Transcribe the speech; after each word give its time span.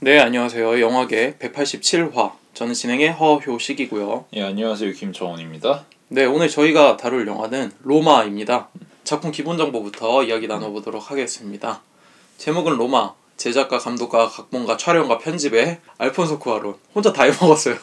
네, 0.00 0.20
안녕하세요. 0.20 0.80
영화계 0.80 1.38
187화. 1.40 2.30
저는 2.54 2.72
진행의 2.72 3.14
허효식이고요. 3.14 4.26
예, 4.34 4.44
안녕하세요. 4.44 4.92
김정원입니다. 4.92 5.86
네, 6.06 6.24
오늘 6.24 6.48
저희가 6.48 6.96
다룰 6.96 7.26
영화는 7.26 7.72
로마입니다. 7.82 8.68
작품 9.02 9.32
기본 9.32 9.58
정보부터 9.58 10.22
이야기 10.22 10.46
나눠보도록 10.46 11.10
하겠습니다. 11.10 11.82
제목은 12.36 12.76
로마. 12.76 13.14
제작가, 13.36 13.78
감독가, 13.78 14.28
각본가, 14.28 14.76
촬영가, 14.76 15.18
편집에 15.18 15.80
알폰소 15.98 16.38
쿠아론 16.38 16.76
혼자 16.94 17.12
다 17.12 17.24
해먹었어요. 17.24 17.78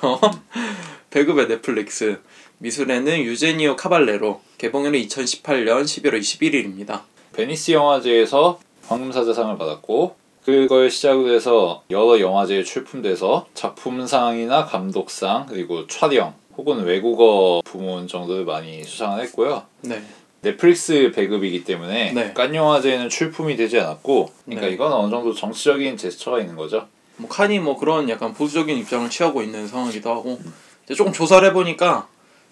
배급의 1.11 1.49
넷플릭스. 1.49 2.21
미술에는 2.59 3.23
유제니오 3.23 3.75
카발레로. 3.75 4.39
개봉일은 4.57 4.97
2018년 5.01 5.83
11월 5.83 6.21
21일입니다. 6.21 7.01
베니스 7.33 7.71
영화제에서 7.71 8.61
황금사자상을 8.87 9.57
받았고 9.57 10.15
그걸 10.45 10.91
시작으로 10.91 11.33
해서 11.33 11.83
여러 11.89 12.19
영화제에 12.19 12.63
출품돼서 12.63 13.47
작품상이나 13.55 14.65
감독상 14.65 15.47
그리고 15.49 15.87
촬영 15.87 16.35
혹은 16.55 16.83
외국어 16.83 17.61
부문 17.65 18.07
정도를 18.07 18.45
많이 18.45 18.83
수상을 18.83 19.21
했고요. 19.23 19.63
네. 19.81 20.03
넷플릭스 20.41 21.11
배급이기 21.15 21.63
때문에 21.63 22.11
네. 22.11 22.33
칸 22.33 22.53
영화제에는 22.53 23.09
출품이 23.09 23.55
되지 23.55 23.79
않았고 23.79 24.31
그러니까 24.45 24.67
네. 24.67 24.73
이건 24.73 24.93
어느 24.93 25.09
정도 25.09 25.33
정치적인 25.33 25.97
제스처가 25.97 26.39
있는 26.39 26.55
거죠. 26.55 26.87
뭐 27.17 27.27
칸이 27.27 27.57
뭐 27.57 27.75
그런 27.75 28.07
약간 28.07 28.31
보수적인 28.35 28.77
입장을 28.77 29.09
취하고 29.09 29.41
있는 29.41 29.67
상황이기도 29.67 30.11
하고 30.11 30.39
이제 30.85 30.93
조금 30.93 31.11
조사를 31.11 31.47
해보니까 31.49 32.07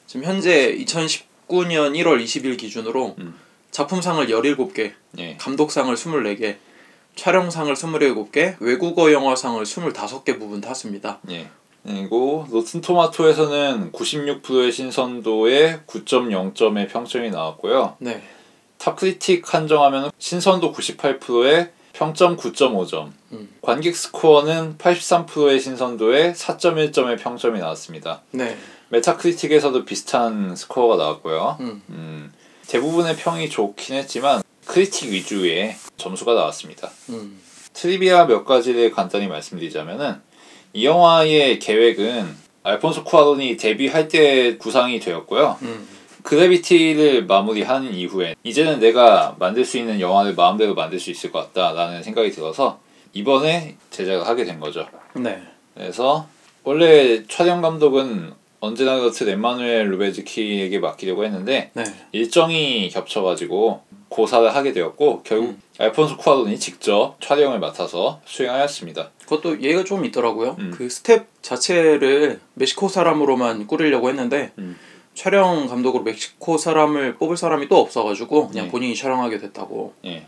지금 0.08 0.26
현재 0.26 0.76
2019년 0.78 1.94
1월 1.96 2.24
20일 2.24 2.58
기준으로 2.58 3.16
음. 3.20 3.36
작품상을 3.70 4.26
17개, 4.28 4.94
예. 5.20 5.38
감독상을 5.38 5.94
24개, 5.94 6.58
촬영상을 7.16 7.74
27개, 7.74 8.56
외국어 8.60 9.12
영화상을 9.12 9.62
25개 9.64 10.40
부분 10.40 10.62
탔습니다. 10.62 11.20
예. 11.30 11.50
그리고 11.86 12.48
로튼 12.50 12.82
토마토에서는 12.82 13.92
96%의 13.92 14.72
신선도에 14.72 15.82
9.0점의 15.86 16.90
평점이 16.90 17.30
나왔고요. 17.30 17.98
네. 18.00 18.24
탑크리틱 18.78 19.54
한정하면 19.54 20.12
신선도 20.18 20.74
98%에 20.74 21.72
평점 21.94 22.38
9.5점. 22.38 23.12
음. 23.34 23.50
관객 23.62 23.96
스코어는 23.96 24.78
83%의 24.78 25.60
신선도에 25.60 26.34
4.1점의 26.34 27.20
평점이 27.20 27.60
나왔습니다. 27.60 28.22
네. 28.32 28.58
메타크리틱에서도 28.90 29.86
비슷한 29.86 30.56
스코어가 30.56 30.98
나왔고요. 30.98 31.58
음. 31.62 31.82
음, 31.90 32.34
대부분의 32.68 33.16
평이 33.16 33.50
좋긴 33.50 33.96
했지만 33.96 34.43
critic 34.74 35.12
위주의 35.12 35.76
점수가 35.98 36.34
나왔습니다. 36.34 36.90
음. 37.10 37.40
trivia 37.74 38.26
몇 38.26 38.44
가지를 38.44 38.90
간단히 38.90 39.28
말씀드리자면은 39.28 40.16
이 40.74 40.84
영화의 40.84 41.60
계획은 41.60 42.36
알폰소 42.64 43.04
쿠아론이 43.04 43.58
데뷔할 43.58 44.08
때 44.08 44.58
구상이 44.58 45.00
되었고요. 45.00 45.60
음. 45.62 45.88
그래비티를 46.24 47.28
마무리한 47.28 47.94
이후에 47.94 48.34
이제는 48.42 48.80
내가 48.80 49.36
만들 49.38 49.64
수 49.64 49.78
있는 49.78 50.00
영화를 50.00 50.34
마음대로 50.34 50.74
만들 50.74 51.00
수 51.00 51.12
있을 51.12 51.32
것 51.32 51.54
같다라는 51.54 52.02
생각이 52.02 52.32
들어서 52.32 52.80
이번에 53.14 53.76
제작을 53.92 54.26
하게 54.26 54.44
된 54.44 54.60
거죠. 54.60 54.88
네. 55.14 55.40
그래서 55.76 56.28
원래 56.64 57.24
촬영 57.28 57.62
감독은 57.62 58.34
언제나 58.60 58.98
그렇듯 58.98 59.28
엠마누엘 59.28 59.92
루베즈키에게 59.92 60.80
맡기려고 60.80 61.26
했는데 61.26 61.70
네. 61.74 61.84
일정이 62.12 62.90
겹쳐가지고 62.90 63.93
고사를 64.14 64.54
하게 64.56 64.74
되었고 64.74 65.24
결국 65.24 65.58
알폰소 65.80 66.18
쿠아론이 66.18 66.60
직접 66.60 67.16
촬영을 67.20 67.60
맡아서 67.60 68.22
수행하였습니다. 68.26 69.10
그것도 69.24 69.62
얘기가 69.62 69.84
좀 69.84 70.06
있더라고요. 70.06 70.56
음. 70.60 70.72
그 70.76 70.88
스태프 70.88 71.26
자체를 71.42 72.40
멕시코 72.54 72.88
사람으로만 72.88 73.66
꾸리려고 73.66 74.10
했는데 74.10 74.52
음. 74.60 74.78
촬영 75.16 75.68
감독으로 75.68 76.04
멕시코 76.04 76.58
사람을 76.58 77.16
뽑을 77.16 77.38
사람이 77.38 77.68
또 77.68 77.80
없어가지고 77.80 78.50
그냥 78.50 78.66
네. 78.66 78.72
본인이 78.72 78.96
촬영하게 78.96 79.40
됐다고. 79.40 79.94
예. 80.06 80.26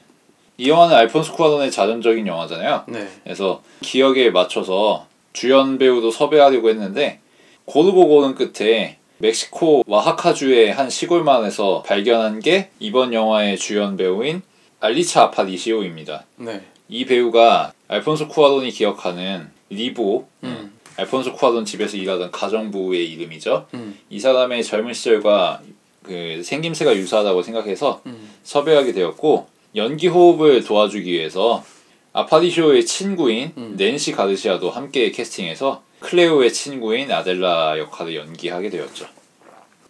이 0.58 0.70
영화는 0.70 0.96
알폰소 0.96 1.34
쿠아론의 1.34 1.70
자전적인 1.70 2.26
영화잖아요. 2.26 2.86
네. 2.88 3.08
그래서 3.24 3.62
기억에 3.82 4.32
맞춰서 4.32 5.06
주연 5.34 5.78
배우도 5.78 6.10
섭외하려고 6.10 6.70
했는데 6.70 7.20
고르고 7.66 8.08
고른 8.08 8.36
끝에 8.36 8.98
멕시코 9.26 9.84
와하카주의 9.88 10.72
한 10.72 10.92
시골 10.92 11.24
마을에서 11.24 11.82
발견한 11.82 12.42
게 12.42 12.70
이번 12.80 13.12
영화의 13.12 13.58
주연 13.58 13.98
배우인 13.98 14.44
알리차 14.80 15.24
아파디시오입니다. 15.24 16.26
네. 16.36 16.62
이 16.88 17.06
배우가 17.06 17.74
알폰소 17.88 18.28
쿠아론이 18.28 18.70
기억하는 18.70 19.50
리보 19.72 20.28
음. 20.44 20.74
알폰소 20.98 21.34
쿠아론 21.34 21.66
집에서 21.66 21.98
일하던 21.98 22.30
가정부의 22.30 23.12
이름이죠. 23.14 23.66
음. 23.74 23.98
이 24.12 24.20
사람의 24.20 24.64
젊은 24.64 24.94
시절과 24.94 25.62
그 26.04 26.44
생김새가 26.44 26.96
유사하다고 26.96 27.42
생각해서 27.42 28.04
음. 28.06 28.30
섭외하게 28.44 28.94
되었고 28.94 29.48
연기 29.76 30.08
호흡을 30.08 30.64
도와주기 30.64 31.12
위해서 31.12 31.66
아파디쇼의 32.14 32.86
친구인 32.86 33.54
음. 33.58 33.74
낸시 33.76 34.12
가르시아도 34.12 34.70
함께 34.70 35.10
캐스팅해서 35.10 35.82
클레오의 36.06 36.54
친구인 36.54 37.12
아델라 37.12 37.80
역할을 37.80 38.16
연기하게 38.16 38.70
되었죠. 38.70 39.08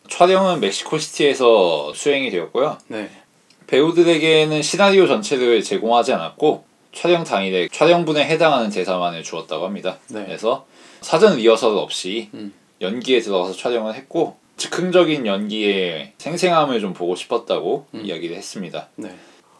촬영은 0.10 0.62
멕시코시티에서 0.62 1.94
수행이 1.94 2.32
되었고요. 2.32 2.78
네. 2.88 3.10
배우들에게는 3.68 4.62
시나리오 4.62 5.08
전체를 5.08 5.62
제공하지 5.62 6.14
않았고 6.14 6.64
촬영 6.94 7.26
당일에 7.26 7.68
촬영분에 7.70 8.24
해당하는 8.24 8.70
대사만을 8.70 9.24
주었다고 9.24 9.66
합니다. 9.66 9.98
네. 10.08 10.24
그래서 10.26 10.66
사전 11.02 11.36
리허설 11.36 11.76
없이 11.78 12.30
음. 12.34 12.54
연기에 12.80 13.20
들어가서 13.20 13.54
촬영을 13.54 13.96
했고 13.96 14.38
즉흥적인 14.56 15.26
연기의 15.26 16.14
생생함을 16.18 16.80
좀 16.80 16.94
보고 16.94 17.16
싶었다고 17.16 17.88
음. 17.94 18.06
이야기를 18.06 18.38
했습니다. 18.38 18.88
네. 18.96 19.14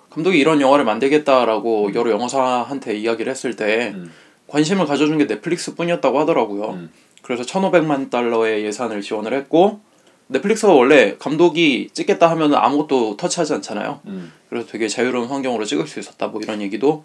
감독이 0.10 0.40
이런 0.40 0.62
영화를 0.62 0.86
만들겠다라고 0.86 1.94
여러 1.96 2.12
영화사한테 2.12 2.96
이야기를 2.98 3.30
했을 3.30 3.58
때 3.58 3.92
음. 3.94 4.14
관심을 4.48 4.86
가져준 4.86 5.18
게 5.18 5.26
넷플릭스뿐이었다고 5.26 6.20
하더라고요. 6.20 6.72
음. 6.72 6.92
그래서 7.22 7.44
1,500만 7.44 8.10
달러의 8.10 8.66
예산을 8.66 9.02
지원을 9.02 9.34
했고 9.34 9.80
넷플릭스가 10.28 10.74
원래 10.74 11.18
감독이 11.18 11.90
찍겠다 11.94 12.30
하면 12.32 12.54
아무것도 12.56 13.18
터치하지 13.18 13.54
않잖아요. 13.56 14.02
음. 14.08 14.32
그래서 14.50 14.68
되게 14.68 14.88
자유로운 14.88 15.28
환경으로 15.28 15.66
찍을 15.66 15.88
수 15.88 16.00
있었다. 16.00 16.28
뭐 16.28 16.42
이런 16.42 16.62
얘기도 16.62 17.04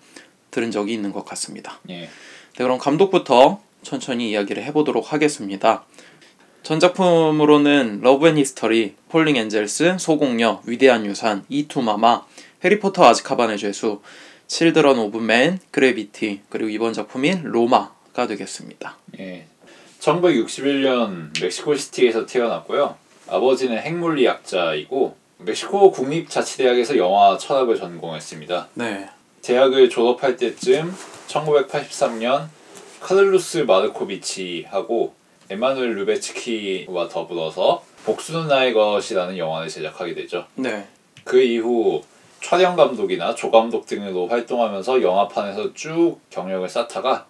들은 0.50 0.70
적이 0.70 0.94
있는 0.94 1.12
것 1.12 1.24
같습니다. 1.24 1.80
예. 1.88 2.00
네, 2.00 2.08
그럼 2.56 2.78
감독부터 2.78 3.60
천천히 3.82 4.30
이야기를 4.30 4.62
해보도록 4.64 5.12
하겠습니다. 5.12 5.84
전작품으로는 6.62 8.00
러브 8.02 8.28
앤 8.28 8.36
히스터리, 8.36 8.94
폴링 9.08 9.36
엔젤스, 9.36 9.96
소공녀, 9.98 10.60
위대한 10.66 11.06
유산, 11.06 11.44
이투마마, 11.48 12.24
해리포터 12.62 13.04
아즈카반의 13.04 13.56
죄수, 13.56 14.00
칠드런 14.50 14.98
오브 14.98 15.18
맨, 15.18 15.60
그래비티, 15.70 16.40
그리고 16.48 16.68
이번 16.70 16.92
작품인 16.92 17.44
로마가 17.44 18.26
되겠습니다. 18.26 18.96
예. 19.20 19.46
1961년 20.00 21.40
멕시코 21.40 21.76
시티에서 21.76 22.26
태어났고요. 22.26 22.96
아버지는 23.28 23.78
핵물리학자이고 23.78 25.16
멕시코 25.38 25.92
국립자치대학에서 25.92 26.96
영화 26.96 27.38
철학을 27.38 27.76
전공했습니다. 27.76 28.70
네. 28.74 29.08
대학을 29.42 29.88
졸업할 29.88 30.36
때쯤 30.36 30.96
1983년 31.28 32.48
카를루스 33.02 33.58
마르코비치하고 33.58 35.14
에마누엘 35.48 35.94
루베츠키와 35.94 37.08
더불어서 37.08 37.84
복수는 38.04 38.48
나의 38.48 38.74
것이라는 38.74 39.38
영화를 39.38 39.68
제작하게 39.68 40.14
되죠. 40.14 40.46
네. 40.56 40.88
그 41.22 41.40
이후 41.40 42.02
촬영 42.42 42.76
감독이나 42.76 43.34
조감독 43.34 43.86
등으로 43.86 44.26
활동하면서 44.28 45.02
영화판에서 45.02 45.74
쭉 45.74 46.18
경력을 46.30 46.68
쌓다가 46.68 47.26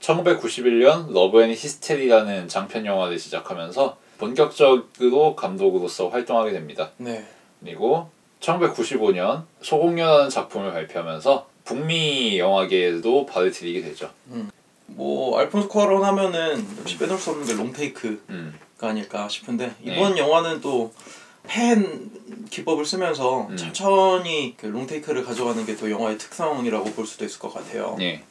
1991년 0.00 1.12
러브 1.12 1.42
앤 1.42 1.50
히스테리라는 1.50 2.48
장편 2.48 2.86
영화를 2.86 3.18
시작하면서 3.18 3.96
본격적으로 4.18 5.34
감독으로서 5.34 6.08
활동하게 6.08 6.52
됩니다. 6.52 6.90
네. 6.98 7.24
그리고 7.60 8.10
1995년 8.40 9.44
소공녀라는 9.62 10.30
작품을 10.30 10.72
발표하면서 10.72 11.48
북미 11.64 12.38
영화계에도 12.38 13.26
발을 13.26 13.50
들이게 13.50 13.82
되죠. 13.82 14.10
뭐 14.86 15.38
알폰소 15.38 15.68
쿠아론 15.68 16.04
하면은 16.04 16.66
역시 16.78 16.98
빼놓을 16.98 17.18
수 17.18 17.30
없는 17.30 17.46
게 17.46 17.54
롱테이크가 17.54 18.22
음, 18.30 18.58
아닐까 18.80 19.28
싶은데 19.28 19.74
네. 19.80 19.94
이번 19.94 20.18
영화는 20.18 20.60
또 20.60 20.92
펜 21.50 22.10
기법을 22.48 22.84
쓰면서 22.84 23.48
음. 23.50 23.56
천천히 23.56 24.54
그 24.56 24.66
롱테이크를 24.66 25.24
가져가는 25.24 25.66
게 25.66 25.76
또 25.76 25.90
영화의 25.90 26.16
특성이라고 26.16 26.84
볼 26.92 27.06
수도 27.06 27.24
있을 27.24 27.40
것 27.40 27.52
같아요. 27.52 27.96
예. 28.00 28.22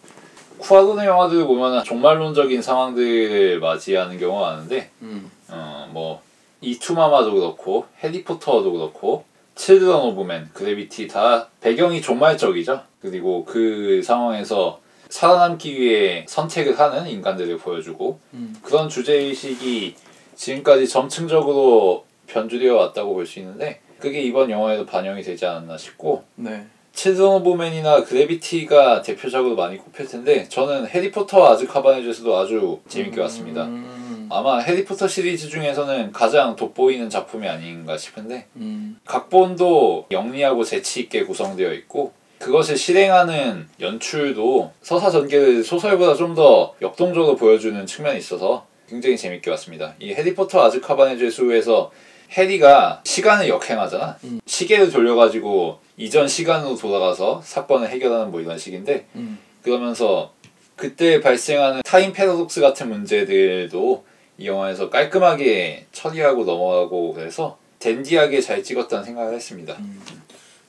쿠아론의 0.59 1.05
영화들 1.05 1.45
보면 1.45 1.83
종말론적인 1.83 2.61
상황들을 2.61 3.59
맞이하는 3.59 4.17
경우가 4.19 4.51
많은데 4.51 4.89
음. 5.01 5.29
어 5.49 5.87
뭐 5.91 6.21
이투마마도 6.61 7.33
그렇고 7.33 7.85
해리포터도 8.03 8.71
그렇고 8.71 9.23
칠드런 9.55 10.01
오브 10.01 10.21
맨 10.23 10.49
그래비티 10.53 11.07
다 11.07 11.47
배경이 11.61 12.01
종말적이죠. 12.01 12.81
그리고 13.01 13.43
그 13.45 14.01
상황에서 14.03 14.79
살아남기 15.09 15.79
위해 15.79 16.25
선택을 16.29 16.77
하는 16.77 17.07
인간들을 17.07 17.57
보여주고 17.57 18.19
음. 18.33 18.55
그런 18.61 18.87
주제의식이 18.89 19.95
지금까지 20.35 20.87
점층적으로 20.87 22.05
변주되어 22.29 22.75
왔다고 22.75 23.13
볼 23.13 23.25
수 23.25 23.39
있는데 23.39 23.81
그게 23.99 24.21
이번 24.21 24.49
영화에도 24.49 24.85
반영이 24.85 25.21
되지 25.23 25.45
않았나 25.45 25.77
싶고 25.77 26.23
네. 26.35 26.65
칠드런 26.93 27.23
오브 27.23 27.53
맨이나 27.55 28.03
그래비티가 28.03 29.01
대표작으로 29.01 29.55
많이 29.55 29.77
꼽힐 29.77 30.07
텐데 30.07 30.47
저는 30.49 30.87
해리포터와 30.87 31.51
아즈카반의 31.51 32.03
죄수도 32.03 32.37
아주 32.37 32.79
재밌게 32.87 33.21
봤습니다. 33.21 33.65
음. 33.65 34.27
아마 34.31 34.59
해리포터 34.59 35.07
시리즈 35.07 35.49
중에서는 35.49 36.11
가장 36.11 36.55
돋보이는 36.55 37.09
작품이 37.09 37.47
아닌가 37.47 37.97
싶은데 37.97 38.47
음. 38.57 38.99
각본도 39.05 40.07
영리하고 40.11 40.63
재치 40.63 41.01
있게 41.01 41.23
구성되어 41.25 41.73
있고 41.73 42.13
그것을 42.39 42.77
실행하는 42.77 43.67
연출도 43.81 44.71
서사 44.81 45.09
전개를 45.09 45.63
소설보다 45.63 46.15
좀 46.15 46.35
더 46.35 46.73
역동적으로 46.81 47.35
보여주는 47.35 47.85
측면이 47.85 48.17
있어서 48.19 48.65
굉장히 48.87 49.17
재밌게 49.17 49.49
봤습니다. 49.51 49.93
이 49.99 50.13
해리포터 50.13 50.63
아즈카반의 50.63 51.17
죄수에서 51.19 51.91
해리가 52.31 53.01
시간을 53.03 53.47
역행하잖아. 53.47 54.17
음. 54.23 54.39
시계를 54.45 54.91
돌려가지고 54.91 55.79
이전 55.97 56.27
시간으로 56.27 56.75
돌아가서 56.75 57.41
사건을 57.43 57.89
해결하는 57.89 58.31
뭐 58.31 58.41
이런 58.41 58.57
식인데 58.57 59.07
음. 59.15 59.39
그러면서 59.63 60.33
그때 60.75 61.19
발생하는 61.19 61.81
time 61.83 62.13
paradox 62.13 62.61
같은 62.61 62.89
문제들도 62.89 64.05
이 64.37 64.47
영화에서 64.47 64.89
깔끔하게 64.89 65.87
처리하고 65.91 66.45
넘어가고 66.45 67.13
그래서 67.13 67.57
dandy하게 67.79 68.39
잘 68.39 68.63
찍었다는 68.63 69.03
생각을 69.03 69.33
했습니다. 69.33 69.77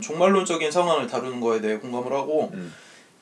종말론적인 0.00 0.70
상황을 0.72 1.06
다루는 1.06 1.40
거에 1.40 1.60
대해 1.60 1.76
공감을 1.76 2.12
하고 2.12 2.50
음. 2.54 2.72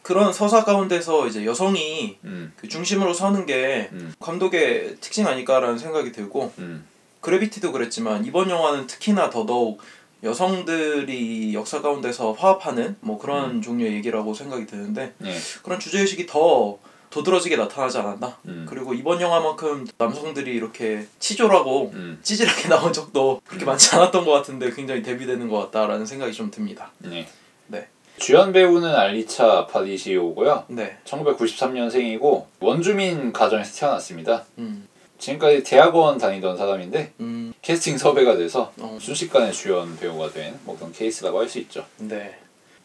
그런 0.03 0.33
서사 0.33 0.65
가운데서 0.65 1.27
이제 1.27 1.45
여성이 1.45 2.17
음, 2.25 2.53
그 2.57 2.67
중심으로 2.69 3.13
서는 3.13 3.45
게 3.45 3.91
음. 3.93 4.15
감독의 4.21 4.97
특징 5.01 5.27
아닐까라는 5.27 5.77
생각이 5.77 6.13
들고 6.13 6.51
음, 6.59 6.87
그래비티도 7.21 7.73
그랬지만 7.73 8.25
이번 8.25 8.51
영화는 8.51 8.87
특히나 8.87 9.31
더더욱 9.31 9.81
여성들이 10.23 11.55
역사 11.55 11.81
가운데서 11.81 12.33
화합하는 12.33 12.97
뭐 13.01 13.19
그런 13.19 13.57
음. 13.57 13.63
종류의 13.63 13.95
얘기라고 13.95 14.35
생각이 14.35 14.67
드는데 14.67 15.15
네, 15.19 15.37
그런 15.63 15.79
주제 15.79 16.01
의식이 16.01 16.27
더 16.27 16.79
도드라지게 17.11 17.57
나타나지 17.57 17.99
않았나 17.99 18.37
음, 18.47 18.67
그리고 18.69 18.93
이번 18.95 19.21
영화만큼 19.21 19.87
남성들이 19.97 20.55
이렇게 20.55 21.07
치졸하고 21.19 21.93
음, 21.95 22.19
찌질하게 22.23 22.69
나온 22.69 22.93
적도 22.93 23.41
그렇게 23.47 23.65
많지 23.65 23.95
않았던 23.95 24.25
것 24.25 24.33
같은데 24.33 24.71
굉장히 24.71 25.03
대비되는 25.03 25.49
것 25.49 25.59
같다라는 25.59 26.05
생각이 26.05 26.33
좀 26.33 26.51
듭니다. 26.51 26.91
네. 26.99 27.27
네. 27.69 27.89
주연 28.19 28.53
배우는 28.53 28.95
얄리차 28.95 29.69
아파리시오고요. 29.69 30.65
네. 30.69 30.99
1993년생이고 31.05 32.47
원주민 32.61 33.33
가정에서 33.33 33.79
태어났습니다. 33.79 34.45
음. 34.59 34.89
지금까지 35.19 35.63
대학원 35.65 36.19
다니던 36.19 36.57
사람인데 36.57 37.13
음. 37.21 37.53
캐스팅 37.63 37.99
섭외가 37.99 38.37
돼서 38.37 38.73
어. 38.79 38.99
순식간에 39.01 39.51
주연 39.53 39.97
배우가 39.99 40.31
된 40.31 40.59
뭐 40.65 40.77
그런 40.77 40.93
케이스라고 40.93 41.41
할 41.41 41.49
수 41.49 41.59
있죠. 41.61 41.85
네. 41.99 42.37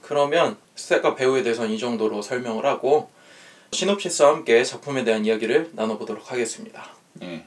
그러면 0.01 0.57
스태프와 0.75 1.15
배우에 1.15 1.43
대해서는 1.43 1.71
이 1.71 1.77
정도로 1.77 2.21
설명을 2.21 2.65
하고 2.65 3.09
시놉시스와 3.71 4.29
함께 4.29 4.63
작품에 4.63 5.03
대한 5.03 5.25
이야기를 5.25 5.71
나눠보도록 5.73 6.31
하겠습니다. 6.31 6.85
예. 7.21 7.43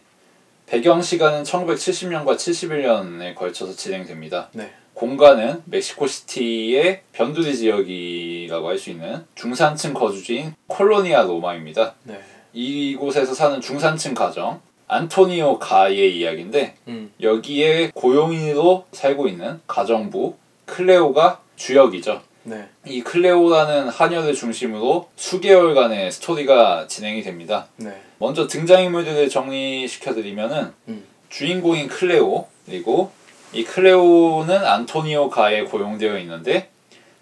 배경 0.67 1.01
시간은 1.03 1.45
1970년과 1.45 2.37
71년에 2.37 3.35
걸쳐서 3.35 3.75
진행됩니다. 3.77 4.49
네. 4.53 4.73
공간은 4.95 5.63
멕시코 5.67 6.07
시티의 6.07 7.03
변두리 7.13 7.55
지역이라고 7.57 8.69
할 8.69 8.79
수 8.79 8.91
있는 8.91 9.25
중산층 9.35 9.93
거주지인 9.93 10.55
콜로니아 10.67 11.23
로마입니다. 11.23 11.95
네. 12.05 12.21
이곳에서 12.55 13.35
사는 13.35 13.61
중산층 13.61 14.15
가정 14.15 14.61
안토니오 14.89 15.59
가의 15.59 16.19
이야기인데 16.19 16.75
음. 16.89 17.13
여기에 17.21 17.91
고용인으로 17.95 18.87
살고 18.93 19.29
있는 19.29 19.61
가정부 19.67 20.35
클레오가 20.67 21.41
주역이죠. 21.57 22.23
네. 22.45 22.69
이 22.85 23.03
클레오라는 23.03 23.89
하녀를 23.89 24.35
중심으로 24.35 25.09
수개월간의 25.17 26.13
스토리가 26.13 26.87
진행이 26.87 27.23
됩니다. 27.23 27.67
네. 27.77 28.01
먼저 28.19 28.47
등장인물들을 28.47 29.29
정리시켜드리면은 29.29 30.73
음. 30.89 31.05
주인공인 31.29 31.89
클레오 31.89 32.47
그리고 32.67 33.11
이 33.53 33.65
클레오는 33.65 34.65
안토니오 34.65 35.31
가에 35.31 35.65
고용되어 35.65 36.19
있는데 36.21 36.71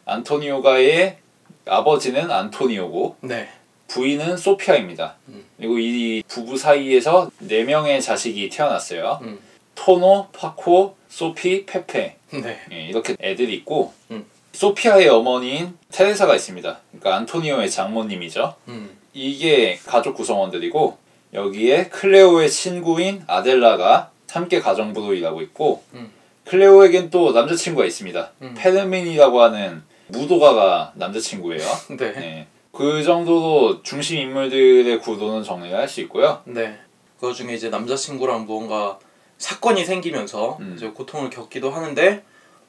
안토니오 0.05 0.61
가의 0.63 1.17
아버지는 1.67 2.31
안토니오고 2.31 3.17
네. 3.23 3.49
부인은 3.95 4.37
소피아입니다. 4.37 5.15
음. 5.29 5.45
그리고 5.57 5.79
이 5.79 6.25
부부 6.27 6.59
사이에서 6.59 7.31
네 7.39 7.63
명의 7.63 8.03
자식이 8.03 8.49
태어났어요. 8.49 9.21
음. 9.23 9.39
토노, 9.77 10.29
파코, 10.33 10.97
소피, 11.09 11.65
페페 11.65 12.17
네. 12.31 12.61
예, 12.73 12.87
이렇게 12.89 13.17
애들이 13.21 13.55
있고 13.55 13.93
음. 14.11 14.25
소피아의 14.53 15.09
어머니인 15.09 15.79
테레사가 15.93 16.35
있습니다. 16.35 16.81
그러니까 16.91 17.17
안토니오의 17.17 17.71
장모님이죠. 17.71 18.57
음. 18.67 18.97
이게 19.13 19.79
가족 19.87 20.17
구성원들이고 20.17 20.99
여기에 21.33 21.89
클레오의 21.91 22.51
친구인 22.51 23.23
아델라가 23.29 24.11
함께 24.29 24.59
가정부로 24.59 25.15
일하고 25.15 25.41
있고 25.43 25.85
음. 25.95 26.11
클레오에겐 26.47 27.11
또 27.11 27.31
남자친구가 27.31 27.87
있습니다. 27.87 28.33
음. 28.43 28.55
페르민이라고 28.59 29.41
하는 29.41 29.85
무도가가 30.09 30.95
남자친구예요. 30.97 31.65
네. 31.97 32.13
네. 32.13 32.47
그 32.75 33.03
정도로 33.03 33.83
중심 33.83 34.19
인물들의 34.19 35.01
구도는 35.01 35.43
정리를 35.45 35.77
할 35.79 35.89
수 35.89 36.01
있고요. 36.03 36.43
네. 36.45 36.79
그 37.21 37.33
중에 37.33 37.55
이제 37.55 37.69
남자친구랑 37.71 38.47
무언가 38.47 38.99
사건이 39.39 39.85
생기면서 39.85 40.59
음. 40.61 40.75
이제 40.77 40.89
고통을 40.89 41.31
겪기도 41.31 41.71
하는데 41.71 42.23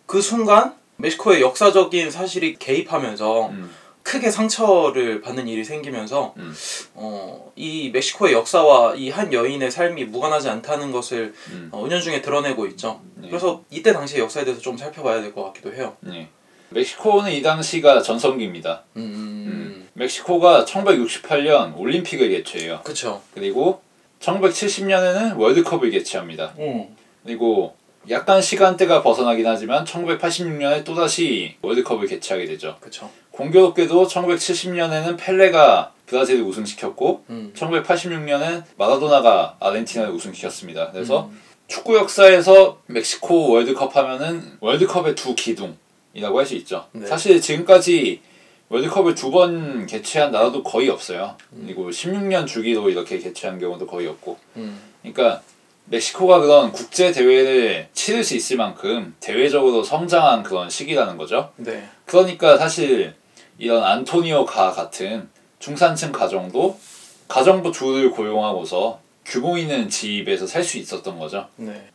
그 0.05 0.21
순간 0.21 0.75
멕시코의 0.97 1.41
역사적인 1.41 2.11
사실이 2.11 2.55
개입하면서 2.57 3.47
음, 3.49 3.71
크게 4.03 4.29
상처를 4.29 5.21
받는 5.21 5.47
일이 5.47 5.63
생기면서 5.63 6.33
음. 6.37 6.53
어, 6.93 7.51
이 7.55 7.89
멕시코의 7.91 8.33
역사와 8.33 8.93
이 8.95 9.09
한 9.09 9.33
여인의 9.33 9.71
삶이 9.71 10.05
무관하지 10.05 10.49
않다는 10.49 10.91
것을 10.91 11.33
음. 11.51 11.69
어, 11.71 11.83
은연중에 11.85 12.21
드러내고 12.21 12.67
있죠. 12.67 13.01
네. 13.15 13.27
그래서 13.29 13.63
이때 13.71 13.91
당시의 13.91 14.21
역사에 14.21 14.45
대해서 14.45 14.61
좀 14.61 14.77
살펴봐야 14.77 15.21
될 15.21 15.33
것 15.33 15.43
같기도 15.45 15.73
해요. 15.73 15.97
네. 16.01 16.29
멕시코는 16.69 17.31
이 17.31 17.41
당시가 17.41 18.01
전성기입니다. 18.01 18.83
음, 18.97 19.01
음. 19.01 19.87
멕시코가 19.93 20.65
1968년 20.65 21.77
올림픽을 21.77 22.29
개최해요. 22.29 22.81
그쵸. 22.83 23.21
그리고 23.33 23.81
1970년에는 24.19 25.37
월드컵을 25.37 25.91
개최합니다. 25.91 26.53
음. 26.59 26.95
그리고 27.23 27.75
약간 28.09 28.41
시간대가 28.41 29.01
벗어나긴 29.01 29.47
하지만 29.47 29.83
1986년에 29.85 30.83
또다시 30.83 31.55
월드컵을 31.61 32.07
개최하게 32.07 32.45
되죠. 32.45 32.77
그쵸. 32.79 33.09
공교롭게도 33.31 34.07
1970년에는 34.07 35.17
펠레가 35.17 35.91
브라질을 36.05 36.43
우승시켰고 36.43 37.25
음. 37.29 37.53
1986년엔 37.55 38.63
마라도나가 38.77 39.57
아르헨티나를 39.59 40.13
우승시켰습니다. 40.13 40.91
그래서 40.91 41.29
음. 41.31 41.41
축구 41.67 41.95
역사에서 41.97 42.79
멕시코 42.85 43.49
월드컵 43.51 43.95
하면은 43.95 44.57
월드컵의 44.59 45.15
두 45.15 45.33
기둥 45.33 45.75
이라고 46.15 46.39
할 46.39 46.45
수 46.45 46.55
있죠. 46.55 46.87
네. 46.93 47.05
사실 47.05 47.39
지금까지 47.41 48.21
월드컵을 48.69 49.13
두 49.13 49.29
번 49.29 49.85
개최한 49.85 50.31
나라도 50.31 50.63
거의 50.63 50.89
없어요. 50.89 51.35
그리고 51.65 51.89
16년 51.89 52.47
주기로 52.47 52.89
이렇게 52.89 53.19
개최한 53.19 53.59
경우도 53.59 53.85
거의 53.85 54.07
없고. 54.07 54.37
음. 54.55 54.79
그러니까 55.03 55.41
멕시코가 55.85 56.39
그런 56.39 56.71
국제 56.71 57.11
대회를 57.11 57.89
치를 57.93 58.23
수 58.23 58.35
있을 58.35 58.57
만큼 58.57 59.13
대외적으로 59.19 59.83
성장한 59.83 60.41
그런 60.41 60.67
시기라는 60.69 61.17
거죠. 61.17 61.51
네. 61.57 61.87
그러니까 62.05 62.57
사실 62.57 63.13
이런 63.59 63.83
안토니오 63.83 64.45
가 64.45 64.71
같은 64.71 65.29
중산층 65.59 66.11
가정도 66.11 66.79
가정부 67.27 67.71
둘을 67.71 68.09
고용하고서 68.11 68.99
규모 69.25 69.57
있는 69.57 69.89
집에서 69.89 70.47
살 70.47 70.63
수 70.63 70.77
있었던 70.79 71.19
거죠. 71.19 71.47
네. 71.57 71.87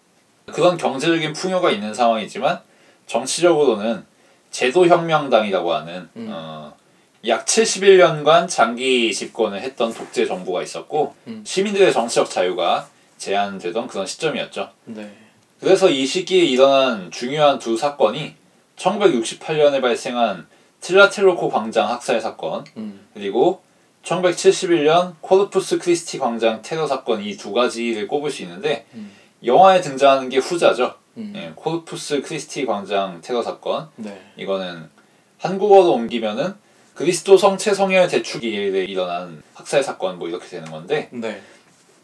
그런 0.46 0.76
경제적인 0.76 1.32
풍요가 1.32 1.70
있는 1.70 1.92
상황이지만 1.94 2.60
정치적으로는 3.06 4.04
제도혁명당이라고 4.50 5.72
하는 5.74 6.08
음. 6.16 6.28
어, 6.30 6.74
약 7.26 7.44
71년간 7.44 8.48
장기 8.48 9.12
집권을 9.12 9.60
했던 9.60 9.92
독재 9.92 10.26
정부가 10.26 10.62
있었고 10.62 11.14
음. 11.26 11.42
시민들의 11.46 11.92
정치적 11.92 12.30
자유가 12.30 12.88
제한되던 13.18 13.86
그런 13.88 14.06
시점이었죠. 14.06 14.70
네. 14.86 15.10
그래서 15.60 15.90
이 15.90 16.06
시기에 16.06 16.44
일어난 16.44 17.10
중요한 17.10 17.58
두 17.58 17.76
사건이 17.76 18.34
1968년에 18.76 19.82
발생한 19.82 20.46
틀라텔롤코 20.80 21.50
광장 21.50 21.90
학살 21.90 22.20
사건 22.20 22.64
음. 22.78 23.06
그리고 23.12 23.62
1971년 24.04 25.14
코르푸스 25.20 25.78
크리스티 25.78 26.18
광장 26.18 26.62
테러 26.62 26.86
사건 26.86 27.22
이 27.22 27.36
두 27.36 27.52
가지를 27.52 28.08
꼽을 28.08 28.30
수 28.30 28.42
있는데 28.42 28.86
음. 28.94 29.12
영화에 29.44 29.82
등장하는 29.82 30.30
게 30.30 30.38
후자죠. 30.38 30.94
음. 31.16 31.32
예, 31.36 31.52
코르푸스 31.54 32.22
크리스티 32.22 32.66
광장 32.66 33.20
테러 33.20 33.42
사건 33.42 33.88
네. 33.96 34.20
이거는 34.36 34.88
한국어로 35.38 35.92
옮기면은 35.92 36.54
그리스도 36.94 37.36
성체 37.36 37.74
성혈 37.74 38.08
대축일에 38.08 38.84
일어난 38.84 39.42
학살 39.54 39.82
사건 39.82 40.18
뭐 40.18 40.28
이렇게 40.28 40.46
되는 40.46 40.70
건데 40.70 41.08
네. 41.12 41.40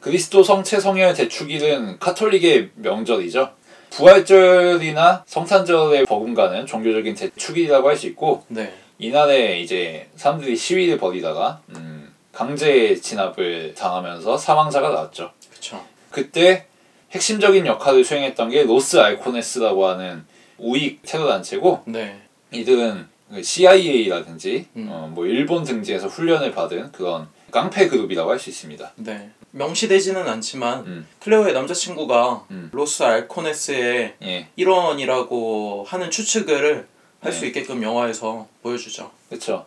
그리스도 0.01 0.43
성체 0.43 0.81
성혈 0.81 1.15
대축일은 1.15 1.99
카톨릭의 1.99 2.71
명절이죠. 2.77 3.51
부활절이나 3.91 5.25
성탄절에 5.27 6.05
버금가는 6.05 6.67
종교적인 6.67 7.15
대축일이라고 7.15 7.89
할 7.89 7.97
수 7.97 8.07
있고 8.09 8.45
네. 8.49 8.73
이날에 8.99 9.61
이제 9.61 10.09
사람들이 10.17 10.57
시위를 10.57 10.99
벌이다가 10.99 11.61
음, 11.71 12.13
강제 12.33 12.95
진압을 12.95 13.75
당하면서 13.75 14.37
사망자가 14.39 14.89
나왔죠. 14.91 15.31
그쵸. 15.53 15.83
그때 16.11 16.67
핵심적인 17.13 17.67
역할을 17.67 18.05
수행했던 18.05 18.51
게 18.51 18.65
로스 18.65 18.99
알코네스라고 18.99 19.87
하는 19.87 20.25
우익 20.59 21.01
테러 21.03 21.27
단체고 21.27 21.83
네. 21.87 22.21
이들은 22.53 23.07
CIA라든지 23.43 24.67
음. 24.77 24.89
어, 24.91 25.11
뭐 25.13 25.27
일본 25.27 25.65
등지에서 25.65 26.09
훈련을 26.09 26.53
받은 26.53 26.93
그런 26.93 27.29
깡패 27.51 27.89
그룹이라고 27.89 28.31
할 28.31 28.39
수 28.39 28.51
있습니다. 28.51 28.93
네. 28.97 29.31
명시되지는 29.53 30.29
않지만 30.29 30.81
음. 30.87 31.07
클레오의 31.21 31.55
남자친구가 31.55 32.45
음. 32.51 32.69
로스 32.73 33.03
알코네스의 33.03 34.15
예, 34.23 34.49
일원이라고 34.57 35.85
하는 35.89 36.11
추측을 36.11 36.87
할수 37.21 37.41
네. 37.43 37.47
있게끔 37.49 37.83
영화에서 37.83 38.47
보여주죠. 38.63 39.11
그렇죠. 39.29 39.67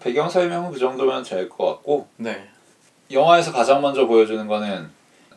배경 0.00 0.28
설명은 0.30 0.72
그 0.72 0.78
정도면 0.78 1.22
될 1.24 1.48
것 1.48 1.66
같고 1.66 2.08
네. 2.16 2.48
영화에서 3.10 3.52
가장 3.52 3.82
먼저 3.82 4.06
보여주는 4.06 4.46
거는 4.46 4.88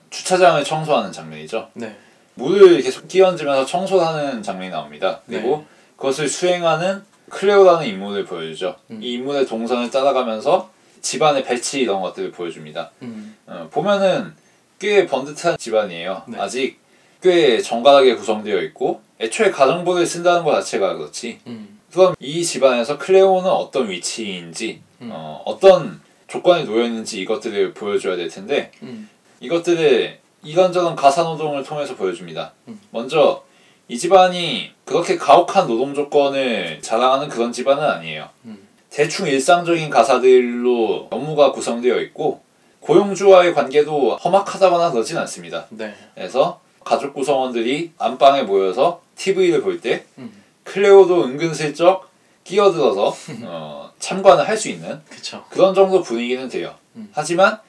주차장을 0.09 0.63
청소하는 0.63 1.11
장면이죠. 1.11 1.69
네. 1.73 1.95
물을 2.35 2.81
계속 2.81 3.07
끼얹으면서 3.07 3.65
청소를 3.65 4.05
하는 4.05 4.41
장면이 4.41 4.71
나옵니다. 4.71 5.21
그리고 5.27 5.57
네. 5.57 5.65
그것을 5.97 6.27
수행하는 6.27 7.03
클레오라는 7.29 7.85
인물을 7.85 8.25
보여주죠. 8.25 8.75
음. 8.91 9.03
이 9.03 9.13
인물의 9.13 9.45
동선을 9.45 9.91
따라가면서 9.91 10.71
집안의 11.01 11.43
배치 11.43 11.81
이런 11.81 12.01
것들을 12.01 12.31
보여줍니다. 12.31 12.91
음. 13.03 13.35
어, 13.45 13.67
보면은 13.71 14.33
꽤 14.79 15.05
번듯한 15.05 15.57
집안이에요. 15.57 16.23
네. 16.27 16.39
아직 16.39 16.79
꽤 17.21 17.61
정갈하게 17.61 18.15
구성되어 18.15 18.61
있고 18.63 19.01
애초에 19.19 19.51
가정부를 19.51 20.05
쓴다는 20.05 20.43
것 20.43 20.53
자체가 20.55 20.95
그렇지. 20.95 21.39
음. 21.47 21.79
그럼 21.91 22.15
이 22.19 22.43
집안에서 22.43 22.97
클레오는 22.97 23.49
어떤 23.49 23.89
위치인지 23.89 24.81
음. 25.01 25.09
어, 25.11 25.41
어떤 25.45 26.01
조건에 26.27 26.63
놓여 26.63 26.85
있는지 26.85 27.19
이것들을 27.21 27.73
보여줘야 27.73 28.15
될 28.15 28.29
텐데 28.29 28.71
음. 28.83 29.09
이것들을 29.39 30.19
이런저런 30.43 30.95
가사 30.95 31.23
노동을 31.23 31.63
통해서 31.63 31.95
보여줍니다. 31.95 32.53
음. 32.67 32.79
먼저 32.91 33.43
이 33.87 33.97
집안이 33.97 34.71
그렇게 34.85 35.17
가혹한 35.17 35.67
노동 35.67 35.93
조건을 35.93 36.79
자랑하는 36.81 37.27
그런 37.29 37.51
집안은 37.51 37.83
아니에요. 37.83 38.29
음. 38.45 38.67
대충 38.89 39.27
일상적인 39.27 39.89
가사들로 39.89 41.07
업무가 41.11 41.51
구성되어 41.51 41.99
있고 42.01 42.41
고용주와의 42.79 43.53
관계도 43.53 44.17
험악하다거나 44.17 44.91
그러진 44.91 45.17
않습니다. 45.17 45.65
네. 45.69 45.93
그래서 46.15 46.59
가족 46.83 47.13
구성원들이 47.13 47.91
안방에 47.97 48.43
모여서 48.43 49.01
TV를 49.15 49.61
볼때 49.61 50.05
음. 50.17 50.31
클레오도 50.63 51.25
은근슬쩍 51.25 52.09
끼어들어서 52.43 53.13
어, 53.43 53.91
참관을 53.99 54.47
할 54.47 54.57
수 54.57 54.69
있는 54.69 55.01
그쵸. 55.09 55.43
그런 55.49 55.75
정도 55.75 56.01
분위기는 56.01 56.47
돼요. 56.47 56.73
음. 56.95 57.09
하지만 57.13 57.59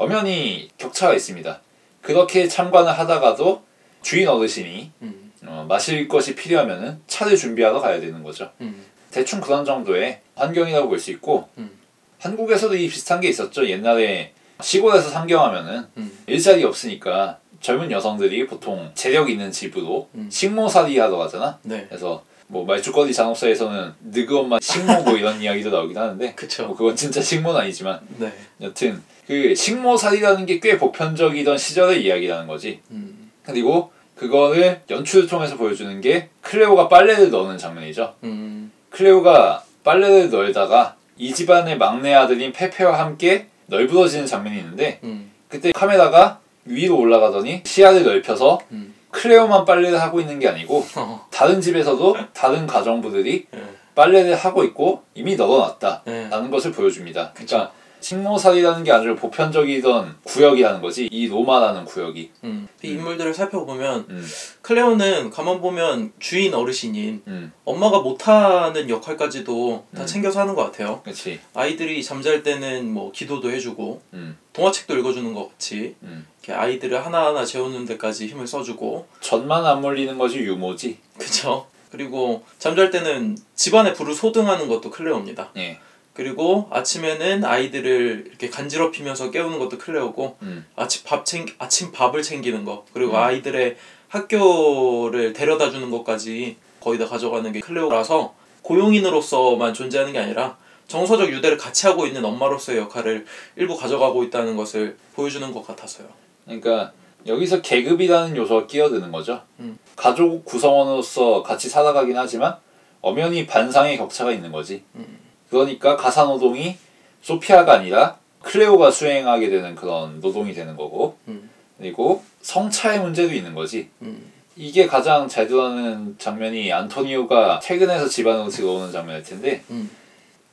엄연히 0.00 0.70
격차가 0.78 1.12
있습니다. 1.12 1.60
그렇게 2.00 2.48
참관을 2.48 2.90
하다가도 2.98 3.62
주인 4.00 4.26
어르신이 4.28 4.90
음. 5.02 5.32
어, 5.44 5.66
마실 5.68 6.08
것이 6.08 6.34
필요하면은 6.34 7.00
차를 7.06 7.36
준비하러 7.36 7.80
가야 7.80 8.00
되는 8.00 8.22
거죠. 8.22 8.50
음. 8.62 8.82
대충 9.10 9.42
그런 9.42 9.62
정도의 9.66 10.20
환경이라고 10.36 10.88
볼 10.88 10.98
수 10.98 11.10
있고 11.10 11.50
음. 11.58 11.70
한국에서도 12.18 12.74
이 12.76 12.88
비슷한 12.88 13.20
게 13.20 13.28
있었죠. 13.28 13.68
옛날에 13.68 14.32
시골에서 14.62 15.10
상경하면은 15.10 15.86
음. 15.98 16.18
일자리 16.26 16.64
없으니까 16.64 17.38
젊은 17.60 17.90
여성들이 17.90 18.46
보통 18.46 18.90
재력 18.94 19.28
있는 19.28 19.52
집으로 19.52 20.08
음. 20.14 20.30
식모살이 20.30 20.98
하러 20.98 21.18
가잖아. 21.18 21.58
네. 21.62 21.84
그래서 21.90 22.24
뭐 22.50 22.64
말죽거리 22.64 23.14
잔혹사에서는 23.14 23.92
느그엄마 24.12 24.58
식모고 24.60 25.16
이런 25.16 25.40
이야기도 25.42 25.70
나오긴 25.70 25.96
하는데 25.96 26.24
뭐 26.26 26.34
그쵸. 26.34 26.74
그건 26.74 26.96
진짜 26.96 27.20
식모는 27.22 27.60
아니지만 27.60 28.00
네. 28.18 28.32
여튼 28.60 29.00
그 29.26 29.54
식모살이라는 29.54 30.46
게 30.46 30.60
꽤 30.60 30.76
보편적이던 30.76 31.56
시절의 31.56 32.04
이야기라는 32.04 32.46
거지. 32.48 32.80
음. 32.90 33.30
그리고 33.44 33.92
그거를 34.16 34.80
연출을 34.90 35.28
통해서 35.28 35.56
보여주는 35.56 36.00
게 36.00 36.28
클레오가 36.42 36.88
빨래를 36.88 37.30
넣는 37.30 37.56
장면이죠. 37.56 38.14
음. 38.24 38.70
클레오가 38.90 39.64
빨래를 39.84 40.28
널다가 40.30 40.96
이 41.16 41.32
집안의 41.32 41.78
막내 41.78 42.12
아들인 42.12 42.52
페페와 42.52 42.98
함께 42.98 43.46
널브러지는 43.66 44.26
장면이 44.26 44.58
있는데 44.58 44.98
음. 45.04 45.30
그때 45.48 45.70
카메라가 45.72 46.40
위로 46.64 46.98
올라가더니 46.98 47.62
시야를 47.64 48.02
넓혀서 48.02 48.58
음. 48.72 48.94
클레오만 49.10 49.64
빨래를 49.64 50.00
하고 50.00 50.20
있는 50.20 50.38
게 50.38 50.48
아니고 50.48 50.84
어. 50.96 51.26
다른 51.30 51.60
집에서도 51.60 52.16
다른 52.32 52.66
가정부들이 52.66 53.46
네. 53.50 53.62
빨래를 53.94 54.34
하고 54.34 54.64
있고 54.64 55.02
이미 55.14 55.36
널어놨다 55.36 56.02
네. 56.04 56.28
라는 56.28 56.50
것을 56.50 56.72
보여줍니다. 56.72 57.32
그러니까 57.34 57.72
식모살이라는 58.00 58.84
게 58.84 58.92
아주 58.92 59.14
보편적이던 59.16 60.16
구역이라는 60.24 60.80
거지 60.80 61.08
이 61.10 61.28
로마라는 61.28 61.84
구역이 61.84 62.30
음. 62.44 62.68
이 62.82 62.88
음. 62.88 62.96
인물들을 62.96 63.32
살펴보면 63.34 64.06
음, 64.08 64.26
클레오는 64.62 65.30
가만 65.30 65.60
보면 65.60 66.12
주인 66.18 66.54
어르신인 66.54 67.22
음, 67.26 67.52
엄마가 67.64 68.00
못하는 68.00 68.88
역할까지도 68.88 69.86
다 69.94 70.02
음. 70.02 70.06
챙겨서 70.06 70.40
하는 70.40 70.54
것 70.54 70.64
같아요. 70.64 71.00
그렇지, 71.02 71.40
아이들이 71.54 72.02
잠잘 72.02 72.42
때는 72.42 72.90
뭐 72.92 73.12
기도도 73.12 73.50
해주고 73.50 74.00
음, 74.14 74.36
동화책도 74.52 74.96
읽어주는 74.98 75.32
것 75.34 75.50
같이 75.50 75.94
음. 76.02 76.26
이렇게 76.42 76.52
아이들을 76.52 77.04
하나하나 77.04 77.44
재우는 77.44 77.84
데까지 77.86 78.26
힘을 78.26 78.46
써주고 78.46 79.06
전만 79.20 79.66
안 79.66 79.80
몰리는 79.80 80.16
것이 80.18 80.38
유모지. 80.38 80.98
그쵸? 81.18 81.66
그리고 81.90 82.44
잠잘 82.58 82.90
때는 82.90 83.36
집안의 83.56 83.94
불을 83.94 84.14
소등하는 84.14 84.68
것도 84.68 84.90
클레오입니다. 84.90 85.50
예, 85.56 85.78
그리고 86.14 86.68
아침에는 86.70 87.44
아이들을 87.44 88.24
이렇게 88.28 88.50
간지럽히면서 88.50 89.30
깨우는 89.30 89.58
것도 89.58 89.78
클레오고 89.78 90.36
음, 90.42 90.66
아침 90.76 91.02
밥 91.04 91.24
챙 91.24 91.46
아침 91.58 91.92
밥을 91.92 92.22
챙기는 92.22 92.64
거 92.64 92.84
그리고 92.92 93.12
음. 93.12 93.16
아이들의 93.16 93.76
학교를 94.08 95.32
데려다 95.32 95.70
주는 95.70 95.90
것까지 95.90 96.56
거의 96.80 96.98
다 96.98 97.06
가져가는 97.06 97.50
게 97.52 97.60
클레오라서 97.60 98.34
고용인으로서만 98.62 99.72
존재하는 99.74 100.12
게 100.12 100.18
아니라 100.18 100.56
정서적 100.88 101.30
유대를 101.30 101.56
같이 101.56 101.86
하고 101.86 102.06
있는 102.06 102.24
엄마로서의 102.24 102.78
역할을 102.78 103.24
일부 103.56 103.76
가져가고 103.76 104.24
있다는 104.24 104.56
것을 104.56 104.96
보여주는 105.14 105.52
것 105.52 105.64
같아서요. 105.66 106.08
그러니까 106.44 106.92
여기서 107.26 107.62
계급이라는 107.62 108.36
요소가 108.36 108.66
끼어드는 108.66 109.12
거죠. 109.12 109.42
음. 109.60 109.78
가족 109.94 110.44
구성원으로서 110.44 111.42
같이 111.44 111.68
살아가긴 111.68 112.16
하지만 112.16 112.56
엄연히 113.02 113.46
반상의 113.46 113.96
격차가 113.98 114.32
있는 114.32 114.50
거지. 114.50 114.82
음. 114.96 115.18
그러니까 115.50 115.96
가사 115.96 116.24
노동이 116.24 116.76
소피아가 117.22 117.74
아니라 117.74 118.16
클레오가 118.42 118.90
수행하게 118.90 119.50
되는 119.50 119.74
그런 119.74 120.20
노동이 120.20 120.54
되는 120.54 120.76
거고 120.76 121.18
음. 121.28 121.50
그리고 121.78 122.22
성차의 122.40 123.00
문제도 123.00 123.32
있는 123.32 123.54
거지. 123.54 123.88
음. 124.02 124.32
이게 124.56 124.86
가장 124.86 125.26
잘 125.28 125.46
드러나는 125.46 126.16
장면이 126.18 126.72
안토니오가 126.72 127.60
퇴근해서 127.60 128.06
집안으로 128.06 128.48
들어오는 128.48 128.92
장면일 128.92 129.22
텐데 129.22 129.62
음. 129.70 129.90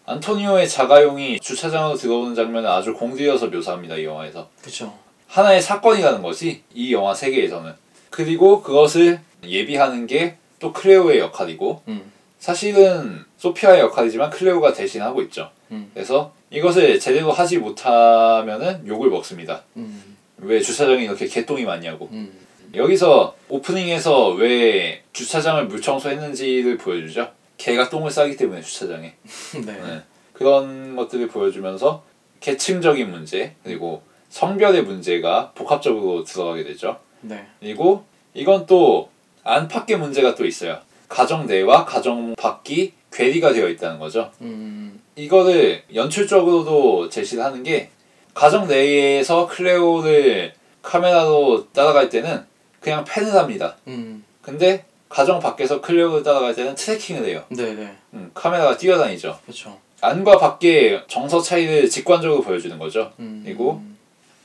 안토니오의 0.06 0.70
자가용이 0.70 1.40
주차장으로 1.42 1.96
들어오는 1.98 2.34
장면을 2.34 2.70
아주 2.70 2.94
공들여서 2.94 3.48
묘사합니다 3.48 3.98
이 3.98 4.06
영화에서 4.06 4.48
그쵸. 4.62 4.98
하나의 5.28 5.62
사건이라는 5.62 6.22
거지 6.22 6.64
이 6.74 6.94
영화 6.94 7.14
세계에서는 7.14 7.74
그리고 8.10 8.62
그것을 8.62 9.20
예비하는 9.44 10.08
게또 10.08 10.72
클레오의 10.72 11.20
역할이고 11.20 11.82
음. 11.90 12.12
사실은 12.40 13.26
소피아의 13.38 13.82
역할이지만 13.82 14.30
클레오가 14.30 14.74
대신하고 14.74 15.22
있죠 15.24 15.50
음. 15.72 15.92
그래서 15.94 16.34
이것을 16.50 17.00
제대로 17.00 17.32
하지 17.32 17.58
못하면은 17.58 18.88
욕을 18.88 19.10
먹습니다 19.10 19.64
음. 19.76 20.18
왜 20.38 20.62
주차장에 20.62 21.04
이렇게 21.04 21.28
개똥이 21.28 21.66
많냐고 21.66 22.10
음. 22.12 22.48
여기서 22.76 23.36
오프닝에서 23.50 24.30
왜 24.32 25.04
주차장을 25.14 25.66
물청소했는지를 25.68 26.78
보여주죠. 26.78 27.32
개가 27.58 27.90
똥을 27.90 28.12
싸기 28.12 28.36
때문에 28.36 28.62
주차장에 28.62 29.14
네. 29.66 29.74
네. 29.74 30.02
그런 30.34 30.96
것들을 30.96 31.28
보여주면서 31.28 32.04
계층적인 32.40 33.10
문제 33.10 33.56
그리고 33.64 34.04
성별의 34.30 34.84
문제가 34.84 35.52
복합적으로 35.56 36.24
들어가게 36.24 36.64
되죠. 36.66 37.00
네. 37.22 37.48
그리고 37.60 38.06
이건 38.34 38.66
또 38.66 39.10
안팎의 39.44 39.98
문제가 39.98 40.36
또 40.36 40.46
있어요. 40.46 40.80
가정 41.08 41.48
내와 41.48 41.86
가정 41.86 42.36
밖이 42.36 42.94
괴리가 43.12 43.54
되어 43.54 43.68
있다는 43.70 44.00
거죠. 44.00 44.32
음. 44.42 45.02
이거를 45.16 45.84
연출적으로도 45.94 47.10
제시를 47.10 47.44
하는 47.44 47.64
게 47.64 47.90
가정 48.34 48.68
내에서 48.68 49.48
클레오를 49.48 50.54
카메라로 50.82 51.68
따라갈 51.72 52.10
때는 52.10 52.46
그냥 52.80 53.04
팬을 53.04 53.34
합니다. 53.34 53.76
음. 53.88 54.24
근데 54.42 54.86
가정 55.10 55.40
밖에서 55.40 55.82
클레오를 55.82 56.24
따라갈 56.24 56.54
때는 56.54 56.76
트래킹을 56.76 57.26
해요. 57.26 57.44
네네. 57.50 57.96
음, 58.14 58.32
카메라가 58.34 58.78
뛰어다니죠. 58.78 59.40
그쵸. 59.46 59.78
안과 60.02 60.38
밖의 60.38 61.06
정서 61.08 61.42
차이를 61.42 61.90
직관적으로 61.90 62.42
보여주는 62.42 62.78
거죠. 62.78 63.12
음. 63.20 63.42
그리고 63.44 63.82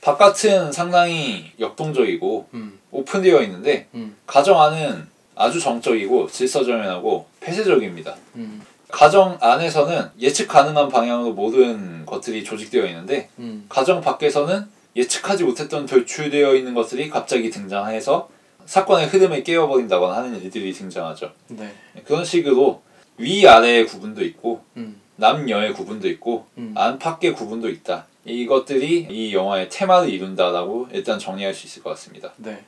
바깥은 0.01 0.71
상당히 0.71 1.51
역동적이고 1.59 2.47
음. 2.53 2.79
오픈되어 2.91 3.41
있는데 3.43 3.87
음. 3.93 4.17
가정 4.25 4.59
안은 4.61 5.07
아주 5.35 5.59
정적이고 5.59 6.27
질서정연하고 6.29 7.25
폐쇄적입니다. 7.39 8.15
음. 8.35 8.61
가정 8.89 9.37
안에서는 9.41 10.11
예측 10.19 10.47
가능한 10.47 10.87
방향으로 10.89 11.33
모든 11.33 12.05
것들이 12.05 12.43
조직되어 12.43 12.85
있는데 12.87 13.29
음. 13.39 13.65
가정 13.67 14.01
밖에서는 14.01 14.67
예측하지 14.95 15.43
못했던 15.43 15.85
돌출되어 15.87 16.55
있는 16.55 16.75
것들이 16.75 17.09
갑자기 17.09 17.49
등장해서 17.49 18.29
사건의 18.65 19.07
흐름을 19.07 19.43
깨워버린다거나 19.43 20.15
하는 20.15 20.41
일들이 20.41 20.71
등장하죠. 20.71 21.31
네. 21.49 21.73
그런 22.05 22.23
식으로 22.23 22.81
위아래의 23.17 23.87
구분도 23.87 24.23
있고 24.25 24.61
음. 24.77 25.01
남녀의 25.15 25.73
구분도 25.73 26.07
있고 26.09 26.45
음. 26.57 26.73
안팎의 26.77 27.33
구분도 27.33 27.69
있다. 27.69 28.05
이것들이 28.25 29.07
이 29.09 29.33
영화의 29.33 29.69
테마를 29.69 30.09
이룬다라고 30.09 30.87
일단 30.91 31.19
정리할 31.19 31.53
수 31.53 31.67
있을 31.67 31.83
것 31.83 31.89
같습니다. 31.91 32.33
네. 32.37 32.63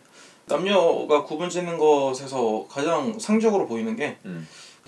남녀가 0.48 1.24
구분 1.24 1.50
짓는 1.50 1.78
것에서 1.78 2.66
가장 2.70 3.18
상적으로 3.18 3.68
보이는 3.68 3.96
게이 3.96 4.16
음. 4.26 4.48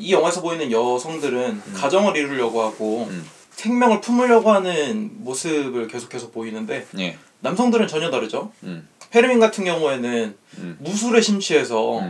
영화에서 0.10 0.42
보이는 0.42 0.72
여성들은 0.72 1.74
가정을 1.74 2.16
이루려고 2.16 2.62
하고 2.62 3.08
음. 3.10 3.28
생명을 3.52 4.02
품으려고 4.02 4.52
하는 4.52 5.10
모습을 5.24 5.88
계속해서 5.88 6.30
보이는데 6.30 6.86
예. 7.00 7.18
남성들은 7.40 7.88
전혀 7.88 8.12
다르죠. 8.12 8.52
음. 8.64 8.88
페르민 9.10 9.40
같은 9.40 9.64
경우에는 9.64 10.38
음. 10.60 10.78
무술에 10.80 11.22
심취해서 11.22 12.02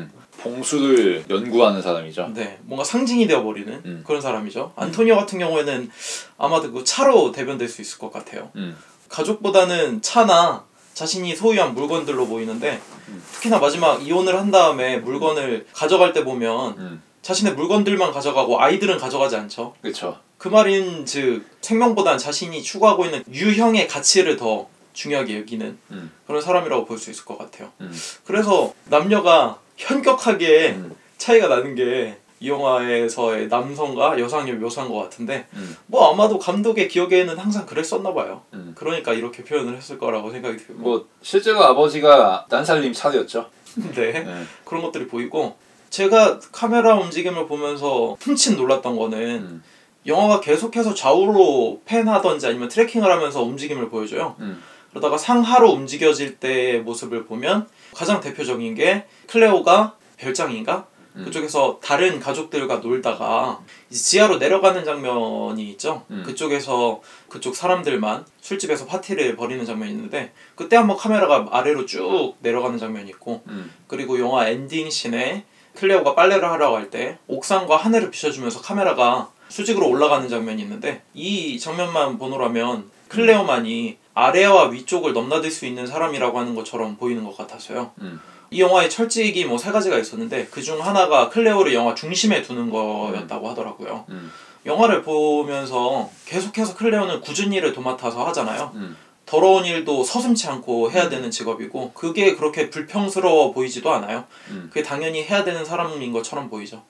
음. 0.48 0.54
봉수를 0.56 1.26
연구하는 1.30 1.82
사람이죠. 1.82 2.32
네 2.34 2.60
뭔가 2.64 2.84
상징이 2.84 3.28
되어버리는 3.28 3.82
음. 3.86 4.04
그런 4.06 4.22
사람이죠. 4.22 4.74
안토니오 4.76 5.16
같은 5.16 5.40
경우에는 5.40 5.90
아마도 6.38 6.72
그 6.72 6.84
차로 6.84 7.32
대변될 7.32 7.68
수 7.68 7.82
있을 7.82 7.98
것 8.00 8.12
같아요. 8.12 8.50
음. 8.56 8.76
가족보다는 9.10 10.02
차나 10.02 10.66
자신이 10.94 11.36
소유한 11.36 11.74
물건들로 11.76 12.28
보이는데 12.28 12.82
음. 13.10 13.24
특히나 13.34 13.60
마지막 13.60 14.06
이혼을 14.06 14.36
한 14.38 14.50
다음에 14.52 14.98
물건을 14.98 15.68
가져갈 15.74 16.14
때 16.14 16.24
보면 16.24 16.76
음. 16.78 17.02
자신의 17.22 17.54
물건들만 17.56 18.12
가져가고 18.12 18.60
아이들은 18.62 18.98
가져가지 18.98 19.36
않죠. 19.36 19.74
그렇죠. 19.82 20.18
그 20.38 20.48
말인 20.48 21.06
즉 21.06 21.46
생명보다는 21.62 22.18
자신이 22.18 22.62
추구하고 22.64 23.06
있는 23.06 23.24
유형의 23.32 23.88
가치를 23.88 24.38
더 24.38 24.68
중요하게 24.94 25.38
여기는 25.38 25.78
음. 25.92 26.12
그런 26.26 26.42
사람이라고 26.42 26.86
볼 26.86 26.98
수 26.98 27.12
있을 27.12 27.26
것 27.26 27.38
같아요. 27.38 27.72
음. 27.82 27.94
그래서 28.26 28.74
남녀가 28.86 29.60
현격하게 29.78 30.72
음. 30.72 30.96
차이가 31.18 31.48
나는 31.48 31.76
게 31.76 32.18
이 32.40 32.50
영화에서의 32.50 33.48
남성과 33.48 34.20
여성의 34.20 34.54
묘사인 34.56 34.90
것 34.90 34.96
같은데 34.98 35.48
음. 35.54 35.76
뭐 35.88 36.12
아마도 36.12 36.38
감독의 36.38 36.88
기억에는 36.88 37.36
항상 37.38 37.66
그랬었나 37.66 38.14
봐요. 38.14 38.44
음. 38.54 38.74
그러니까 38.76 39.14
이렇게 39.14 39.44
표현을 39.44 39.76
했을 39.76 39.98
거라고 39.98 40.32
생각이 40.32 40.58
들고 40.58 40.80
뭐 40.80 41.08
실제로 41.24 41.64
아버지가 41.64 42.46
난살림 42.50 42.94
차렸죠. 42.94 43.50
네. 43.96 44.12
네. 44.12 44.44
그런 44.66 44.84
것들이 44.84 45.08
보이고 45.08 45.56
제가 45.90 46.40
카메라 46.52 46.96
움직임을 47.00 47.48
보면서 47.48 48.16
흠칫 48.20 48.56
놀랐던 48.56 48.96
거는 48.96 49.20
음. 49.20 49.64
영화가 50.06 50.40
계속해서 50.42 50.94
좌우로 50.94 51.82
pan하던지 51.86 52.46
아니면 52.46 52.70
tracking을 52.70 53.12
하면서 53.12 53.42
움직임을 53.42 53.90
보여줘요. 53.90 54.36
음. 54.40 54.62
그러다가 54.92 55.18
상하로 55.18 55.72
움직여질 55.72 56.38
때의 56.38 56.82
모습을 56.82 57.26
보면 57.26 57.68
가장 57.98 58.22
대표적인 58.22 58.76
게 58.76 59.06
클레오가 59.26 59.96
별장인가? 60.18 60.86
음. 61.16 61.26
그쪽에서 61.26 61.80
다른 61.82 62.20
가족들과 62.20 62.76
놀다가 62.76 63.60
이제 63.90 64.00
지하로 64.00 64.38
내려가는 64.38 64.86
장면이 64.86 65.64
있죠. 65.72 66.06
음. 66.12 66.22
그쪽에서 66.24 67.02
그쪽 67.28 67.56
사람들만 67.56 68.24
술집에서 68.40 68.86
파티를 68.86 69.36
벌이는 69.36 69.66
장면이 69.66 69.94
있는데 69.94 70.32
그때 70.54 70.76
한번 70.76 70.96
카메라가 70.96 71.48
아래로 71.50 71.88
쭉 71.88 72.36
내려가는 72.42 72.78
장면이 72.78 73.10
있고 73.10 73.42
음. 73.48 73.74
그리고 73.88 74.20
영화 74.20 74.48
엔딩 74.48 74.92
씬에 74.92 75.46
클레오가 75.74 76.14
빨래를 76.14 76.48
하려고 76.52 76.76
할때 76.76 77.18
옥상과 77.26 77.78
하늘을 77.78 78.12
비춰주면서 78.12 78.62
카메라가 78.62 79.32
수직으로 79.50 79.90
올라가는 79.90 80.30
장면이 80.30 80.62
있는데 80.62 81.02
이 81.16 81.58
장면만 81.58 82.20
보노라면 82.20 82.92
클레오만이 83.08 83.98
아래와 84.14 84.70
위쪽을 84.70 85.14
넘나들 85.14 85.52
수 85.52 85.66
있는 85.66 85.86
사람이라고 85.86 86.40
하는 86.40 86.56
것처럼 86.56 86.98
보이는 86.98 87.24
것 87.24 87.38
같아서요. 87.38 87.92
음. 88.02 88.20
이 88.50 88.62
영화의 88.62 88.90
철칙이 88.90 89.46
뭐 89.46 89.58
세 89.58 89.72
가지가 89.72 89.98
있었는데 89.98 90.46
그 90.48 90.62
중 90.64 90.84
하나가 90.86 91.30
클레오를 91.30 91.74
영화 91.74 91.94
중심에 91.94 92.42
두는 92.42 92.70
거였다고 92.70 93.50
하더라고요. 93.50 94.06
음. 94.10 94.32
영화를 94.66 95.02
보면서 95.04 96.10
계속해서 96.26 96.76
클레오는 96.76 97.22
굳은 97.22 97.54
일을 97.54 97.74
도맡아서 97.74 98.26
하잖아요. 98.28 98.72
음. 98.76 98.96
더러운 99.26 99.66
일도 99.66 100.04
서슴치 100.06 100.48
않고 100.48 100.90
해야 100.92 101.10
되는 101.10 101.30
직업이고 101.30 101.92
그게 101.94 102.36
그렇게 102.36 102.70
불평스러워 102.70 103.52
보이지도 103.54 103.92
않아요. 103.92 104.24
음. 104.50 104.68
그게 104.70 104.82
당연히 104.82 105.24
해야 105.24 105.44
되는 105.44 105.64
사람인 105.66 106.12
것처럼 106.14 106.50
보이죠. 106.50 106.82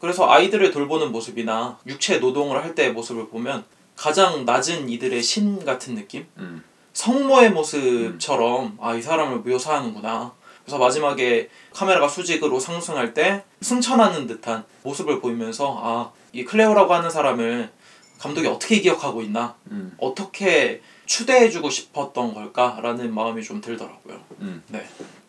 그래서 0.00 0.28
아이들을 0.28 0.70
돌보는 0.70 1.12
모습이나 1.12 1.78
육체 1.86 2.18
노동을 2.18 2.62
할 2.62 2.74
때의 2.74 2.92
모습을 2.92 3.28
보면 3.28 3.64
가장 3.96 4.44
낮은 4.44 4.88
이들의 4.88 5.22
신 5.22 5.64
같은 5.64 5.94
느낌? 5.94 6.26
음. 6.38 6.62
성모의 6.92 7.50
모습처럼 7.52 8.78
아 8.80 8.94
이 8.94 9.02
사람을 9.02 9.38
묘사하는구나. 9.38 10.32
그래서 10.64 10.78
마지막에 10.78 11.48
카메라가 11.72 12.08
수직으로 12.08 12.58
상승할 12.58 13.12
때 13.14 13.44
승천하는 13.60 14.26
듯한 14.26 14.64
모습을 14.82 15.20
보이면서 15.20 15.80
아 15.82 16.12
이 16.32 16.44
클레오라고 16.44 16.92
하는 16.92 17.08
사람을 17.10 17.70
감독이 18.18 18.48
어떻게 18.48 18.80
기억하고 18.80 19.22
있나 19.22 19.54
음. 19.70 19.94
어떻게 19.98 20.80
추대해주고 21.06 21.70
싶었던 21.70 22.34
걸까라는 22.34 23.14
마음이 23.14 23.42
좀 23.44 23.60
들더라고요. 23.60 24.20
음. 24.40 24.60
네. 24.68 24.84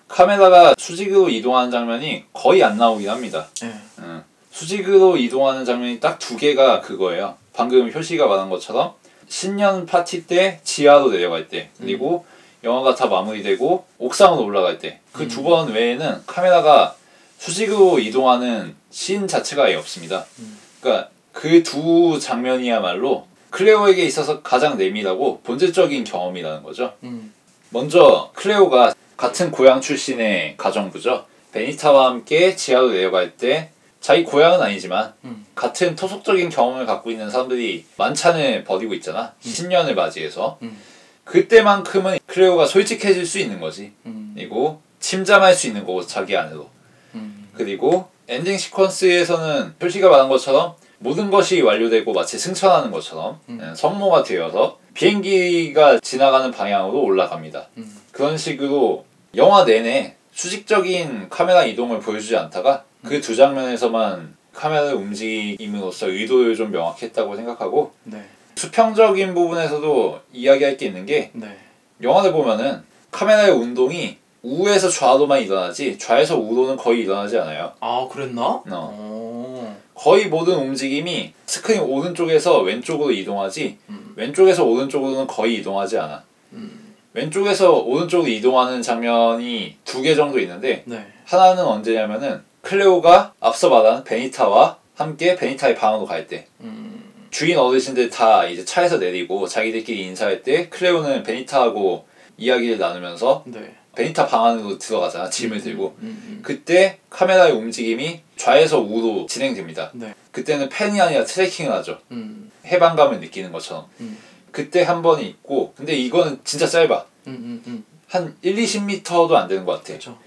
카메라가 0.08 0.73
수직으로 0.80 1.30
이동하는 1.30 1.69
장면이 1.69 2.25
거의 2.34 2.63
안 2.63 2.78
나오긴 2.78 3.08
합니다. 3.10 3.47
네. 3.62 3.80
음. 3.99 4.23
수직으로 4.49 5.17
이동하는 5.17 5.63
장면이 5.65 5.99
딱 5.99 6.17
두 6.17 6.38
개가 6.38 6.82
그거예요. 6.82 7.38
방금 7.55 7.91
효시가 7.91 8.27
말한 8.27 8.49
것처럼 8.49 8.93
신년 9.27 9.85
파티 9.85 10.27
때 10.27 10.59
지하로 10.63 11.09
내려갈 11.11 11.47
때 11.47 11.69
그리고 11.79 12.25
영화가 12.63 12.95
다 12.95 13.07
마무리되고 13.07 13.85
옥상으로 13.99 14.43
올라갈 14.43 14.77
때 14.79 14.99
그 15.15 15.27
두번 15.29 15.71
외에는 15.71 16.23
카메라가 16.27 16.95
수직으로 17.37 17.99
이동하는 17.99 18.75
씬 18.91 19.27
자체가 19.27 19.65
아예 19.65 19.75
없습니다. 19.75 20.25
음. 20.39 20.59
그러니까 20.81 21.09
그 21.31 21.63
두 21.63 22.19
장면이야말로 22.19 23.27
클레오에게 23.49 24.03
있어서 24.05 24.41
가장 24.41 24.77
내밀하고 24.77 25.39
본질적인 25.43 26.03
경험이라는 26.03 26.63
거죠. 26.63 26.93
음. 27.03 27.33
먼저 27.69 28.31
클레오가 28.35 28.93
같은 29.15 29.51
고향 29.51 29.79
출신의 29.79 30.55
가정부죠. 30.57 31.25
베니타와 31.53 32.07
함께 32.07 32.55
지하로 32.55 32.89
내려갈 32.91 33.37
때 33.37 33.69
자기 34.05 34.23
고향은 34.23 34.61
아니지만 34.61 35.13
음. 35.23 35.47
같은 35.55 35.95
토속적인 35.95 36.49
경험을 36.49 36.85
갖고 36.85 37.09
있는 37.09 37.31
사람들이 37.31 37.85
만찬을 37.97 38.63
벌이고 38.63 38.93
있잖아. 38.93 39.33
신년을 39.39 39.95
맞이해서. 39.95 40.59
음. 40.61 40.79
그때만큼은 41.23 42.19
클레오가 42.27 42.67
솔직해질 42.67 43.25
수 43.25 43.39
있는 43.39 43.59
거지. 43.59 43.93
음. 44.05 44.33
그리고 44.35 44.79
침잠할 44.99 45.55
수 45.55 45.65
있는 45.65 45.87
거고 45.87 46.05
자기 46.05 46.37
안으로. 46.37 46.69
음. 47.15 47.49
그리고 47.55 48.07
엔딩 48.27 48.55
시퀀스에서는 48.55 49.79
표시가 49.79 50.07
말한 50.07 50.29
것처럼 50.29 50.75
모든 50.99 51.31
것이 51.31 51.63
완료되고 51.63 52.13
마치 52.13 52.37
승천하는 52.37 52.91
것처럼 52.91 53.39
음. 53.49 53.59
예, 53.59 53.73
성모가 53.73 54.21
되어서 54.21 54.77
비행기가 54.93 55.99
지나가는 56.01 56.51
방향으로 56.51 57.01
올라갑니다. 57.01 57.69
음. 57.77 58.01
그런 58.11 58.37
식으로 58.37 59.03
영화 59.35 59.65
내내 59.65 60.15
수직적인 60.31 61.29
카메라 61.31 61.65
이동을 61.65 62.01
보여주지 62.01 62.37
않다가 62.37 62.83
그 63.07 63.21
두 63.21 63.35
장면에서만 63.35 64.35
카메라의 64.53 64.93
움직임으로써 64.93 66.07
의도를 66.07 66.55
좀 66.55 66.71
명확했다고 66.71 67.35
생각하고 67.35 67.91
네. 68.03 68.23
수평적인 68.55 69.33
부분에서도 69.33 70.19
이야기할 70.33 70.77
게 70.77 70.85
있는 70.87 71.05
게 71.05 71.31
네. 71.33 71.57
영화를 72.01 72.31
보면은 72.31 72.83
카메라의 73.11 73.51
운동이 73.51 74.17
우에서 74.43 74.89
좌로만 74.89 75.41
일어나지 75.41 75.97
좌에서 75.97 76.37
우로는 76.37 76.77
거의 76.77 77.01
일어나지 77.01 77.37
않아요. 77.37 77.73
아 77.79 78.07
그랬나? 78.11 78.41
어. 78.43 78.63
어. 78.69 79.77
거의 79.95 80.27
모든 80.27 80.55
움직임이 80.57 81.33
스크린 81.45 81.81
오른쪽에서 81.81 82.61
왼쪽으로 82.61 83.11
이동하지 83.11 83.77
음. 83.89 84.13
왼쪽에서 84.15 84.63
오른쪽으로는 84.65 85.27
거의 85.27 85.55
이동하지 85.55 85.97
않아. 85.97 86.23
음. 86.53 86.93
왼쪽에서 87.13 87.79
오른쪽으로 87.79 88.29
이동하는 88.29 88.81
장면이 88.81 89.77
두 89.83 90.01
개 90.01 90.15
정도 90.15 90.39
있는데 90.39 90.83
네. 90.85 91.07
하나는 91.25 91.63
언제냐면은 91.63 92.43
클레오가 92.65 93.34
앞서 93.39 93.69
말한 93.69 94.04
베니타와 94.04 94.80
함께 94.95 95.36
베니타의 95.36 95.75
방으로 95.75 96.06
갈때 96.06 96.47
음. 96.62 97.04
주인 97.30 97.58
어르신들 97.58 98.10
다 98.10 98.45
이제 98.45 98.65
차에서 98.65 98.97
내리고 98.97 99.47
자기들끼리 99.47 100.01
인사할 100.01 100.41
때 100.41 100.67
클레오는 100.69 101.23
베니타하고 101.23 102.08
이야기를 102.38 102.80
나누면서 102.80 103.43
네. 103.45 103.75
베니타 103.95 104.25
방 104.25 104.45
안으로 104.45 104.78
들어가잖아 104.80 105.30
짐을 105.30 105.62
들고 105.62 105.95
음, 105.99 106.23
음. 106.28 106.39
그때 106.41 106.97
카메라의 107.10 107.54
움직임이 107.54 108.21
좌에서 108.36 108.80
우로 108.80 109.28
진행됩니다. 109.28 109.91
네. 109.93 110.13
그때는 110.32 110.67
pan이 110.67 110.99
아니라 110.99 111.23
tracking을 111.23 111.71
하죠. 111.71 111.99
음. 112.12 112.51
해방감을 112.65 113.19
느끼는 113.21 113.51
것처럼. 113.51 113.86
음. 114.01 114.17
그때 114.51 114.84
한 114.84 115.01
번이 115.01 115.25
있고 115.28 115.73
근데 115.78 115.95
이거는 115.95 116.39
진짜 116.43 116.67
짧아. 116.67 117.06
음, 117.28 117.32
음, 117.32 117.63
음. 117.67 117.86
한 118.08 118.36
1, 118.41 118.56
20m도 118.56 119.32
안 119.34 119.47
되는 119.47 119.65
것 119.65 119.73
같아. 119.73 119.88
그렇죠. 119.88 120.17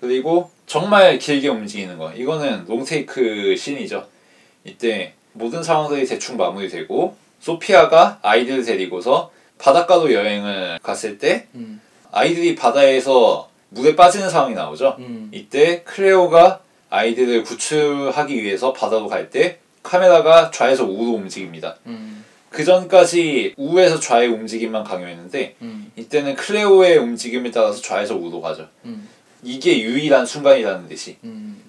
그리고 0.00 0.50
정말 0.66 1.18
길게 1.18 1.48
움직이는 1.48 1.96
거. 1.98 2.12
이거는 2.12 2.64
롱테이크 2.66 3.54
씬이죠. 3.56 4.06
이때 4.64 5.12
모든 5.32 5.62
상황들이 5.62 6.06
대충 6.06 6.36
마무리되고 6.36 7.16
소피아가 7.40 8.18
아이들을 8.22 8.64
데리고서 8.64 9.30
바닷가로 9.58 10.12
여행을 10.12 10.78
갔을 10.82 11.18
때 11.18 11.46
음. 11.54 11.80
아이들이 12.10 12.54
바다에서 12.54 13.48
물에 13.70 13.94
빠지는 13.94 14.28
상황이 14.28 14.54
나오죠. 14.54 14.96
음. 14.98 15.28
이때 15.32 15.82
클레오가 15.84 16.60
아이들을 16.90 17.42
구출하기 17.44 18.42
위해서 18.42 18.72
바다로 18.72 19.06
갈 19.08 19.30
때 19.30 19.58
카메라가 19.82 20.50
좌에서 20.50 20.84
우로 20.84 21.12
움직입니다. 21.12 21.76
음. 21.86 22.24
그 22.50 22.64
전까지 22.64 23.54
우에서 23.56 24.00
좌의 24.00 24.28
움직임만 24.28 24.82
강요했는데 24.82 25.56
음. 25.62 25.92
이때는 25.96 26.34
클레오의 26.34 26.96
움직임에 26.98 27.50
따라서 27.50 27.80
좌에서 27.80 28.16
우로 28.16 28.40
가죠. 28.40 28.68
음. 29.46 29.50
이게 29.50 29.80
유일한 29.80 30.26
순간이라는 30.26 30.88
듯이 30.88 31.16
음. 31.24 31.62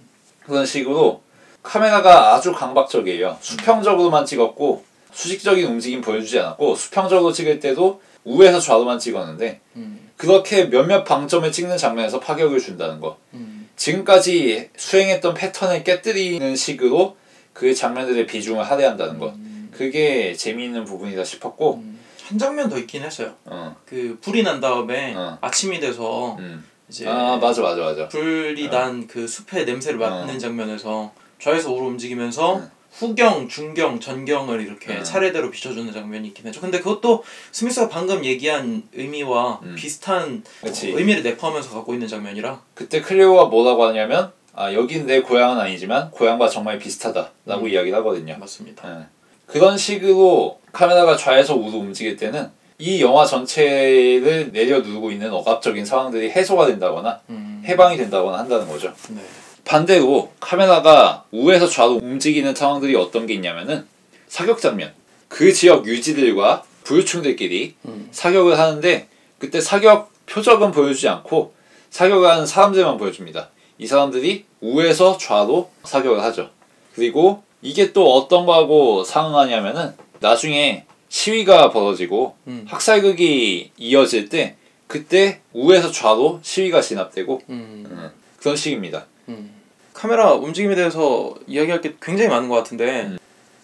그런 0.45 0.65
식으로 0.65 1.21
카메라가 1.63 2.33
아주 2.33 2.53
강박적이에요. 2.53 3.37
수평적으로만 3.41 4.25
찍었고 4.25 4.83
수직적인 5.11 5.65
움직임 5.65 6.01
보여주지 6.01 6.39
않았고 6.39 6.75
수평적으로 6.75 7.31
찍을 7.31 7.59
때도 7.59 8.01
우에서 8.23 8.59
좌로만 8.59 8.99
찍었는데 8.99 9.61
음. 9.75 10.09
그렇게 10.17 10.65
몇몇 10.65 11.03
방점을 11.03 11.49
찍는 11.51 11.77
장면에서 11.77 12.19
파격을 12.19 12.59
준다는 12.59 12.99
거. 12.99 13.17
음. 13.33 13.69
지금까지 13.75 14.69
수행했던 14.75 15.35
패턴을 15.35 15.83
깨뜨리는 15.83 16.55
식으로 16.55 17.15
그 17.53 17.73
장면들의 17.73 18.25
비중을 18.25 18.63
할애한다는 18.63 19.19
거. 19.19 19.29
음. 19.29 19.69
그게 19.71 20.33
재미있는 20.33 20.85
부분이다 20.85 21.23
싶었고, 21.23 21.75
음. 21.75 21.99
한 22.23 22.37
장면 22.37 22.69
더 22.69 22.77
있긴 22.77 23.03
했어요. 23.03 23.33
어, 23.45 23.75
그 23.85 24.17
불이 24.21 24.43
난 24.43 24.59
다음에 24.59 25.13
어. 25.15 25.37
아침이 25.39 25.79
돼서 25.79 26.35
음. 26.39 26.65
이제 26.89 27.07
아 27.07 27.37
맞아 27.37 27.61
맞아 27.61 27.81
맞아. 27.81 28.07
불이 28.07 28.69
난 28.69 29.07
그 29.07 29.27
숲의 29.27 29.65
냄새를 29.65 29.99
맡는 29.99 30.35
어. 30.35 30.37
장면에서 30.37 31.11
좌에서 31.39 31.71
우로 31.71 31.87
움직이면서 31.87 32.57
음. 32.57 32.71
후경, 32.91 33.47
중경, 33.47 33.99
전경을 33.99 34.61
이렇게 34.61 34.95
음. 34.95 35.03
차례대로 35.03 35.51
비춰주는 35.51 35.91
장면이 35.93 36.29
있긴 36.29 36.47
했죠. 36.47 36.61
근데 36.61 36.79
그것도 36.79 37.23
스미스가 37.51 37.89
방금 37.89 38.25
얘기한 38.25 38.83
의미와 38.93 39.59
음. 39.63 39.75
비슷한. 39.77 40.43
어, 40.63 40.67
의미를 40.83 41.21
내포하면서 41.21 41.69
갖고 41.71 41.93
있는 41.93 42.07
장면이라 42.07 42.59
그때 42.73 43.01
클레오가 43.01 43.45
뭐라고 43.45 43.85
하냐면, 43.85 44.31
아 44.55 44.73
여긴 44.73 45.05
내 45.05 45.21
고향은 45.21 45.59
아니지만 45.59 46.09
고향과 46.09 46.49
정말 46.49 46.79
비슷하다라고 46.79 47.65
음. 47.65 47.69
이야기를 47.69 47.95
하거든요. 47.99 48.35
맞습니다. 48.39 49.01
예. 49.01 49.05
그런 49.45 49.77
식으로 49.77 50.59
카메라가 50.73 51.15
좌에서 51.15 51.53
우로 51.55 51.77
움직일 51.77 52.17
때는 52.17 52.49
이 52.79 53.01
영화 53.01 53.25
전체를 53.25 54.51
내려 54.51 54.79
누르고 54.79 55.11
있는 55.11 55.31
억압적인 55.33 55.83
상황들이 55.85 56.29
해소가 56.29 56.67
된다거나 56.67 57.21
음. 57.29 57.63
해방이 57.65 57.97
된다거나 57.97 58.37
한다는 58.37 58.67
거죠. 58.67 58.93
네. 59.09 59.21
반대로 59.65 60.31
카메라가 60.39 61.25
우에서 61.31 61.67
좌로 61.67 61.95
움직이는 61.95 62.53
상황들이 62.53 62.95
어떤 62.95 63.25
게 63.25 63.33
있냐면은 63.33 63.85
사격 64.27 64.61
장면. 64.61 64.93
그 65.27 65.51
지역 65.51 65.87
유지들과 65.87 66.63
부유층들끼리 66.83 67.75
음. 67.85 68.07
사격을 68.11 68.57
하는데 68.59 69.07
그때 69.39 69.59
사격 69.59 70.11
표적은 70.27 70.71
보여주지 70.71 71.09
않고 71.09 71.53
사격을 71.89 72.29
하는 72.29 72.45
사람들만 72.45 72.97
보여줍니다. 72.97 73.49
이 73.79 73.87
사람들이 73.87 74.45
우에서 74.61 75.17
좌로 75.17 75.69
사격을 75.83 76.21
하죠. 76.23 76.49
그리고 76.93 77.43
이게 77.61 77.91
또 77.91 78.13
어떤 78.13 78.45
거하고 78.45 79.03
상응하냐면은 79.03 79.93
나중에 80.19 80.85
시위가 81.09 81.71
벌어지고 81.71 82.35
음. 82.47 82.65
학살극이 82.67 83.71
이어질 83.77 84.29
때 84.29 84.55
그때 84.87 85.41
우에서 85.53 85.91
좌로 85.91 86.39
시위가 86.41 86.81
진압되고 86.81 87.41
음. 87.49 87.85
음, 87.89 88.11
그런 88.39 88.55
식입니다. 88.55 89.05
음. 89.29 89.51
카메라 89.93 90.33
움직임에 90.33 90.75
대해서 90.75 91.33
이야기할 91.47 91.81
게 91.81 91.95
굉장히 92.01 92.29
많은 92.29 92.49
것 92.49 92.55
같은데 92.55 93.03
음. 93.03 93.17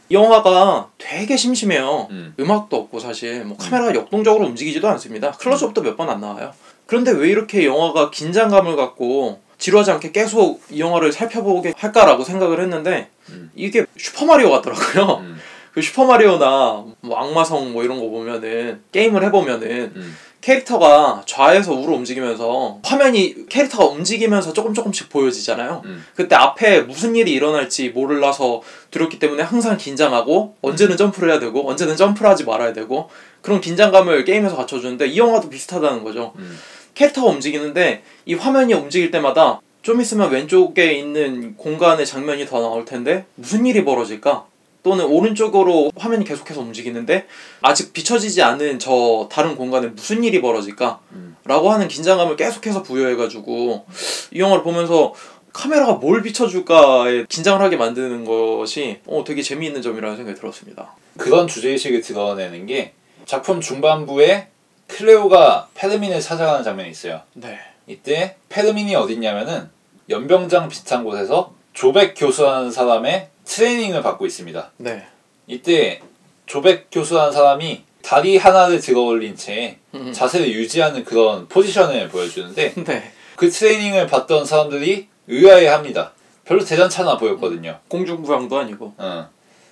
이 0.09 0.15
영화가 0.15 0.89
되게 0.97 1.37
심심해요. 1.37 2.07
음. 2.11 2.33
음악도 2.39 2.75
없고 2.77 2.99
사실 2.99 3.45
뭐 3.45 3.57
카메라가 3.57 3.93
역동적으로 3.95 4.45
움직이지도 4.47 4.87
않습니다. 4.89 5.31
클로즈업도 5.31 5.81
몇 5.81 5.95
번 5.95 6.09
안 6.09 6.19
나와요. 6.21 6.53
그런데 6.85 7.11
왜 7.11 7.29
이렇게 7.29 7.65
영화가 7.65 8.11
긴장감을 8.11 8.75
갖고 8.75 9.39
지루하지 9.57 9.91
않게 9.91 10.11
계속 10.11 10.61
이 10.69 10.79
영화를 10.81 11.13
살펴보게 11.13 11.73
할까라고 11.77 12.23
생각을 12.25 12.59
했는데 12.61 13.09
음. 13.29 13.49
이게 13.55 13.85
슈퍼마리오 13.97 14.49
같더라고요. 14.51 15.19
음, 15.21 15.39
그 15.73 15.81
슈퍼마리오나 15.81 16.85
뭐 17.01 17.17
악마성 17.17 17.73
뭐 17.73 17.83
이런 17.83 17.99
거 17.99 18.07
보면은 18.07 18.81
게임을 18.91 19.23
해보면은 19.23 19.91
음, 19.95 20.17
캐릭터가 20.41 21.23
좌에서 21.25 21.73
우로 21.73 21.95
움직이면서 21.95 22.79
화면이 22.83 23.47
캐릭터가 23.49 23.85
움직이면서 23.85 24.53
조금 24.53 24.73
조금씩 24.73 25.09
보여지잖아요. 25.09 25.81
음. 25.85 26.05
그때 26.15 26.35
앞에 26.35 26.81
무슨 26.81 27.15
일이 27.15 27.31
일어날지 27.31 27.89
몰라서 27.89 28.61
두렵기 28.91 29.17
때문에 29.17 29.41
항상 29.41 29.77
긴장하고 29.77 30.57
언제는 30.61 30.95
점프를 30.95 31.31
해야 31.31 31.39
되고 31.39 31.67
언제는 31.67 31.95
점프를 31.95 32.29
하지 32.29 32.43
말아야 32.43 32.73
되고 32.73 33.09
그런 33.41 33.59
긴장감을 33.59 34.25
게임에서 34.25 34.55
갖춰주는데 34.55 35.07
이 35.07 35.17
영화도 35.17 35.49
비슷하다는 35.49 36.03
거죠. 36.03 36.33
음. 36.35 36.57
캐릭터가 36.93 37.31
움직이는데 37.31 38.03
이 38.25 38.35
화면이 38.35 38.73
움직일 38.73 39.09
때마다 39.09 39.59
좀 39.81 39.99
있으면 40.01 40.29
왼쪽에 40.29 40.93
있는 40.93 41.57
공간의 41.57 42.05
장면이 42.05 42.45
더 42.45 42.61
나올 42.61 42.85
텐데 42.85 43.25
무슨 43.35 43.65
일이 43.65 43.83
벌어질까? 43.83 44.45
또는 44.83 45.05
오른쪽으로 45.05 45.91
화면이 45.97 46.25
계속해서 46.25 46.59
움직이는데 46.61 47.25
아직 47.61 47.93
비춰지지 47.93 48.41
않은 48.43 48.79
저 48.79 49.29
다른 49.31 49.55
공간에 49.55 49.87
무슨 49.87 50.23
일이 50.23 50.41
벌어질까? 50.41 50.99
음. 51.13 51.35
라고 51.45 51.71
하는 51.71 51.87
긴장감을 51.87 52.35
계속해서 52.35 52.83
부여해가지고 52.83 53.85
이 54.31 54.39
영화를 54.39 54.63
보면서 54.63 55.13
카메라가 55.53 55.93
뭘 55.93 56.21
비춰줄까에 56.21 57.25
긴장을 57.29 57.61
하게 57.61 57.77
만드는 57.77 58.25
것이 58.25 58.99
어, 59.05 59.23
되게 59.25 59.41
재미있는 59.41 59.81
점이라는 59.81 60.17
생각이 60.17 60.37
들었습니다. 60.39 60.95
그런 61.17 61.47
주제의식을 61.47 62.01
드러내는 62.01 62.65
게 62.65 62.93
작품 63.25 63.61
중반부에 63.61 64.47
클레오가 64.87 65.69
페르민을 65.75 66.19
찾아가는 66.19 66.63
장면이 66.63 66.89
있어요. 66.89 67.21
네. 67.33 67.57
이때 67.87 68.35
페르민이 68.49 68.95
어딨냐면은 68.95 69.69
연병장 70.09 70.67
비슷한 70.69 71.03
곳에서 71.03 71.53
조백 71.73 72.15
교수라는 72.17 72.71
사람의 72.71 73.29
트레이닝을 73.45 74.01
받고 74.01 74.25
있습니다. 74.25 74.71
네. 74.77 75.05
이때 75.47 76.01
조백 76.45 76.87
교수라는 76.91 77.31
사람이 77.31 77.83
다리 78.01 78.37
하나를 78.37 78.79
들어 78.79 79.01
올린 79.01 79.35
채 79.35 79.77
음. 79.93 80.11
자세를 80.11 80.51
유지하는 80.53 81.03
그런 81.03 81.47
포지션을 81.47 82.09
보여주는데 82.09 82.73
네. 82.83 83.11
그 83.35 83.49
트레이닝을 83.49 84.07
받던 84.07 84.45
사람들이 84.45 85.07
의아해합니다. 85.27 86.11
별로 86.45 86.63
대단찮아 86.63 87.17
보였거든요. 87.17 87.79
공중부양도 87.87 88.57
아니고. 88.57 88.93
어. 88.97 89.29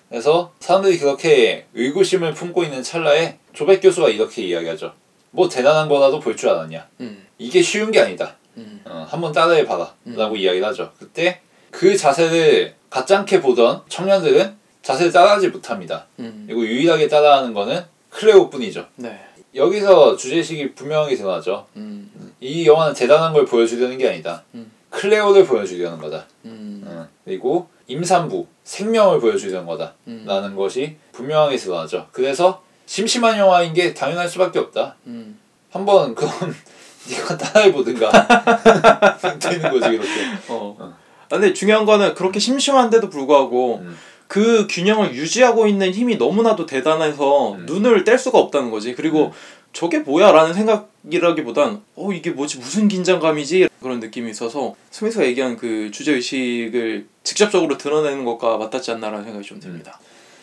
그래서 0.09 0.53
사람들이 0.59 0.97
그렇게 0.99 1.65
의구심을 1.73 2.33
품고 2.33 2.63
있는 2.63 2.83
찰나에 2.83 3.37
조백 3.53 3.81
교수가 3.81 4.09
이렇게 4.09 4.43
이야기하죠. 4.43 4.93
뭐 5.31 5.47
대단한 5.49 5.87
거라도 5.89 6.19
볼 6.19 6.35
줄 6.35 6.49
알았냐. 6.49 6.87
음. 7.01 7.25
이게 7.37 7.61
쉬운 7.61 7.91
게 7.91 7.99
아니다. 7.99 8.35
음. 8.57 8.81
어, 8.85 9.05
한번 9.09 9.31
따라해봐라. 9.33 9.93
음. 10.07 10.15
라고 10.17 10.35
이야기를 10.35 10.65
하죠. 10.67 10.91
그때 10.99 11.41
그 11.81 11.97
자세를 11.97 12.75
가짱게 12.91 13.41
보던 13.41 13.81
청년들은 13.89 14.55
자세를 14.83 15.11
따라하지 15.11 15.47
못합니다. 15.47 16.05
음. 16.19 16.43
그리고 16.45 16.63
유일하게 16.63 17.07
따라하는 17.07 17.55
거는 17.55 17.83
클레오뿐이죠. 18.11 18.85
네. 18.97 19.19
여기서 19.55 20.15
주제식이 20.15 20.75
분명하게 20.75 21.15
드러나죠. 21.15 21.65
음. 21.77 22.35
이 22.39 22.67
영화는 22.67 22.93
대단한 22.93 23.33
걸 23.33 23.45
보여주려는 23.45 23.97
게 23.97 24.07
아니다. 24.09 24.43
음. 24.53 24.71
클레오를 24.91 25.47
보여주려는 25.47 25.97
거다. 25.97 26.27
음. 26.45 26.83
어, 26.85 27.07
그리고 27.25 27.67
임산부, 27.87 28.45
생명을 28.63 29.19
보여주려는 29.19 29.65
거다. 29.65 29.95
음. 30.07 30.23
라는 30.27 30.55
것이 30.55 30.97
분명하게 31.13 31.57
드러나죠. 31.57 32.09
그래서 32.11 32.61
심심한 32.85 33.39
영화인 33.39 33.73
게 33.73 33.95
당연할 33.95 34.29
수밖에 34.29 34.59
없다. 34.59 34.97
음. 35.07 35.39
한번 35.71 36.13
그럼 36.13 36.31
네가 37.09 37.35
따라해보든가 37.39 38.11
되는 39.41 39.71
거지 39.71 39.97
그렇게. 39.97 40.25
어. 40.47 40.77
어. 40.79 41.00
아, 41.31 41.39
근데 41.39 41.53
중요한 41.53 41.85
거는 41.85 42.13
그렇게 42.13 42.39
심심한데도 42.39 43.09
불구하고 43.09 43.79
음. 43.83 43.97
그 44.27 44.67
균형을 44.69 45.13
유지하고 45.15 45.67
있는 45.67 45.91
힘이 45.91 46.17
너무나도 46.17 46.65
대단해서 46.65 47.53
음. 47.53 47.65
눈을 47.65 48.03
뗄 48.03 48.17
수가 48.17 48.37
없다는 48.37 48.69
거지. 48.69 48.93
그리고 48.95 49.27
음. 49.27 49.31
저게 49.73 49.99
뭐야? 49.99 50.31
라는 50.33 50.53
생각이라기보단 50.53 51.81
어 51.95 52.11
이게 52.11 52.31
뭐지 52.31 52.57
무슨 52.59 52.87
긴장감이지? 52.89 53.69
그런 53.81 53.99
느낌이 53.99 54.29
있어서 54.29 54.75
스미스가 54.91 55.25
얘기한 55.25 55.55
그 55.57 55.89
주제 55.91 56.13
의식을 56.13 57.07
직접적으로 57.23 57.77
드러내는 57.77 58.25
것과 58.25 58.57
맞닿지 58.57 58.91
않나라는 58.91 59.23
생각이 59.23 59.47
좀 59.47 59.59
듭니다. 59.59 59.99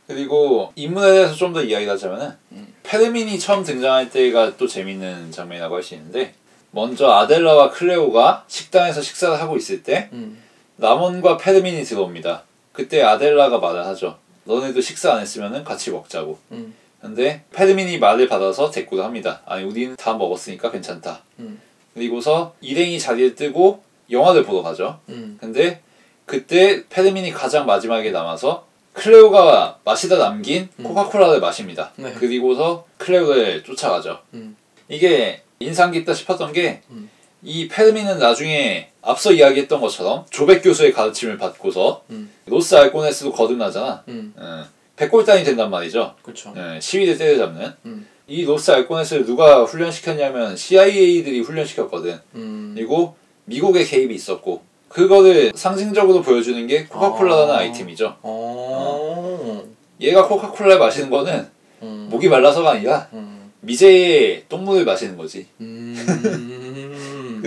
그리고 0.06 0.72
인물에 0.74 1.12
대해서 1.12 1.34
좀 1.34 1.52
더 1.52 1.62
이야기를 1.62 1.92
하자면은 1.92 2.30
음. 2.52 2.66
페르민이 2.82 3.38
처음 3.38 3.62
등장할 3.62 4.08
때가 4.10 4.56
또 4.56 4.66
재밌는 4.66 5.30
장면이라고 5.30 5.74
할 5.76 5.82
수 5.82 5.94
있는데 5.94 6.32
먼저 6.70 7.10
아델라와 7.10 7.70
클레오가 7.70 8.44
식당에서 8.48 9.02
식사를 9.02 9.38
하고 9.38 9.56
있을 9.58 9.82
때 9.82 10.08
음. 10.14 10.42
라몬과 10.78 11.36
페르민이 11.36 11.82
들어옵니다. 11.84 12.42
그때 12.72 13.02
아델라가 13.02 13.58
말을 13.58 13.84
하죠. 13.86 14.16
너네도 14.44 14.80
식사 14.80 15.12
안 15.12 15.20
했으면은 15.20 15.64
같이 15.64 15.90
먹자고. 15.90 16.38
음. 16.52 16.74
근데 17.00 17.42
페르민이 17.52 17.98
말을 17.98 18.28
받아서 18.28 18.70
대꾸를 18.70 19.04
합니다. 19.04 19.42
아니 19.46 19.64
우리는 19.64 19.94
다 19.96 20.14
먹었으니까 20.14 20.70
괜찮다. 20.70 21.22
음. 21.40 21.60
그리고서 21.94 22.54
일행이 22.60 22.98
자리를 22.98 23.34
뜨고 23.34 23.82
영화를 24.10 24.44
보러 24.44 24.62
가죠. 24.62 25.00
음. 25.08 25.36
근데 25.40 25.82
그때 26.24 26.86
페르민이 26.88 27.32
가장 27.32 27.66
마지막에 27.66 28.10
남아서 28.10 28.66
클레오가 28.92 29.78
마시다 29.84 30.18
남긴 30.18 30.68
음. 30.78 30.84
코카콜라를 30.84 31.40
마십니다. 31.40 31.92
네. 31.96 32.12
그리고서 32.14 32.86
클레오를 32.98 33.64
쫓아가죠. 33.64 34.20
음. 34.34 34.56
이게 34.88 35.42
인상 35.60 35.90
깊다 35.90 36.14
싶었던 36.14 36.52
게 36.52 36.82
이 37.42 37.64
음. 37.64 37.68
페르민은 37.70 38.18
나중에 38.18 38.88
앞서 39.02 39.32
이야기했던 39.32 39.80
것처럼 39.80 40.26
조백 40.30 40.62
교수의 40.62 40.92
가르침을 40.92 41.38
받고서 41.38 42.02
음. 42.10 42.30
로스 42.46 42.74
알코네스로 42.74 43.32
거듭나잖아. 43.32 44.02
음. 44.08 44.34
음, 44.36 44.64
백골단이 44.96 45.44
된단 45.44 45.70
말이죠. 45.70 46.14
그렇죠. 46.22 46.52
음, 46.56 46.78
시위를 46.80 47.16
때려잡는. 47.16 47.72
음. 47.86 48.06
이 48.26 48.44
로스 48.44 48.70
알코네스를 48.72 49.24
누가 49.24 49.64
훈련시켰냐면 49.64 50.56
CIA들이 50.56 51.40
훈련시켰거든. 51.40 52.18
음. 52.34 52.72
그리고 52.76 53.16
미국의 53.44 53.86
개입이 53.86 54.14
있었고 54.14 54.62
그거를 54.88 55.52
상징적으로 55.54 56.22
보여주는 56.22 56.66
게 56.66 56.84
코카콜라라는 56.86 57.54
아. 57.54 57.58
아. 57.58 57.62
이템이죠 57.62 58.16
어. 58.22 59.64
얘가 60.00 60.26
코카콜라를 60.26 60.78
마시는 60.78 61.10
거는 61.10 61.48
음. 61.82 62.08
목이 62.10 62.28
말라서가 62.28 62.72
아니라 62.72 63.08
음. 63.12 63.50
미제의 63.60 64.44
똥물을 64.48 64.84
마시는 64.84 65.16
거지. 65.16 65.46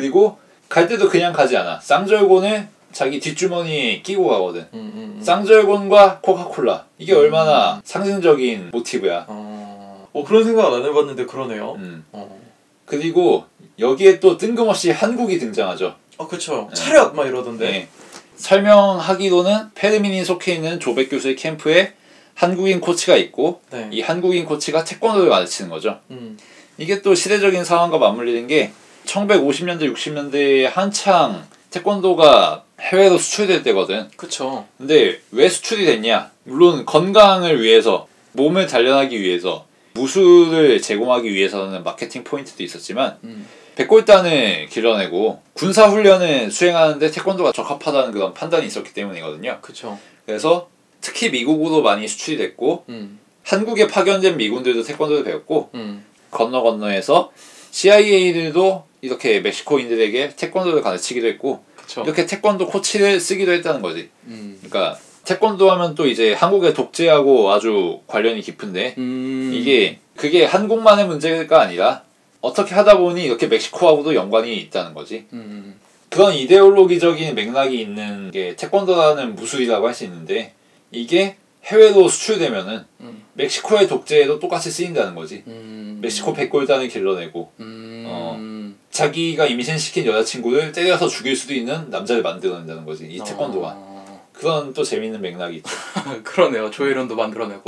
음. 0.02 0.12
그리고 0.12 0.38
갈 0.68 0.88
때도 0.88 1.10
그냥 1.10 1.32
가지 1.32 1.56
않아. 1.56 1.80
쌍절곤을 1.80 2.68
자기 2.92 3.20
뒷주머니에 3.20 4.02
끼고 4.02 4.28
가거든. 4.28 4.62
음. 4.74 4.92
음. 5.18 5.22
쌍절곤과 5.22 6.20
코카콜라 6.22 6.86
이게 6.98 7.14
얼마나 7.14 7.82
상징적인 7.84 8.72
모티브야. 8.72 9.26
어. 9.28 10.08
어 10.12 10.24
그런 10.26 10.44
생각 10.44 10.74
안 10.74 10.84
해봤는데 10.84 11.26
그러네요. 11.26 11.76
음. 11.78 12.04
어. 12.12 12.40
그리고 12.86 13.46
여기에 13.80 14.20
또 14.20 14.38
뜬금없이 14.38 14.92
한국이 14.92 15.40
등장하죠. 15.40 15.96
아 16.18 16.28
그쵸. 16.28 16.68
네. 16.70 16.76
차렷 16.76 17.14
막 17.16 17.28
이러던데. 17.28 17.72
네. 17.72 17.88
설명하기로는 18.36 19.72
페르민이 19.76 20.26
속해 20.26 20.56
있는 20.56 20.80
조백 20.80 21.12
교수의 21.12 21.36
캠프에 21.36 21.94
한국인 22.34 22.82
코치가 22.82 23.16
있고 23.16 23.62
네. 23.70 23.88
이 23.92 24.02
한국인 24.02 24.46
코치가 24.46 24.84
태권도를 24.84 25.30
가르치는 25.30 25.70
거죠. 25.70 26.00
음. 26.10 26.38
이게 26.78 27.02
또 27.04 27.14
시대적인 27.14 27.64
상황과 27.64 28.00
맞물리는 28.00 28.48
게 28.48 28.72
1950년대 29.06 29.94
60년대에 29.94 30.64
한창 30.64 31.46
태권도가 31.70 32.64
해외로 32.80 33.18
수출될 33.18 33.64
때거든. 33.64 34.10
그쵸. 34.18 34.66
근데 34.78 35.20
왜 35.32 35.48
수출이 35.48 35.86
됐냐? 35.86 36.32
물론 36.44 36.86
건강을 36.86 37.62
위해서 37.62 38.08
몸을 38.34 38.68
단련하기 38.68 39.20
위해서 39.22 39.66
무술을 39.94 40.82
제공하기 40.82 41.32
위해서는 41.32 41.84
마케팅 41.84 42.24
포인트도 42.24 42.64
있었지만 42.64 43.18
음. 43.24 43.48
백골단을 43.76 44.68
길러내고 44.70 45.42
군사 45.54 45.88
훈련을 45.88 46.52
수행하는데 46.52 47.12
태권도가 47.12 47.52
적합하다는 47.52 48.12
그런 48.12 48.34
판단이 48.34 48.66
있었기 48.68 48.94
때문이거든요. 48.94 49.60
그쵸. 49.62 49.98
그래서 50.26 50.70
특히 51.00 51.30
미국으로 51.30 51.82
많이 51.82 52.08
수출이 52.08 52.38
됐고 52.38 52.86
음. 52.90 53.20
한국에 53.44 53.88
파견된 53.88 54.38
미군들도 54.38 54.84
태권도를 54.84 55.24
배웠고 55.24 55.70
음. 55.74 56.06
건너 56.30 56.62
건너에서 56.62 57.32
CIA들도 57.72 58.86
이렇게 59.02 59.40
멕시코인들에게 59.42 60.36
태권도를 60.36 60.82
가르치기도 60.82 61.28
했고 61.28 61.64
그쵸. 61.76 62.04
이렇게 62.04 62.26
태권도 62.26 62.68
코치를 62.68 63.20
쓰기도 63.20 63.52
했다는 63.52 63.82
거지. 63.82 64.10
음. 64.26 64.58
그러니까 64.64 64.98
태권도 65.26 65.70
하면 65.72 65.96
또 65.96 66.08
이제 66.08 66.34
한국의 66.34 66.74
독재하고 66.74 67.52
아주 67.52 68.00
관련이 68.08 68.42
깊은데 68.42 68.96
음. 68.98 69.52
이게 69.54 70.00
그게 70.16 70.46
한국만의 70.46 71.08
문제가 71.08 71.62
아니라 71.62 72.04
어떻게 72.42 72.74
하다 72.76 72.98
보니 72.98 73.24
이렇게 73.24 73.48
멕시코하고도 73.48 74.16
연관이 74.16 74.56
있다는 74.58 74.94
거지. 74.94 75.26
음. 75.34 75.80
그런 76.10 76.34
이데올로기적인 76.34 77.36
맥락이 77.36 77.80
있는 77.80 78.32
게 78.32 78.56
태권도라는 78.56 79.36
무술이라고 79.36 79.88
할 79.88 79.94
수 79.94 80.04
있는데 80.06 80.54
이게 80.92 81.38
해외로 81.64 82.08
수출되면은 82.08 82.84
음. 83.02 83.24
멕시코의 83.34 83.88
독재에도 83.88 84.40
똑같이 84.40 84.72
쓰인다는 84.72 85.16
거지. 85.16 85.44
음. 85.48 86.00
멕시코 86.02 86.34
백골단을 86.34 86.88
길러내고 86.88 87.52
음. 87.60 88.04
어. 88.08 88.38
자기가 88.92 89.46
임신시킨 89.48 90.06
여자친구를 90.06 90.72
때려서 90.72 91.08
죽일 91.08 91.36
수도 91.36 91.54
있는 91.54 91.90
남자를 91.90 92.22
만들어낸다는 92.22 92.86
거지. 92.86 93.06
이 93.06 93.20
태권도가. 93.20 93.74
어. 93.76 93.92
그런 94.34 94.74
또 94.74 94.84
재밌는 94.84 95.22
맥락이 95.22 95.58
있죠. 95.58 95.70
그러네요. 96.24 96.70
조혜련도 96.70 97.16
만들어내고. 97.16 97.64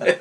네. 0.00 0.18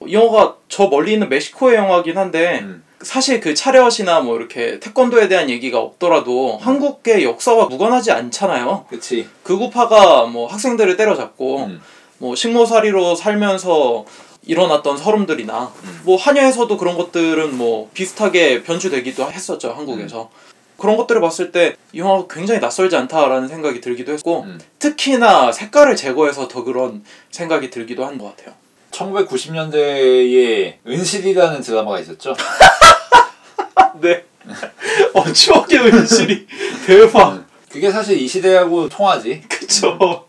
이 0.06 0.12
영화가 0.12 0.56
저 0.68 0.88
멀리 0.88 1.12
있는 1.12 1.28
멕시코의 1.28 1.76
영화긴 1.76 2.16
한데 2.16 2.60
음. 2.62 2.82
사실 3.02 3.40
그 3.40 3.54
차렷이나 3.54 4.20
뭐 4.20 4.36
이렇게 4.36 4.78
태권도에 4.80 5.28
대한 5.28 5.48
얘기가 5.48 5.78
없더라도 5.78 6.58
한국의 6.58 7.24
역사와 7.24 7.66
무관하지 7.66 8.12
않잖아요. 8.12 8.86
그치. 8.88 9.26
극우파가 9.42 10.26
뭐 10.26 10.46
학생들을 10.46 10.96
때려잡고 10.96 11.64
음. 11.64 11.80
뭐 12.18 12.34
식모살이로 12.34 13.14
살면서 13.14 14.04
일어났던 14.46 14.96
서름들이나 14.96 15.72
음. 15.84 16.00
뭐 16.04 16.16
한여에서도 16.16 16.76
그런 16.76 16.96
것들은 16.96 17.56
뭐 17.56 17.90
비슷하게 17.94 18.62
변주되기도 18.62 19.30
했었죠 19.30 19.72
한국에서 19.72 20.30
그런 20.78 20.96
것들을 20.96 21.20
봤을 21.20 21.52
때 21.52 21.76
이 21.92 21.98
영화가 21.98 22.26
굉장히 22.30 22.60
낯설지 22.60 22.94
않다라는 22.96 23.48
생각이 23.48 23.80
들기도 23.80 24.12
했고 24.12 24.42
음. 24.44 24.60
특히나 24.78 25.50
색깔을 25.52 25.96
제거해서 25.96 26.46
더 26.48 26.62
그런 26.64 27.02
생각이 27.30 27.68
들기도 27.70 28.04
한 28.06 28.16
것 28.18 28.36
같아요 28.36 28.54
1990년대에 28.92 30.74
은실이라는 30.86 31.60
드라마가 31.60 32.00
있었죠. 32.00 32.34
네 34.00 34.24
어, 35.14 35.32
추억의 35.32 35.78
은실이 35.80 36.46
대박 36.86 37.32
음. 37.34 37.46
그게 37.70 37.90
사실 37.90 38.20
이 38.20 38.26
시대하고 38.26 38.88
통하지. 38.88 39.42
그쵸 39.48 40.26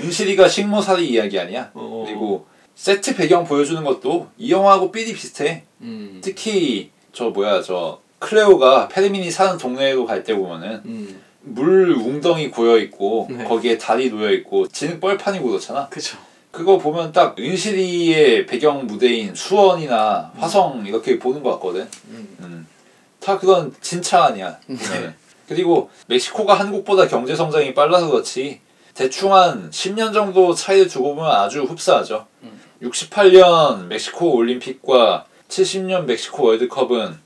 은실이가 0.00 0.48
식모살이 0.48 1.06
이야기 1.08 1.38
아니야. 1.38 1.70
어. 1.74 2.04
그리고 2.06 2.46
세트 2.74 3.14
배경 3.16 3.44
보여주는 3.44 3.82
것도 3.84 4.28
이 4.38 4.50
영화하고 4.50 4.90
삘이 4.90 5.12
비슷해. 5.14 5.64
음. 5.80 6.20
특히 6.22 6.90
저 7.12 7.30
뭐야 7.30 7.62
저 7.62 8.00
클레오가 8.18 8.88
페르민이 8.88 9.30
사는 9.30 9.56
동네로 9.58 10.06
갈 10.06 10.24
때 10.24 10.34
보면은 10.34 10.82
음. 10.84 11.20
물 11.42 11.90
웅덩이 11.92 12.50
고여 12.50 12.78
있고 12.78 13.28
네. 13.30 13.44
거기에 13.44 13.76
달이 13.78 14.10
놓여 14.10 14.30
있고 14.32 14.66
진흙 14.68 15.00
뻘판이고 15.00 15.46
그렇잖아. 15.46 15.88
그쵸 15.88 16.16
그거 16.50 16.78
보면 16.78 17.12
딱 17.12 17.38
은실이의 17.38 18.46
배경 18.46 18.86
무대인 18.86 19.34
수원이나 19.34 20.32
화성 20.36 20.84
이렇게 20.86 21.18
보는 21.18 21.42
것 21.42 21.52
같거든. 21.54 21.86
음. 22.08 22.36
음. 22.40 22.66
다 23.20 23.38
그런 23.38 23.74
진짜 23.80 24.24
아니야. 24.24 24.58
보면은. 24.68 25.14
그리고 25.48 25.90
멕시코가 26.06 26.54
한국보다 26.54 27.06
경제 27.06 27.36
성장이 27.36 27.74
빨라서 27.74 28.08
그렇지 28.10 28.60
대충 28.94 29.34
한 29.34 29.70
10년 29.70 30.12
정도 30.14 30.54
차이를 30.54 30.88
두고 30.88 31.14
보면 31.16 31.30
아주 31.30 31.62
흡사하죠. 31.64 32.26
음. 32.44 32.53
68년 32.84 33.86
멕시코 33.86 34.34
올림픽과 34.34 35.26
70년 35.48 36.04
멕시코 36.04 36.44
월드컵은 36.44 37.18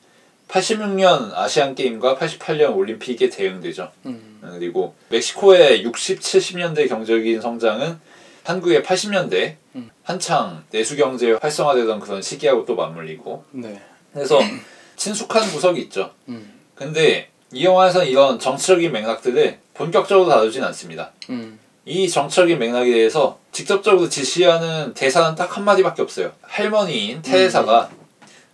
86년 0.49 1.35
아시안 1.35 1.75
게임과 1.75 2.16
88년 2.16 2.75
올림픽에 2.75 3.29
대응되죠. 3.29 3.90
음. 4.07 4.38
그리고 4.40 4.94
멕시코의 5.11 5.83
60, 5.83 6.21
70년대 6.21 6.88
경제적인 6.88 7.40
성장은 7.40 7.99
한국의 8.44 8.83
80년대 8.83 9.57
음. 9.75 9.90
한창 10.03 10.64
내수 10.71 10.97
경제 10.97 11.33
활성화되던 11.33 12.01
그런 12.01 12.23
시기하고 12.23 12.64
또 12.64 12.77
맞물리고 12.77 13.44
네 13.51 13.83
그래서 14.14 14.40
친숙한 14.97 15.42
구석이 15.51 15.81
있죠. 15.83 16.12
음. 16.29 16.55
근데 16.75 17.29
이 17.53 17.64
영화에서는 17.64 18.07
이런 18.07 18.38
정치적인 18.38 18.90
맥락들을 18.90 19.59
본격적으로 19.75 20.29
다루진 20.29 20.64
않습니다. 20.64 21.12
음. 21.29 21.59
이 21.88 22.07
정치적인 22.07 22.59
맥락에 22.59 22.92
대해서 22.92 23.38
직접적으로 23.51 24.11
지시하는 24.11 24.92
대사는 24.92 25.35
딱 25.35 25.57
한마디밖에 25.57 26.03
없어요. 26.03 26.33
할머니인 26.42 27.22
테레사가 27.22 27.88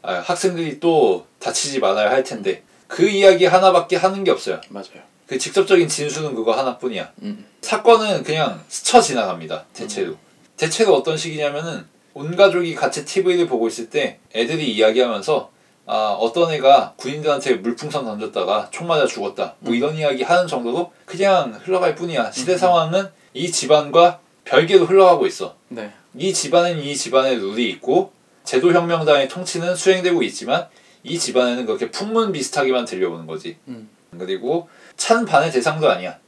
아, 0.02 0.14
학생들이 0.20 0.78
또 0.78 1.26
다치지 1.40 1.80
말아야 1.80 2.10
할 2.10 2.22
텐데 2.22 2.62
그 2.86 3.08
이야기 3.08 3.44
하나밖에 3.44 3.96
하는 3.96 4.22
게 4.22 4.30
없어요. 4.30 4.60
맞아요 4.68 5.02
그 5.26 5.36
직접적인 5.36 5.88
진수는 5.88 6.36
그거 6.36 6.52
하나뿐이야. 6.52 7.10
음. 7.22 7.44
사건은 7.60 8.22
그냥 8.22 8.62
스쳐 8.68 9.00
지나갑니다. 9.00 9.64
대체로. 9.72 10.14
대체로 10.56 10.94
어떤 10.94 11.16
식이냐면은 11.16 11.86
온 12.12 12.36
가족이 12.36 12.76
같이 12.76 13.04
TV를 13.04 13.48
보고 13.48 13.66
있을 13.66 13.90
때 13.90 14.20
애들이 14.32 14.72
이야기하면서 14.74 15.50
아 15.86 16.16
어떤 16.20 16.52
애가 16.52 16.94
군인들한테 16.96 17.54
물풍선 17.54 18.04
던졌다가 18.04 18.68
총 18.70 18.86
맞아 18.86 19.06
죽었다. 19.06 19.56
뭐 19.58 19.74
이런 19.74 19.96
이야기 19.96 20.22
하는 20.22 20.46
정도로 20.46 20.92
그냥 21.04 21.58
흘러갈 21.64 21.96
뿐이야. 21.96 22.30
시대 22.30 22.56
상황은 22.56 23.08
이 23.34 23.50
집안과 23.50 24.20
별개로 24.44 24.86
흘러가고 24.86 25.26
있어. 25.26 25.56
네. 25.68 25.92
이 26.16 26.32
집안은 26.32 26.80
이 26.80 26.96
집안의 26.96 27.36
룰이 27.36 27.68
있고 27.70 28.12
제도혁명당의 28.44 29.28
통치는 29.28 29.74
수행되고 29.74 30.22
있지만 30.22 30.68
이 31.02 31.18
집안에는 31.18 31.66
그렇게 31.66 31.90
풍문 31.90 32.32
비슷하게만 32.32 32.84
들려오는 32.84 33.26
거지. 33.26 33.58
음. 33.68 33.88
그리고 34.18 34.68
찬 34.96 35.24
반의 35.24 35.50
대상도 35.50 35.90
아니야. 35.90 36.18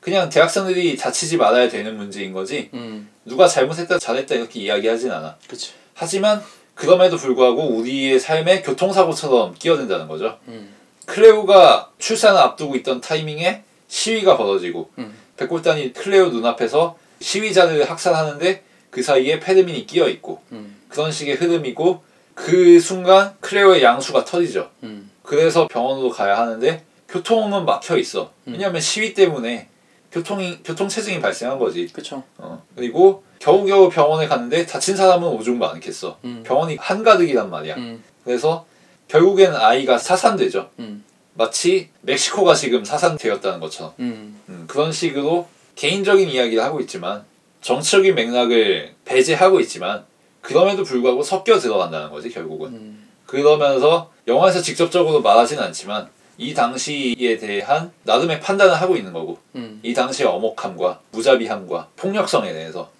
그냥 0.00 0.28
대학생들이 0.28 0.96
다치지 0.96 1.36
말아야 1.36 1.68
되는 1.68 1.96
문제인 1.96 2.32
거지. 2.32 2.70
음. 2.74 3.08
누가 3.24 3.46
잘못했다 3.46 3.98
잘했다 3.98 4.34
이렇게 4.34 4.60
이야기하진 4.60 5.12
않아. 5.12 5.36
그치. 5.48 5.72
하지만 5.94 6.42
그럼에도 6.74 7.16
불구하고 7.16 7.76
우리의 7.76 8.18
삶에 8.18 8.62
교통사고처럼 8.62 9.54
끼어든다는 9.54 10.08
거죠. 10.08 10.38
음. 10.48 10.74
클레오가 11.06 11.90
출산을 11.98 12.38
앞두고 12.40 12.76
있던 12.76 13.00
타이밍에 13.00 13.62
시위가 13.88 14.36
벌어지고 14.36 14.90
음. 14.98 15.14
백골단이 15.38 15.92
클레오 15.94 16.28
눈앞에서 16.28 16.98
시위자들을 17.20 17.88
학살하는데 17.88 18.62
그 18.90 19.02
사이에 19.02 19.40
페르민이 19.40 19.86
끼어 19.86 20.08
있고 20.08 20.40
음. 20.52 20.76
그런 20.88 21.10
식의 21.10 21.36
흐름이고 21.36 22.02
그 22.34 22.78
순간 22.80 23.34
클레오의 23.40 23.82
양수가 23.82 24.24
터지죠. 24.24 24.70
음. 24.82 25.10
그래서 25.22 25.66
병원으로 25.68 26.10
가야 26.10 26.38
하는데 26.38 26.84
교통은 27.08 27.64
막혀 27.64 27.96
있어. 27.98 28.32
음. 28.46 28.52
왜냐하면 28.52 28.80
시위 28.80 29.14
때문에 29.14 29.68
교통이 30.12 30.60
교통 30.64 30.88
체증이 30.88 31.20
발생한 31.20 31.58
거지. 31.58 31.86
그쵸. 31.92 32.22
어. 32.38 32.62
그리고 32.74 33.22
겨우겨우 33.40 33.90
병원에 33.90 34.26
갔는데 34.26 34.66
다친 34.66 34.96
사람은 34.96 35.28
오줌 35.28 35.58
많겠어. 35.58 36.18
음. 36.24 36.42
병원이 36.44 36.76
한가득이란 36.76 37.50
말이야. 37.50 37.76
음. 37.76 38.02
그래서 38.24 38.66
결국엔 39.08 39.54
아이가 39.54 39.98
사산되죠. 39.98 40.70
음. 40.78 41.04
마치 41.38 41.88
멕시코가 42.02 42.54
지금 42.54 42.84
사산되었다는 42.84 43.60
것처럼. 43.60 43.92
음. 44.00 44.40
음, 44.48 44.64
그런 44.66 44.90
식으로 44.90 45.46
개인적인 45.76 46.28
이야기를 46.28 46.62
하고 46.62 46.80
있지만 46.80 47.24
정치적인 47.60 48.16
맥락을 48.16 48.94
배제하고 49.04 49.60
있지만 49.60 50.04
그럼에도 50.40 50.82
불구하고 50.82 51.22
섞여 51.22 51.56
들어간다는 51.58 52.10
거지 52.10 52.28
결국은. 52.28 52.70
음. 52.70 53.08
그러면서 53.24 54.10
영화에서 54.26 54.60
직접적으로 54.60 55.20
말하진 55.20 55.60
않지만 55.60 56.08
이 56.38 56.54
당시에 56.54 57.38
대한 57.38 57.92
나름의 58.02 58.40
판단을 58.40 58.74
하고 58.74 58.96
있는 58.96 59.12
거고 59.12 59.38
음. 59.54 59.78
이 59.84 59.94
당시의 59.94 60.28
엄혹함과 60.28 61.00
무자비함과 61.12 61.88
폭력성에 61.96 62.52
대해서. 62.52 62.90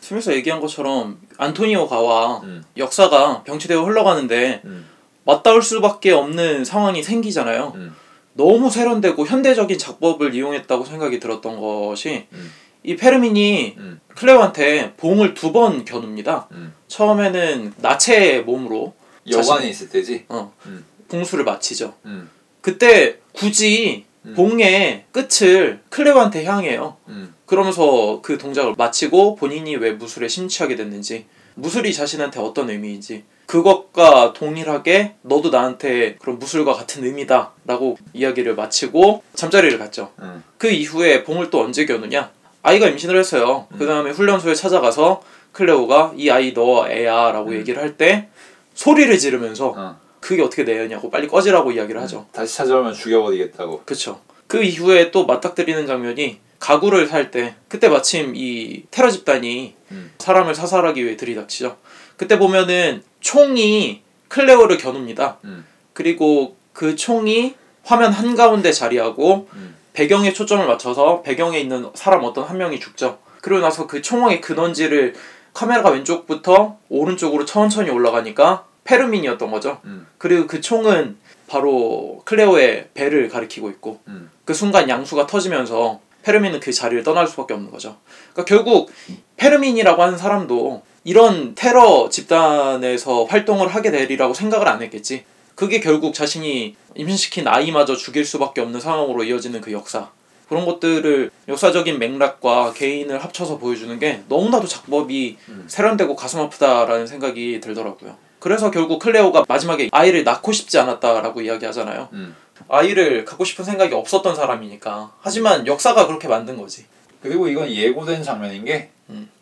스미스 0.00 0.30
얘기한 0.30 0.60
것처럼 0.60 1.18
안토니오 1.36 1.88
가와 1.88 2.40
음, 2.42 2.64
역사가 2.76 3.42
병치되어 3.42 3.82
흘러가는데 3.82 4.60
음, 4.64 4.86
맞닿을 5.26 5.60
수밖에 5.60 6.12
없는 6.12 6.64
상황이 6.64 7.02
생기잖아요. 7.02 7.72
음, 7.74 7.94
너무 8.34 8.70
세련되고 8.70 9.26
현대적인 9.26 9.76
작법을 9.76 10.34
이용했다고 10.34 10.84
생각이 10.84 11.20
들었던 11.20 11.60
것이 11.60 12.26
음. 12.32 12.52
이 12.84 12.94
페르민이 12.96 13.74
음, 13.78 14.00
클레오한테 14.14 14.94
봉을 14.96 15.34
두 15.34 15.52
번 15.52 15.84
겨눕니다. 15.84 16.48
음. 16.52 16.72
처음에는 16.86 17.74
나체의 17.78 18.44
몸으로 18.44 18.94
여관에 19.28 19.68
있을 19.68 19.88
때지 19.90 20.24
어, 20.28 20.52
음. 20.66 20.84
봉수를 21.08 21.44
마치죠. 21.44 21.94
음, 22.04 22.30
그때 22.60 23.18
굳이 23.32 24.04
음. 24.24 24.34
봉의 24.34 25.06
끝을 25.10 25.80
클레오한테 25.88 26.44
향해요. 26.44 26.96
음, 27.08 27.34
그러면서 27.46 28.20
그 28.22 28.38
동작을 28.38 28.74
마치고 28.78 29.34
본인이 29.36 29.74
왜 29.76 29.92
무술에 29.92 30.28
심취하게 30.28 30.76
됐는지 30.76 31.26
무술이 31.54 31.92
자신한테 31.92 32.38
어떤 32.40 32.70
의미인지 32.70 33.24
그것과 33.46 34.32
동일하게 34.32 35.14
너도 35.22 35.50
나한테 35.50 36.16
그런 36.20 36.38
무술과 36.38 36.72
같은 36.74 37.04
의미다 37.04 37.52
라고 37.64 37.96
이야기를 38.12 38.54
마치고 38.54 39.22
잠자리를 39.34 39.78
갔죠 39.78 40.12
음, 40.20 40.42
그 40.58 40.68
이후에 40.68 41.22
봉을 41.24 41.50
또 41.50 41.62
언제 41.62 41.86
겨누냐 41.86 42.30
아이가 42.62 42.88
임신을 42.88 43.16
했어요 43.18 43.66
그 43.78 43.86
다음에 43.86 44.10
훈련소에 44.10 44.54
찾아가서 44.54 45.22
클레오가 45.52 46.12
이 46.16 46.28
아이 46.28 46.52
너 46.52 46.88
애야 46.88 47.30
라고 47.32 47.50
음. 47.50 47.54
얘기를 47.54 47.80
할 47.80 47.96
때 47.96 48.28
소리를 48.74 49.16
지르면서 49.18 49.72
어. 49.76 49.98
그게 50.20 50.42
어떻게 50.42 50.64
내 50.64 50.82
애냐고 50.82 51.10
빨리 51.10 51.28
꺼지라고 51.28 51.72
이야기를 51.72 52.00
하죠 52.02 52.26
다시 52.32 52.56
찾아오면 52.56 52.92
죽여버리겠다고 52.94 53.82
그쵸. 53.84 54.20
그 54.48 54.62
이후에 54.62 55.10
또 55.12 55.24
맞닥뜨리는 55.24 55.86
장면이 55.86 56.40
가구를 56.58 57.06
살 57.06 57.30
때 57.30 57.54
그때 57.68 57.88
마침 57.88 58.34
이 58.34 58.82
테러 58.90 59.10
집단이 59.10 59.74
음. 59.92 60.12
사람을 60.18 60.54
사살하기 60.54 61.04
위해 61.04 61.16
들이닥치죠. 61.16 61.76
그때 62.16 62.38
보면은 62.38 63.02
총이 63.26 64.02
클레오를 64.28 64.78
겨눕니다. 64.78 65.38
음. 65.42 65.66
그리고 65.92 66.54
그 66.72 66.94
총이 66.94 67.56
화면 67.82 68.12
한가운데 68.12 68.70
자리하고 68.70 69.48
음. 69.52 69.74
배경에 69.94 70.32
초점을 70.32 70.64
맞춰서 70.64 71.22
배경에 71.22 71.58
있는 71.58 71.90
사람 71.94 72.22
어떤 72.22 72.44
한 72.44 72.56
명이 72.56 72.78
죽죠. 72.78 73.18
그러고 73.40 73.62
나서 73.62 73.88
그 73.88 74.00
총의 74.00 74.40
근원지를 74.40 75.14
카메라가 75.54 75.90
왼쪽부터 75.90 76.78
오른쪽으로 76.88 77.44
천천히 77.44 77.90
올라가니까 77.90 78.64
페르민이었던 78.84 79.50
거죠. 79.50 79.80
음. 79.86 80.06
그리고 80.18 80.46
그 80.46 80.60
총은 80.60 81.16
바로 81.48 82.22
클레오의 82.26 82.90
배를 82.94 83.28
가리키고 83.28 83.70
있고 83.70 84.02
음. 84.06 84.30
그 84.44 84.54
순간 84.54 84.88
양수가 84.88 85.26
터지면서 85.26 85.98
페르민은 86.22 86.60
그 86.60 86.72
자리를 86.72 87.02
떠날 87.02 87.26
수밖에 87.26 87.54
없는 87.54 87.72
거죠. 87.72 87.96
그러니까 88.32 88.44
결국 88.44 88.92
페르민이라고 89.36 90.00
하는 90.00 90.16
사람도 90.16 90.84
이런 91.06 91.54
테러 91.54 92.08
집단에서 92.10 93.26
활동을 93.26 93.68
하게 93.68 93.92
되리라고 93.92 94.34
생각을 94.34 94.66
안 94.66 94.82
했겠지. 94.82 95.24
그게 95.54 95.78
결국 95.78 96.12
자신이 96.12 96.74
임신시킨 96.96 97.46
아이마저 97.46 97.94
죽일 97.94 98.24
수밖에 98.24 98.60
없는 98.60 98.80
상황으로 98.80 99.22
이어지는 99.22 99.60
그 99.60 99.70
역사. 99.70 100.10
그런 100.48 100.66
것들을 100.66 101.30
역사적인 101.46 102.00
맥락과 102.00 102.72
개인을 102.72 103.22
합쳐서 103.22 103.58
보여주는 103.58 103.96
게 104.00 104.22
너무나도 104.28 104.66
작법이 104.66 105.36
음. 105.48 105.64
세련되고 105.68 106.16
가슴 106.16 106.40
아프다라는 106.40 107.06
생각이 107.06 107.60
들더라고요. 107.60 108.16
그래서 108.40 108.72
결국 108.72 108.98
클레오가 108.98 109.44
마지막에 109.46 109.88
아이를 109.92 110.24
낳고 110.24 110.50
싶지 110.50 110.76
않았다라고 110.76 111.40
이야기하잖아요. 111.40 112.08
음. 112.14 112.34
아이를 112.68 113.24
갖고 113.24 113.44
싶은 113.44 113.64
생각이 113.64 113.94
없었던 113.94 114.34
사람이니까. 114.34 115.12
하지만 115.20 115.68
역사가 115.68 116.08
그렇게 116.08 116.26
만든 116.26 116.56
거지. 116.56 116.84
그리고 117.22 117.46
이건 117.46 117.70
예고된 117.70 118.24
장면인 118.24 118.64
게 118.64 118.90
음. 118.90 118.95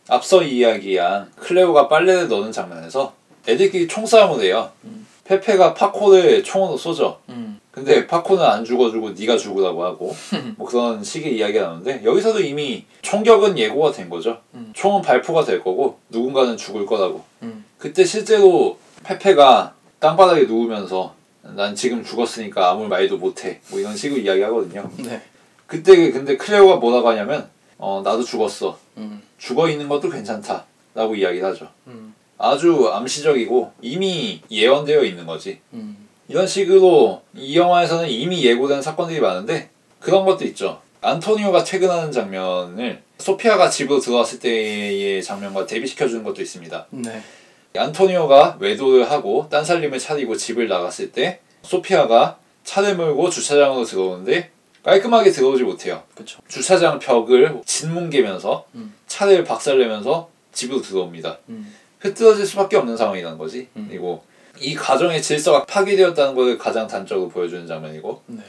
앞서 0.08 0.42
이야기한 0.42 1.30
클레오가 1.36 1.88
빨래를 1.88 2.28
넣는 2.28 2.52
장면에서 2.52 3.14
애들끼리 3.46 3.88
총싸움을 3.88 4.44
해요. 4.44 4.70
음. 4.84 5.06
페페가 5.24 5.74
파코를 5.74 6.44
총으로 6.44 6.76
쏘죠. 6.76 7.18
음. 7.30 7.58
근데 7.70 8.06
파코는 8.06 8.44
안 8.44 8.64
죽어주고 8.64 9.10
네가 9.10 9.36
죽으라고 9.36 9.84
하고 9.84 10.14
뭐 10.56 10.68
그런 10.68 11.02
식의 11.02 11.36
이야기가 11.36 11.64
나오는데 11.64 12.02
여기서도 12.04 12.40
이미 12.40 12.84
총격은 13.02 13.58
예고가 13.58 13.92
된 13.92 14.08
거죠. 14.08 14.38
음. 14.54 14.70
총은 14.74 15.02
발포가 15.02 15.44
될 15.44 15.62
거고 15.62 15.98
누군가는 16.10 16.56
죽을 16.56 16.86
거라고. 16.86 17.24
음. 17.42 17.64
그때 17.78 18.04
실제로 18.04 18.78
페페가 19.02 19.74
땅바닥에 19.98 20.44
누우면서 20.44 21.14
난 21.42 21.74
지금 21.74 22.04
죽었으니까 22.04 22.70
아무 22.70 22.86
말도 22.88 23.18
못해 23.18 23.60
뭐 23.70 23.80
이런 23.80 23.96
식으로 23.96 24.20
이야기하거든요. 24.20 24.90
네. 24.98 25.22
그때 25.66 26.10
근데 26.12 26.36
클레오가 26.36 26.76
뭐라고 26.76 27.08
하냐면 27.08 27.48
어 27.78 28.02
나도 28.04 28.22
죽었어. 28.22 28.78
음. 29.44 29.46
죽어 29.46 29.68
있는 29.68 29.88
것도 29.88 30.08
괜찮다. 30.08 30.64
라고 30.94 31.14
이야기를 31.14 31.46
하죠. 31.48 31.68
음. 31.88 32.14
아주 32.38 32.90
암시적이고 32.92 33.72
이미 33.82 34.40
예언되어 34.50 35.04
있는 35.04 35.26
거지. 35.26 35.60
음. 35.72 36.08
이런 36.28 36.46
식으로 36.46 37.22
이 37.36 37.56
영화에서는 37.56 38.08
이미 38.08 38.44
예고된 38.44 38.80
사건들이 38.80 39.20
많은데 39.20 39.68
그런 40.00 40.24
것도 40.24 40.44
있죠. 40.46 40.80
안토니오가 41.02 41.64
퇴근하는 41.64 42.10
장면을 42.10 43.02
소피아가 43.18 43.68
집으로 43.68 44.00
들어왔을 44.00 44.38
때의 44.38 45.22
장면과 45.22 45.66
대비시켜주는 45.66 46.24
것도 46.24 46.40
있습니다. 46.40 46.86
네. 46.90 47.22
안토니오가 47.76 48.56
외도를 48.58 49.10
하고 49.10 49.48
딴살림을 49.50 49.98
차리고 49.98 50.36
집을 50.36 50.68
나갔을 50.68 51.12
때 51.12 51.40
소피아가 51.62 52.38
차를 52.64 52.96
몰고 52.96 53.28
주차장으로 53.28 53.84
들어오는데 53.84 54.50
깔끔하게 54.82 55.30
들어오지 55.30 55.62
못해요. 55.62 56.02
그쵸. 56.14 56.40
주차장 56.46 56.98
벽을 56.98 57.62
짓뭉개면서 57.64 58.66
음. 58.74 58.94
차를 59.06 59.44
박살내면서 59.44 60.28
집으로 60.52 60.80
들어옵니다. 60.80 61.38
음. 61.48 61.74
흐트러질 62.00 62.46
수밖에 62.46 62.76
없는 62.76 62.96
상황이라는 62.96 63.38
거지. 63.38 63.68
음. 63.76 63.86
그리고 63.88 64.24
이 64.60 64.74
가정의 64.74 65.22
질서가 65.22 65.64
파괴되었다는 65.64 66.34
것을 66.34 66.58
가장 66.58 66.86
단적으로 66.86 67.28
보여주는 67.28 67.66
장면이고 67.66 68.22
네. 68.26 68.42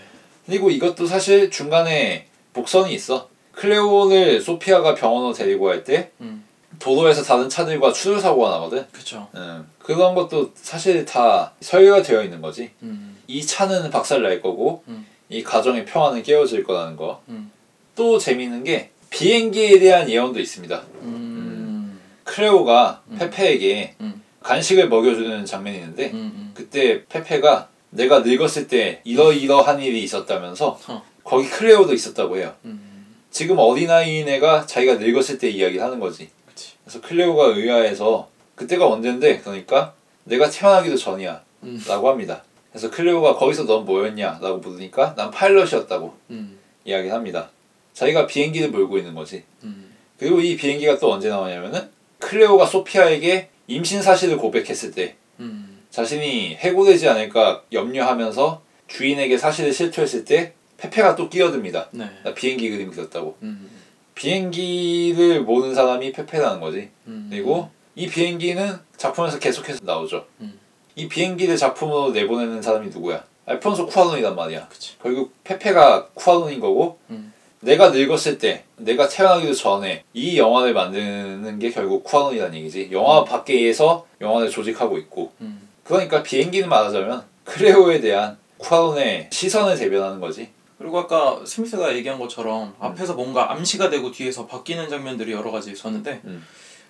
그리고 0.45 0.69
이것도 0.69 1.07
사실 1.07 1.49
중간에 1.49 2.27
복선이 2.53 2.93
있어. 2.93 3.29
클레오를 3.53 4.41
소피아가 4.41 4.93
병원으로 4.93 5.33
데리고 5.33 5.65
갈때 5.65 6.11
음. 6.21 6.43
도로에서 6.79 7.23
다른 7.23 7.49
차들과 7.49 7.93
추돌 7.93 8.19
사고가 8.19 8.49
나거든. 8.51 8.85
그쵸. 8.91 9.27
음, 9.35 9.65
그런 9.79 10.13
것도 10.13 10.51
사실 10.55 11.05
다 11.05 11.53
설계가 11.61 12.01
되어 12.01 12.21
있는 12.21 12.41
거지. 12.41 12.71
음. 12.83 13.17
이 13.27 13.45
차는 13.45 13.89
박살 13.89 14.21
날 14.21 14.41
거고 14.41 14.83
음. 14.89 15.05
이 15.29 15.41
가정의 15.41 15.85
평화는 15.85 16.21
깨어질 16.23 16.63
거라는 16.63 16.97
거. 16.97 17.21
음. 17.29 17.51
또 17.95 18.17
재미있는 18.19 18.65
게 18.65 18.91
비행기에 19.15 19.79
대한 19.79 20.09
예언도 20.09 20.41
있습니다. 20.41 20.83
음. 21.03 21.97
클레오가 22.25 23.01
음. 23.07 23.17
페페에게 23.17 23.95
음. 24.01 24.21
간식을 24.41 24.89
먹여주는 24.89 25.45
장면이 25.45 25.77
있는데 25.77 26.11
음. 26.11 26.15
음. 26.35 26.51
그때 26.53 27.05
페페가 27.05 27.69
내가 27.91 28.19
늙었을 28.19 28.67
때 28.67 28.99
이러이러한 29.05 29.81
일이 29.81 30.03
있었다면서 30.03 30.79
어. 30.89 31.03
거기 31.23 31.47
클레오도 31.47 31.93
있었다고 31.93 32.37
해요. 32.37 32.53
음. 32.65 33.15
지금 33.31 33.57
어린아이인 33.57 34.27
애가 34.27 34.65
자기가 34.65 34.95
늙었을 34.95 35.37
때 35.37 35.49
이야기를 35.49 35.81
하는 35.81 36.01
거지. 36.01 36.29
그치. 36.45 36.73
그래서 36.83 36.99
클레오가 36.99 37.47
의아해서 37.55 38.29
그때가 38.55 38.85
언젠데 38.85 39.39
그러니까 39.39 39.93
내가 40.25 40.49
태어나기도 40.49 40.97
전이야 40.97 41.41
음. 41.63 41.81
라고 41.87 42.09
합니다. 42.09 42.43
그래서 42.69 42.91
클레오가 42.91 43.35
거기서 43.35 43.63
넌 43.63 43.85
뭐였냐 43.85 44.39
라고 44.41 44.57
물으니까 44.57 45.15
난 45.15 45.31
파일럿이었다고 45.31 46.13
음. 46.31 46.59
이야기를 46.83 47.13
합니다. 47.13 47.49
자기가 47.95 48.27
비행기를 48.27 48.69
몰고 48.69 48.97
있는 48.97 49.15
거지. 49.15 49.43
음. 49.63 49.91
그리고 50.19 50.39
이 50.39 50.55
비행기가 50.55 50.99
또 50.99 51.11
언제 51.11 51.29
나오냐면은 51.29 51.89
클레오가 52.19 52.65
소피아에게 52.65 53.49
임신 53.67 54.01
사실을 54.01 54.37
고백했을 54.37 54.91
때 54.91 55.15
음. 55.39 55.81
자신이 55.89 56.55
해고되지 56.55 57.07
않을까 57.09 57.63
염려하면서 57.71 58.61
주인에게 58.87 59.37
사실을 59.37 59.73
실토했을 59.73 60.25
때 60.25 60.53
페페가 60.77 61.15
또 61.15 61.29
끼어듭니다. 61.29 61.89
네. 61.91 62.09
나 62.23 62.33
비행기 62.33 62.69
그림 62.69 62.91
그렸다고. 62.91 63.37
음. 63.41 63.69
비행기를 64.13 65.41
모는 65.41 65.73
사람이 65.73 66.11
페페라는 66.11 66.59
거지. 66.59 66.89
음. 67.07 67.27
그리고 67.29 67.69
이 67.95 68.07
비행기는 68.07 68.77
작품에서 68.97 69.39
계속해서 69.39 69.79
나오죠. 69.83 70.25
음. 70.41 70.59
이 70.95 71.07
비행기를 71.07 71.55
작품으로 71.55 72.11
내보내는 72.11 72.61
사람이 72.61 72.89
누구야? 72.89 73.23
알폰소 73.45 73.87
쿠아론이란 73.87 74.35
말이야. 74.35 74.67
그치. 74.67 74.97
결국 75.01 75.33
페페가 75.45 76.09
쿠아론인 76.13 76.59
거고 76.59 76.99
음. 77.09 77.33
내가 77.65 77.89
늙었을 77.89 78.37
때 78.37 78.63
내가 78.77 79.09
태어나기도 79.09 79.53
전에 79.53 80.03
이 80.13 80.37
영화를 80.37 80.73
만드는 80.73 81.57
게 81.57 81.71
결국 81.71 82.03
쿠아론이란 82.03 82.53
얘기지. 82.53 82.89
영화 82.91 83.23
밖에서 83.23 84.05
영화를 84.21 84.49
조직하고 84.51 84.99
있고 84.99 85.33
음. 85.41 85.67
그러니까 85.83 86.21
비행기는 86.21 86.69
말하자면 86.69 87.23
클레오에 87.43 88.01
대한 88.01 88.37
쿠아론의 88.57 89.29
시선을 89.31 89.77
대변하는 89.77 90.19
거지. 90.19 90.49
그리고 90.77 90.99
아까 90.99 91.41
스미스가 91.43 91.95
얘기한 91.95 92.19
것처럼 92.19 92.75
앞에서 92.79 93.15
뭔가 93.15 93.51
암시가 93.51 93.89
되고 93.89 94.11
뒤에서 94.11 94.45
바뀌는 94.45 94.87
장면들이 94.87 95.31
여러 95.31 95.49
가지 95.49 95.71
있었는데 95.71 96.21
음. 96.25 96.45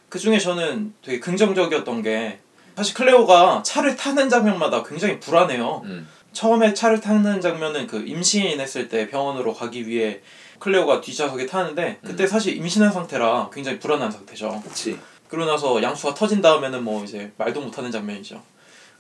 그 0.10 0.20
중에 0.20 0.38
저는 0.38 0.94
되게 1.02 1.20
긍정적이었던 1.20 2.02
게 2.02 2.40
사실 2.76 2.94
클레오가 2.96 3.64
차를 3.64 3.96
타는 3.96 4.28
장면마다 4.28 4.84
굉장히 4.84 5.22
불안해요. 5.22 5.84
음. 5.86 6.08
처음에 6.34 6.74
차를 6.74 7.00
타는 7.00 7.40
장면은 7.40 7.88
그 7.88 8.06
임신했을 8.06 8.90
때 8.90 9.08
병원으로 9.08 9.54
가기 9.54 9.88
위해 9.88 10.20
클레오가 10.60 11.01
뒷좌석에 11.01 11.45
타는데 11.45 11.99
그때 12.03 12.26
사실 12.28 12.56
임신한 12.56 12.91
상태라 12.91 13.49
굉장히 13.53 13.80
불안한 13.80 14.12
상태죠. 14.12 14.62
그렇지. 14.64 14.99
그러고 15.28 15.49
나서 15.51 15.82
양수가 15.82 16.14
터진 16.14 16.41
다음에는 16.41 16.84
뭐 16.84 17.03
이제 17.03 17.32
말도 17.38 17.62
못하는 17.62 17.91
장면이죠. 17.91 18.41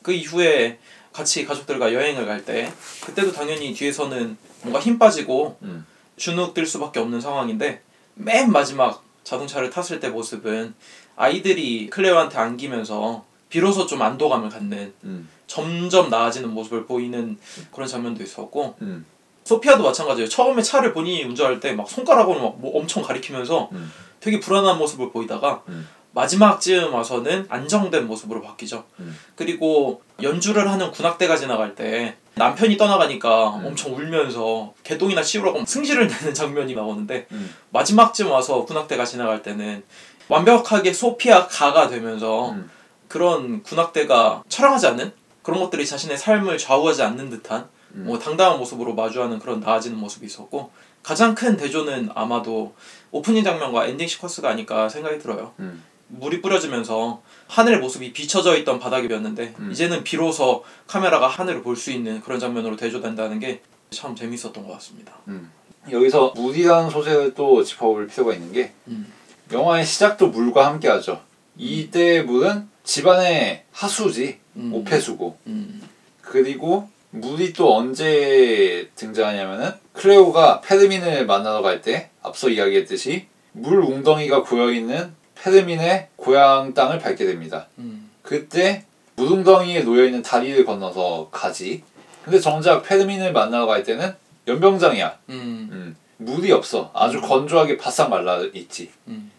그 0.01 0.11
이후에 0.11 0.79
같이 1.13 1.45
가족들과 1.45 1.93
여행을 1.93 2.25
갈 2.25 2.43
때 2.45 2.71
그때도 3.05 3.31
당연히 3.31 3.73
뒤에서는 3.73 4.37
뭔가 4.61 4.79
힘 4.79 4.99
빠지고 4.99 5.57
음. 5.61 5.85
주눅들 6.17 6.65
수밖에 6.65 6.99
없는 6.99 7.21
상황인데 7.21 7.81
맨 8.15 8.51
마지막 8.51 9.03
자동차를 9.23 9.69
탔을 9.69 9.99
때 9.99 10.09
모습은 10.09 10.73
아이들이 11.15 11.89
클레오한테 11.89 12.37
안기면서 12.37 13.25
비로소 13.49 13.85
좀 13.85 14.01
안도감을 14.01 14.49
갖는 14.49 14.93
음. 15.05 15.29
점점 15.47 16.09
나아지는 16.09 16.49
모습을 16.49 16.85
보이는 16.85 17.37
그런 17.71 17.87
장면도 17.87 18.23
있었고 18.23 18.75
음. 18.81 19.05
소피아도 19.45 19.83
마찬가지예요. 19.83 20.27
처음에 20.27 20.61
차를 20.61 20.91
본인이 20.93 21.23
운전할 21.23 21.59
때 21.61 21.73
막 21.73 21.89
손가락으로 21.89 22.41
막 22.41 22.55
뭐 22.57 22.77
엄청 22.77 23.01
가리키면서 23.03 23.69
음. 23.71 23.91
되게 24.19 24.39
불안한 24.39 24.77
모습을 24.77 25.11
보이다가 25.11 25.61
음. 25.69 25.87
마지막쯤 26.13 26.93
와서는 26.93 27.45
안정된 27.49 28.07
모습으로 28.07 28.41
바뀌죠. 28.41 28.85
음. 28.99 29.15
그리고 29.35 30.01
연주를 30.21 30.71
하는 30.71 30.89
군악대가 30.91 31.35
지나갈 31.35 31.75
때 31.75 32.15
남편이 32.35 32.77
떠나가니까 32.77 33.49
음. 33.57 33.65
엄청 33.67 33.93
울면서 33.95 34.73
개똥이나 34.83 35.21
치우라고 35.21 35.63
승질을 35.65 36.07
내는 36.09 36.33
장면이 36.33 36.73
나오는데 36.73 37.27
음. 37.31 37.53
마지막쯤 37.71 38.31
와서 38.31 38.65
군악대가 38.65 39.05
지나갈 39.05 39.43
때는 39.43 39.83
완벽하게 40.29 40.91
소피아 40.93 41.47
가가 41.47 41.87
되면서 41.89 42.51
음. 42.51 42.69
그런 43.07 43.61
군악대가 43.63 44.43
촬영하지 44.49 44.87
않는 44.87 45.11
그런 45.43 45.59
것들이 45.59 45.85
자신의 45.85 46.17
삶을 46.17 46.57
좌우하지 46.57 47.03
않는 47.03 47.29
듯한 47.29 47.61
음. 47.61 47.74
뭐 48.03 48.19
당당한 48.19 48.57
모습으로 48.59 48.93
마주하는 48.93 49.39
그런 49.39 49.59
나아지는 49.59 49.97
모습이 49.97 50.25
있었고 50.25 50.71
가장 51.03 51.35
큰 51.35 51.55
대조는 51.55 52.09
아마도 52.13 52.73
오프닝 53.11 53.43
장면과 53.43 53.85
엔딩 53.87 54.07
시퀀스가 54.07 54.45
아닐까 54.45 54.89
생각이 54.89 55.19
들어요. 55.19 55.53
음. 55.59 55.83
물이 56.07 56.41
뿌려지면서 56.41 57.21
하늘의 57.47 57.79
모습이 57.79 58.13
비춰져 58.13 58.55
있던 58.57 58.79
바닥이었는데 58.79 59.55
음. 59.59 59.71
이제는 59.71 60.03
비로소 60.03 60.63
카메라가 60.87 61.27
하늘을 61.27 61.63
볼 61.63 61.75
수 61.75 61.91
있는 61.91 62.21
그런 62.21 62.39
장면으로 62.39 62.75
대조된다는 62.75 63.39
게 63.39 63.61
참 63.91 64.15
재밌었던 64.15 64.65
것 64.65 64.73
같습니다. 64.73 65.13
음. 65.27 65.51
여기서 65.89 66.33
물이라는 66.35 66.89
소재를 66.89 67.33
또 67.33 67.63
짚어볼 67.63 68.07
필요가 68.07 68.33
있는 68.33 68.51
게 68.51 68.73
음. 68.87 69.11
영화의 69.51 69.85
시작도 69.85 70.29
물과 70.29 70.65
함께하죠. 70.67 71.21
이때 71.57 72.21
물은 72.23 72.67
집안의 72.83 73.63
하수지, 73.71 74.39
음. 74.55 74.73
오폐수고 74.73 75.37
음. 75.47 75.81
그리고 76.21 76.89
물이 77.15 77.53
또 77.53 77.75
언제 77.75 78.89
등장하냐면은 78.95 79.71
클레오가 79.93 80.61
페르민을 80.61 81.25
만나러 81.25 81.61
갈 81.61 81.81
때 81.81 82.09
앞서 82.21 82.49
이야기했듯이 82.49 83.27
물 83.53 83.79
웅덩이가 83.79 84.43
고여 84.43 84.71
있는 84.71 85.13
페르민의 85.35 86.09
고향 86.15 86.73
땅을 86.73 86.99
밟게 86.99 87.25
됩니다. 87.25 87.67
음. 87.77 88.09
그때 88.21 88.83
물 89.15 89.31
웅덩이에 89.31 89.83
놓여 89.83 90.05
있는 90.05 90.21
다리를 90.21 90.65
건너서 90.65 91.29
가지. 91.31 91.83
근데 92.23 92.39
정작 92.39 92.81
페르민을 92.83 93.31
만나러 93.31 93.65
갈 93.65 93.83
때는 93.83 94.13
연병장이야. 94.47 95.19
음. 95.29 95.69
음, 95.71 95.95
물이 96.17 96.51
없어. 96.51 96.91
아주 96.93 97.21
건조하게 97.21 97.77
바싹 97.77 98.09
말라 98.09 98.41
있지. 98.53 98.91
음. 99.07 99.31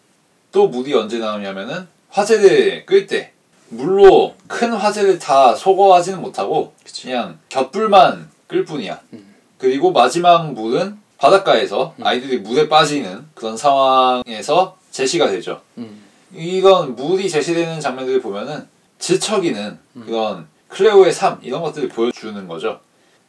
또 0.52 0.68
물이 0.68 0.94
언제 0.94 1.18
나오냐면은 1.18 1.86
화재를 2.08 2.86
끌 2.86 3.06
때 3.06 3.32
물로 3.68 4.34
큰 4.46 4.72
화재를 4.72 5.18
다 5.18 5.54
소거하지는 5.54 6.20
못하고 6.20 6.72
그치. 6.84 7.04
그냥 7.04 7.38
곁불만 7.48 8.30
끌 8.46 8.64
뿐이야. 8.64 9.00
음. 9.12 9.34
그리고 9.58 9.92
마지막 9.92 10.52
물은 10.52 10.98
바닷가에서 11.18 11.94
음. 11.98 12.06
아이들이 12.06 12.38
물에 12.38 12.68
빠지는 12.68 13.26
그런 13.34 13.56
상황에서 13.56 14.76
제시가 14.90 15.28
되죠. 15.28 15.60
음. 15.78 16.02
이런 16.32 16.94
물이 16.94 17.28
제시되는 17.28 17.80
장면들을 17.80 18.20
보면은 18.20 18.68
질척이는 18.98 19.78
음. 19.96 20.02
그런 20.06 20.46
클레오의 20.68 21.12
삶 21.12 21.38
이런 21.42 21.62
것들을 21.62 21.88
보여주는 21.88 22.46
거죠. 22.48 22.80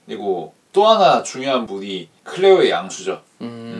그리고 0.06 0.54
또 0.74 0.88
하나 0.88 1.24
중요한 1.24 1.66
물이 1.66 2.10
클레오의 2.24 2.70
양수죠. 2.70 3.22
음. 3.42 3.77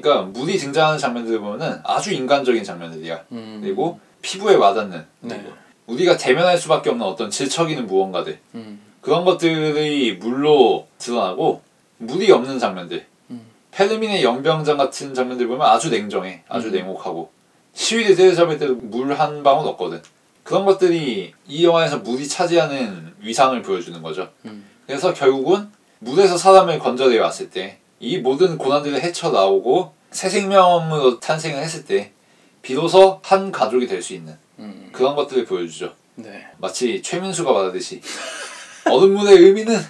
그러니까 0.00 0.22
물이 0.22 0.58
등장하는 0.58 0.98
장면들을 0.98 1.40
보면은 1.40 1.80
아주 1.84 2.12
인간적인 2.12 2.64
장면들이야. 2.64 3.24
음. 3.32 3.60
그리고 3.62 4.00
피부에 4.22 4.54
와닿는 4.54 5.04
네. 5.20 5.44
우리가 5.86 6.16
대면할 6.16 6.56
수밖에 6.56 6.90
없는 6.90 7.04
어떤 7.06 7.30
질척이는 7.30 7.86
무언가들 7.86 8.38
음. 8.54 8.80
그런 9.00 9.24
것들이 9.24 10.14
물로 10.14 10.86
드러나고 10.98 11.60
물이 11.98 12.32
없는 12.32 12.58
장면들 12.58 13.04
음. 13.30 13.46
페르민의 13.70 14.22
영병장 14.24 14.78
같은 14.78 15.12
장면들 15.14 15.46
보면 15.46 15.66
아주 15.66 15.90
냉정해 15.90 16.42
아주 16.48 16.68
음. 16.68 16.72
냉혹하고 16.72 17.30
시위를 17.74 18.16
때려잡을 18.16 18.58
때도 18.58 18.76
물 18.76 19.12
한 19.12 19.42
방울 19.42 19.68
없거든 19.68 20.00
그런 20.42 20.64
것들이 20.64 21.34
이 21.46 21.64
영화에서 21.64 21.98
물이 21.98 22.26
차지하는 22.26 23.14
위상을 23.20 23.60
보여주는 23.62 24.00
거죠 24.00 24.30
음. 24.46 24.64
그래서 24.86 25.12
결국은 25.12 25.68
물에서 25.98 26.38
사람을 26.38 26.78
건져내 26.78 27.18
왔을 27.18 27.50
때 27.50 27.78
이 28.04 28.18
모든 28.18 28.58
고난들을 28.58 29.02
헤쳐나오고 29.02 29.94
새 30.10 30.28
생명으로 30.28 31.20
탄생을 31.20 31.62
했을 31.62 31.86
때 31.86 32.12
비로소 32.60 33.20
한 33.24 33.50
가족이 33.50 33.86
될 33.86 34.02
수 34.02 34.12
있는 34.12 34.36
음. 34.58 34.90
그런 34.92 35.16
것들을 35.16 35.46
보여주죠 35.46 35.94
네. 36.16 36.46
마치 36.58 37.00
최민수가 37.02 37.50
말하듯이 37.50 38.02
얼음물의 38.90 39.38
의미는 39.38 39.80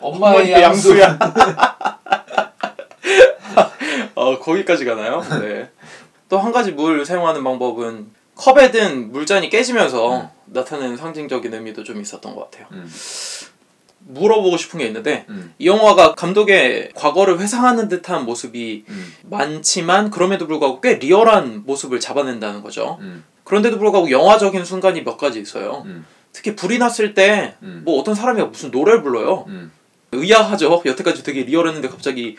엄마의 0.00 0.52
양수 0.52 0.98
양수 0.98 1.00
야. 1.00 1.18
어 4.14 4.38
거기까지 4.38 4.84
가나요? 4.84 5.22
네. 5.40 5.70
또 6.28 6.38
한 6.38 6.52
가지 6.52 6.72
물 6.72 7.06
사용하는 7.06 7.42
방법은 7.42 8.10
컵에 8.34 8.70
든 8.70 9.12
물잔이 9.12 9.48
깨지면서 9.48 10.16
음. 10.20 10.28
나타내는 10.46 10.96
상징적인 10.98 11.54
의미도 11.54 11.84
좀 11.84 12.00
있었던 12.00 12.34
것 12.34 12.50
같아요. 12.50 12.66
음, 12.72 12.90
물어보고 14.08 14.56
싶은 14.56 14.78
게 14.78 14.86
있는데 14.86 15.24
음, 15.28 15.52
이 15.58 15.66
영화가 15.66 16.14
감독의 16.14 16.90
과거를 16.94 17.40
회상하는 17.40 17.88
듯한 17.88 18.24
모습이 18.24 18.84
음, 18.88 19.14
많지만 19.24 20.10
그럼에도 20.10 20.46
불구하고 20.46 20.80
꽤 20.80 20.94
리얼한 20.94 21.64
모습을 21.66 22.00
잡아낸다는 22.00 22.62
거죠. 22.62 22.98
음, 23.00 23.24
그런데도 23.44 23.78
불구하고 23.78 24.10
영화적인 24.10 24.64
순간이 24.64 25.02
몇 25.04 25.16
가지 25.16 25.40
있어요. 25.40 25.82
음, 25.86 26.04
특히 26.32 26.54
불이 26.54 26.78
났을 26.78 27.14
때 27.14 27.54
음. 27.62 27.82
뭐 27.84 27.98
어떤 28.00 28.14
사람이 28.14 28.42
무슨 28.44 28.70
노래를 28.70 29.02
불러요. 29.02 29.44
음, 29.48 29.72
의아하죠. 30.12 30.82
여태까지 30.84 31.22
되게 31.22 31.42
리얼했는데 31.42 31.88
갑자기 31.88 32.36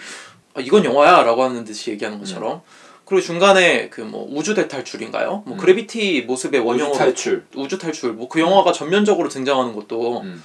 아, 0.53 0.61
이건 0.61 0.85
영화야라고 0.85 1.43
하는 1.43 1.63
듯이 1.65 1.91
얘기하는 1.91 2.17
것처럼. 2.19 2.61
그리고 3.05 3.21
중간에 3.23 3.87
그 3.89 4.01
뭐 4.01 4.27
우주 4.29 4.53
대탈출인가요? 4.53 5.43
뭐 5.45 5.55
음. 5.55 5.57
그래비티 5.57 6.23
모습의 6.27 6.59
우주 6.59 6.67
원형으로 6.67 6.97
탈출 6.97 7.45
우주 7.55 7.77
탈출 7.77 8.11
뭐 8.13 8.27
그 8.27 8.39
영화가 8.41 8.73
전면적으로 8.73 9.29
등장하는 9.29 9.73
것도 9.73 10.21
음, 10.21 10.43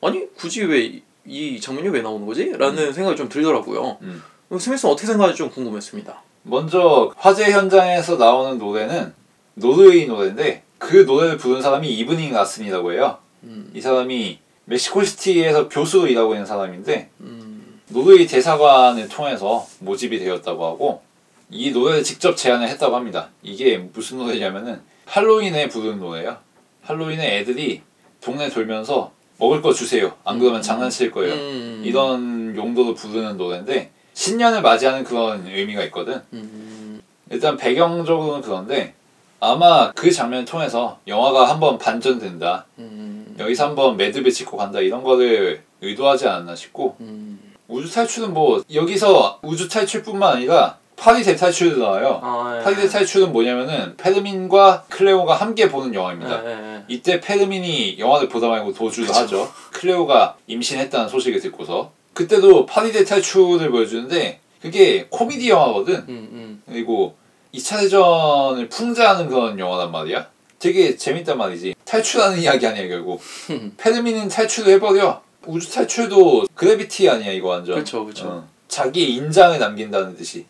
아니 0.00 0.26
굳이 0.34 0.64
왜 0.64 1.02
이 1.28 1.60
장면이 1.60 1.88
왜 1.90 2.00
나오는 2.00 2.26
거지? 2.26 2.52
라는 2.56 2.92
생각이 2.92 3.16
좀 3.16 3.28
들더라고요. 3.28 3.98
음. 4.00 4.22
스미스는 4.58 4.92
어떻게 4.92 5.06
생각하는지 5.06 5.36
좀 5.36 5.50
궁금했습니다. 5.50 6.22
먼저 6.44 7.12
화재 7.16 7.50
현장에서 7.52 8.16
나오는 8.16 8.56
노래는 8.56 9.12
노르웨이 9.54 10.06
노래인데 10.06 10.62
그 10.78 10.96
노래를 11.06 11.36
부른 11.36 11.60
사람이 11.60 11.86
이브닝 11.98 12.32
라슨이라고 12.32 12.92
해요. 12.92 13.18
음, 13.42 13.70
이 13.74 13.80
사람이 13.80 14.38
멕시코시티에서 14.64 15.68
교수로 15.68 16.06
일하고 16.06 16.32
있는 16.32 16.46
사람인데 16.46 17.10
음, 17.20 17.80
노르웨이 17.88 18.26
대사관을 18.26 19.08
통해서 19.08 19.66
모집이 19.80 20.18
되었다고 20.18 20.64
하고 20.64 21.02
이 21.50 21.72
노래를 21.72 22.02
직접 22.04 22.36
제안을 22.36 22.68
했다고 22.68 22.96
합니다. 22.96 23.28
이게 23.42 23.76
무슨 23.76 24.18
노래냐면은 24.18 24.80
할로윈에 25.04 25.68
부르는 25.68 25.98
노래예요. 25.98 26.38
할로윈에 26.82 27.38
애들이 27.38 27.82
동네 28.22 28.48
돌면서 28.48 29.12
먹을 29.38 29.62
거 29.62 29.72
주세요. 29.72 30.12
안 30.24 30.38
그러면 30.38 30.60
음. 30.60 30.62
장난칠 30.62 31.10
거예요. 31.10 31.32
음, 31.32 31.82
이런 31.84 32.54
용도로 32.56 32.94
부르는 32.94 33.36
노래인데 33.36 33.90
신년을 34.14 34.62
맞이하는 34.62 35.04
그런 35.04 35.46
의미가 35.46 35.84
있거든. 35.84 36.20
음, 36.32 37.00
일단 37.30 37.56
배경적으로는 37.56 38.42
그런데 38.42 38.94
아마 39.40 39.92
그 39.92 40.10
장면을 40.10 40.44
통해서 40.44 40.98
영화가 41.06 41.48
한번 41.48 41.78
반전된다. 41.78 42.66
음, 42.78 43.36
여기서 43.38 43.68
한번 43.68 43.96
매듭을 43.96 44.32
짓고 44.32 44.56
간다. 44.56 44.80
이런 44.80 45.04
거를 45.04 45.62
의도하지 45.80 46.26
않았나 46.26 46.56
싶고 46.56 46.96
음. 47.00 47.38
우주 47.68 47.92
탈출은 47.92 48.34
뭐 48.34 48.62
여기서 48.72 49.38
우주 49.42 49.68
탈출뿐만 49.68 50.36
아니라 50.36 50.78
파리 50.98 51.22
대탈출도 51.22 51.80
나와요. 51.80 52.20
아, 52.22 52.56
예. 52.58 52.64
파리 52.64 52.76
대탈출은 52.76 53.32
뭐냐면은 53.32 53.96
페르민과 53.96 54.84
클레오가 54.88 55.34
함께 55.34 55.68
보는 55.68 55.94
영화입니다. 55.94 56.44
예, 56.44 56.48
예, 56.48 56.74
예. 56.74 56.82
이때 56.88 57.20
페르민이 57.20 57.98
영화를 57.98 58.28
보다 58.28 58.48
말고 58.48 58.72
도주를 58.72 59.06
그쵸. 59.06 59.20
하죠. 59.20 59.52
클레오가 59.72 60.36
임신했다는 60.48 61.08
소식을 61.08 61.40
듣고서 61.40 61.92
그때도 62.14 62.66
파리 62.66 62.90
대탈출을 62.90 63.70
보여주는데 63.70 64.40
그게 64.60 65.06
코미디 65.08 65.48
영화거든. 65.48 65.94
음, 65.94 66.04
음. 66.08 66.62
그리고 66.66 67.14
2차 67.54 67.78
대전을 67.80 68.68
풍자하는 68.68 69.28
그런 69.28 69.58
영화란 69.58 69.92
말이야. 69.92 70.26
되게 70.58 70.96
재밌단 70.96 71.38
말이지. 71.38 71.76
탈출하는 71.84 72.40
이야기 72.40 72.66
아니야 72.66 72.88
결국. 72.88 73.20
페르민은 73.78 74.28
탈출을 74.28 74.74
해버려. 74.74 75.22
우주 75.46 75.72
탈출도 75.72 76.46
그래비티 76.54 77.08
아니야 77.08 77.30
이거 77.30 77.48
완전. 77.50 77.76
그쵸, 77.78 78.04
그쵸. 78.04 78.26
어. 78.26 78.48
자기의 78.66 79.14
인장을 79.14 79.58
남긴다는 79.58 80.16
듯이. 80.16 80.44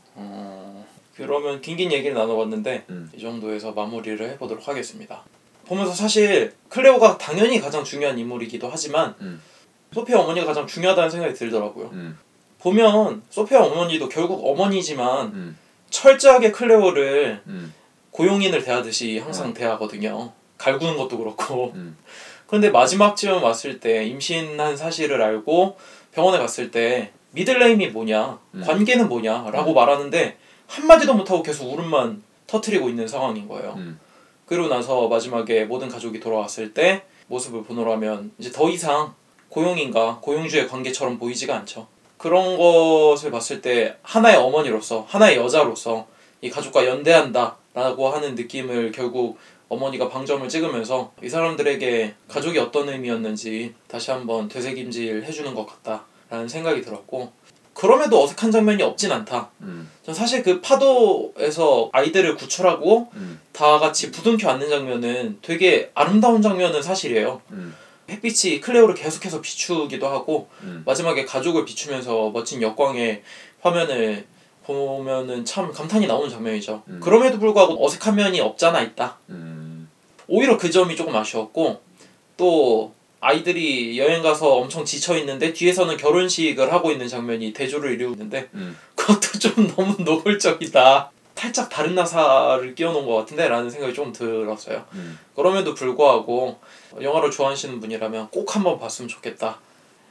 어, 1.18 1.26
그러면 1.26 1.60
긴긴 1.60 1.92
얘기를 1.92 2.14
나눠봤는데 2.14 2.84
음. 2.90 3.10
이 3.14 3.20
정도에서 3.20 3.72
마무리를 3.72 4.18
해보도록 4.30 4.68
하겠습니다. 4.68 5.22
보면서 5.66 5.92
사실 5.92 6.54
클레오가 6.68 7.18
당연히 7.18 7.60
가장 7.60 7.84
중요한 7.84 8.18
인물이기도 8.18 8.68
하지만 8.70 9.14
음. 9.20 9.40
소피아 9.92 10.20
어머니가 10.20 10.46
가장 10.46 10.66
중요하다는 10.66 11.10
생각이 11.10 11.34
들더라고요. 11.34 11.90
음. 11.92 12.18
보면 12.60 13.22
소피아 13.30 13.64
어머니도 13.64 14.08
결국 14.08 14.46
어머니지만 14.46 15.26
음. 15.28 15.58
철저하게 15.90 16.50
클레오를 16.50 17.42
음. 17.46 17.74
고용인을 18.10 18.62
대하듯이 18.62 19.18
항상 19.18 19.54
대하거든요. 19.54 20.32
갈구는 20.58 20.96
것도 20.96 21.18
그렇고. 21.18 21.72
음. 21.74 21.96
그런데 22.46 22.70
마지막쯤 22.70 23.42
왔을 23.42 23.78
때 23.78 24.04
임신한 24.06 24.76
사실을 24.76 25.22
알고 25.22 25.76
병원에 26.12 26.38
갔을 26.38 26.70
때 26.70 27.12
미들네임이 27.32 27.88
뭐냐, 27.88 28.38
음. 28.54 28.62
관계는 28.64 29.08
뭐냐라고 29.08 29.74
말하는데 29.74 30.36
한마디도 30.68 31.14
못하고 31.14 31.42
계속 31.42 31.72
울음만 31.72 32.22
터트리고 32.46 32.88
있는 32.88 33.08
상황인 33.08 33.48
거예요. 33.48 33.74
음. 33.76 33.98
그러고 34.46 34.68
나서 34.68 35.08
마지막에 35.08 35.64
모든 35.64 35.88
가족이 35.88 36.20
돌아왔을 36.20 36.72
때 36.72 37.02
모습을 37.26 37.64
보노라면 37.64 38.32
이제 38.38 38.50
더 38.50 38.70
이상 38.70 39.14
고용인과 39.50 40.20
고용주의 40.22 40.68
관계처럼 40.68 41.18
보이지가 41.18 41.54
않죠. 41.56 41.86
그런 42.16 42.56
것을 42.56 43.30
봤을 43.30 43.60
때 43.60 43.96
하나의 44.02 44.36
어머니로서 44.36 45.04
하나의 45.08 45.36
여자로서 45.36 46.06
이 46.40 46.50
가족과 46.50 46.86
연대한다라고 46.86 48.08
하는 48.08 48.34
느낌을 48.34 48.92
결국 48.92 49.38
어머니가 49.68 50.08
방점을 50.08 50.48
찍으면서 50.48 51.12
이 51.22 51.28
사람들에게 51.28 52.14
가족이 52.28 52.58
어떤 52.58 52.88
의미였는지 52.88 53.74
다시 53.86 54.10
한번 54.10 54.48
되새김질 54.48 55.24
해주는 55.24 55.54
것 55.54 55.66
같다라는 55.66 56.48
생각이 56.48 56.80
들었고 56.80 57.32
그럼에도 57.78 58.24
어색한 58.24 58.50
장면이 58.50 58.82
없진 58.82 59.12
않다. 59.12 59.50
음. 59.60 59.88
전 60.04 60.12
사실 60.12 60.42
그 60.42 60.60
파도에서 60.60 61.90
아이들을 61.92 62.34
구출하고 62.34 63.08
음. 63.14 63.40
다 63.52 63.78
같이 63.78 64.10
부둥켜 64.10 64.50
안는 64.50 64.68
장면은 64.68 65.38
되게 65.42 65.92
아름다운 65.94 66.42
장면은 66.42 66.82
사실이에요. 66.82 67.40
음. 67.52 67.72
햇빛이 68.10 68.60
클레오를 68.60 68.96
계속해서 68.96 69.40
비추기도 69.40 70.08
하고 70.08 70.48
음. 70.62 70.82
마지막에 70.84 71.24
가족을 71.24 71.64
비추면서 71.64 72.30
멋진 72.30 72.60
역광의 72.62 73.22
화면을 73.60 74.26
보면은 74.64 75.44
참 75.44 75.70
감탄이 75.70 76.08
나오는 76.08 76.28
장면이죠. 76.28 76.82
음. 76.88 76.98
그럼에도 77.00 77.38
불구하고 77.38 77.86
어색한 77.86 78.16
면이 78.16 78.40
없잖아 78.40 78.82
있다. 78.82 79.18
음. 79.28 79.88
오히려 80.26 80.58
그 80.58 80.68
점이 80.68 80.96
조금 80.96 81.14
아쉬웠고 81.14 81.80
또 82.36 82.92
아이들이 83.20 83.98
여행 83.98 84.22
가서 84.22 84.56
엄청 84.56 84.84
지쳐 84.84 85.16
있는데 85.18 85.52
뒤에서는 85.52 85.96
결혼식을 85.96 86.72
하고 86.72 86.90
있는 86.90 87.08
장면이 87.08 87.52
대조를 87.52 87.92
이루고 87.92 88.12
있는데 88.12 88.48
음. 88.54 88.76
그것도 88.94 89.38
좀 89.38 89.74
너무 89.74 89.96
노골적이다. 89.98 91.10
살짝 91.34 91.68
다른 91.68 91.94
나사를 91.94 92.74
끼워놓은 92.74 93.06
것 93.06 93.14
같은데 93.14 93.48
라는 93.48 93.70
생각이 93.70 93.94
좀 93.94 94.12
들었어요. 94.12 94.84
음. 94.94 95.18
그럼에도 95.36 95.72
불구하고 95.72 96.58
영화를 97.00 97.30
좋아하시는 97.30 97.78
분이라면 97.78 98.28
꼭 98.30 98.56
한번 98.56 98.78
봤으면 98.78 99.08
좋겠다. 99.08 99.60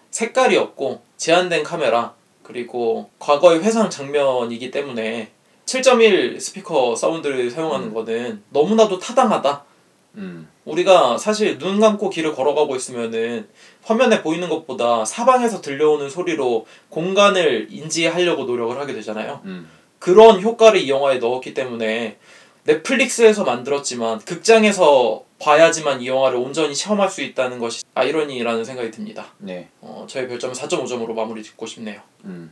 색깔이 0.10 0.56
없고 0.56 1.02
제한된 1.18 1.64
카메라 1.64 2.14
그리고 2.44 3.10
과거의 3.20 3.62
회상 3.62 3.90
장면이기 3.90 4.72
때문에 4.72 5.32
7.1 5.66 6.40
스피커 6.40 6.96
사운드를 6.96 7.52
사용하는 7.52 7.88
음. 7.88 7.94
거는 7.94 8.44
너무나도 8.52 8.98
타당하다. 9.00 9.67
음. 10.18 10.48
우리가 10.66 11.18
사실 11.18 11.58
눈 11.58 11.80
감고 11.80 12.10
길을 12.10 12.34
걸어가고 12.34 12.76
있으면은 12.76 13.48
화면에 13.84 14.22
보이는 14.22 14.50
것보다 14.50 15.06
사방에서 15.06 15.62
들려오는 15.62 16.10
소리로 16.10 16.66
공간을 16.90 17.68
인지하려고 17.70 18.44
노력을 18.44 18.78
하게 18.78 18.94
되잖아요. 18.94 19.42
음. 19.46 19.70
그런 20.00 20.42
효과를 20.42 20.82
이 20.82 20.90
영화에 20.90 21.18
넣었기 21.18 21.54
때문에 21.54 22.18
넷플릭스에서 22.64 23.44
만들었지만 23.46 24.20
극장에서 24.20 25.24
봐야지만 25.40 26.02
이 26.02 26.08
영화를 26.08 26.38
온전히 26.38 26.76
체험할 26.76 27.10
수 27.10 27.22
있다는 27.22 27.60
것이 27.60 27.84
아이러니라는 27.94 28.66
생각이 28.66 28.92
듭니다. 28.92 29.28
네. 29.38 29.70
어, 29.82 30.06
저의 30.08 30.28
별점은 30.28 30.54
4.5점으로 30.54 31.14
마무리 31.14 31.44
짓고 31.44 31.66
싶네요. 31.66 32.02
음. 32.26 32.52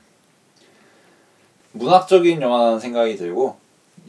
문학적인 1.74 2.42
영화라는 2.42 2.80
생각이 2.80 3.18
들고 3.18 3.58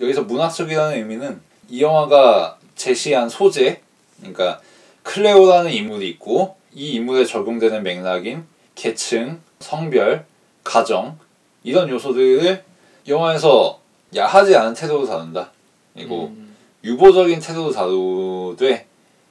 여기서 0.01 0.23
문학적이라는 0.23 0.99
의미는 0.99 1.41
이 1.69 1.83
영화가 1.83 2.59
제시한 2.77 3.29
소재 3.29 3.81
그러니까 4.19 4.61
클레오라는 5.03 5.73
인물이 5.73 6.09
있고 6.11 6.57
이 6.75 6.93
인물에 6.93 7.25
적용되는 7.25 7.83
맥락인 7.83 8.45
계층, 8.75 9.41
성별, 9.61 10.27
가정 10.63 11.19
이런 11.65 11.89
요소들을 11.89 12.63
영화에서 13.09 13.81
야하지 14.15 14.57
않은 14.57 14.75
태도로 14.75 15.07
다룬다. 15.07 15.51
그리고 15.95 16.27
음, 16.27 16.55
유보적인 16.85 17.41
태도로 17.41 17.73
다루되 17.73 18.87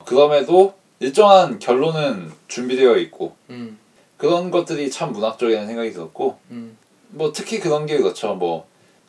그럼에도 0.06 0.74
일정한 1.00 1.60
결론은 1.60 2.32
준비되어 2.48 2.98
있고 2.98 3.36
음, 3.50 3.78
그런 4.18 4.50
것들이 4.50 4.90
참 4.90 5.12
문학적이라는 5.12 5.68
생각이 5.68 5.92
들었고 5.92 6.38
음, 6.52 6.78
뭐 7.10 7.32
특히 7.32 7.60
그런 7.60 7.86
게 7.86 7.98
그렇죠. 7.98 8.34
뭐 8.34 8.68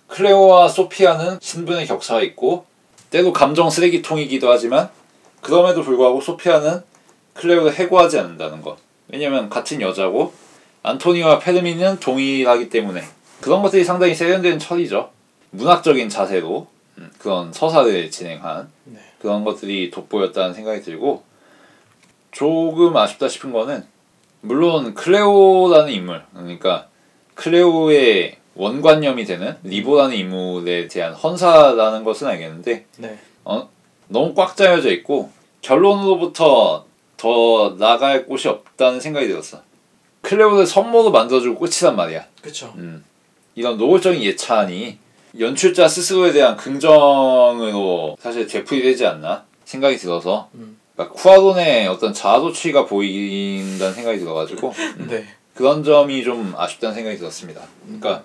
클레오와 0.09 0.69
소피아는 0.69 1.39
신분의 1.41 1.87
격차가 1.87 2.23
있고 2.23 2.67
때로 3.11 3.33
감정 3.33 3.71
쓰레기통이기도 3.71 4.51
하지만 4.51 4.91
그럼에도 5.41 5.83
불구하고 5.83 6.21
소피아는 6.21 6.83
클레오를 7.35 7.75
해고하지 7.75 8.19
않는다는 8.19 8.63
것 8.63 8.79
왜냐면 9.09 9.49
같은 9.49 9.81
여자고 9.81 10.33
안토니와 10.83 11.39
페르미는 11.39 12.01
동일하기 12.01 12.69
때문에 12.69 13.03
그런 13.41 13.63
것들이 13.63 13.85
상당히 13.85 14.15
세련된 14.15 14.59
처리죠 14.59 15.11
문학적인 15.51 16.09
자세로 16.09 16.67
음, 16.99 17.11
그런 17.19 17.53
서사를 17.53 18.11
진행한 18.11 18.69
네. 18.85 18.99
그런 19.21 19.45
것들이 19.45 19.91
돋보였다는 19.91 20.55
생각이 20.55 20.83
들고 20.83 21.23
조금 22.33 22.97
아쉽다 22.97 23.29
싶은 23.29 23.53
거는 23.53 23.85
물론 24.41 24.95
클레오라는 24.95 25.93
인물 25.93 26.23
그러니까 26.33 26.89
클레오의 27.35 28.37
원관념이 28.57 29.25
되는 29.25 29.57
리보라는 29.63 30.17
인물에 30.17 30.89
대한 30.89 31.13
헌사라는 31.13 32.05
것은 32.05 32.27
알겠는데 32.27 32.87
네. 32.99 33.19
어, 33.45 33.69
너무 34.09 34.35
꽉 34.35 34.57
짜여져 34.57 34.91
있고 34.93 35.31
결론으로부터 35.61 36.87
더 37.17 37.77
나갈 37.79 38.27
곳이 38.27 38.49
없다는 38.49 39.01
생각이 39.01 39.27
들었어. 39.29 39.61
클레오를 40.23 40.67
선모로 40.67 41.11
만들어주고 41.11 41.59
끝이란 41.59 41.97
말이야. 41.97 42.25
그쵸. 42.43 42.73
음. 42.77 43.05
이런 43.55 43.79
노골적인 43.79 44.23
예찬이 44.23 44.99
연출자 45.39 45.89
스스로에 45.89 46.33
대한 46.33 46.57
긍정으로 46.57 48.17
사실 48.21 48.47
되풀이 48.47 48.83
되지 48.83 49.07
않나 49.07 49.45
생각이 49.65 49.97
들어서 49.97 50.49
음. 50.55 50.79
그러니까 50.95 51.15
쿠아론의 51.15 51.89
어떤 51.89 52.13
자아도취가 52.13 52.87
보인다는 52.87 53.95
생각이 53.95 54.19
들어가지고 54.19 54.73
음. 54.99 55.07
네. 55.11 55.27
그런 55.55 55.85
점이 55.85 56.23
좀 56.23 56.55
아쉽다는 56.57 56.95
생각이 56.95 57.17
들었습니다. 57.19 57.63
그러니까 57.85 58.25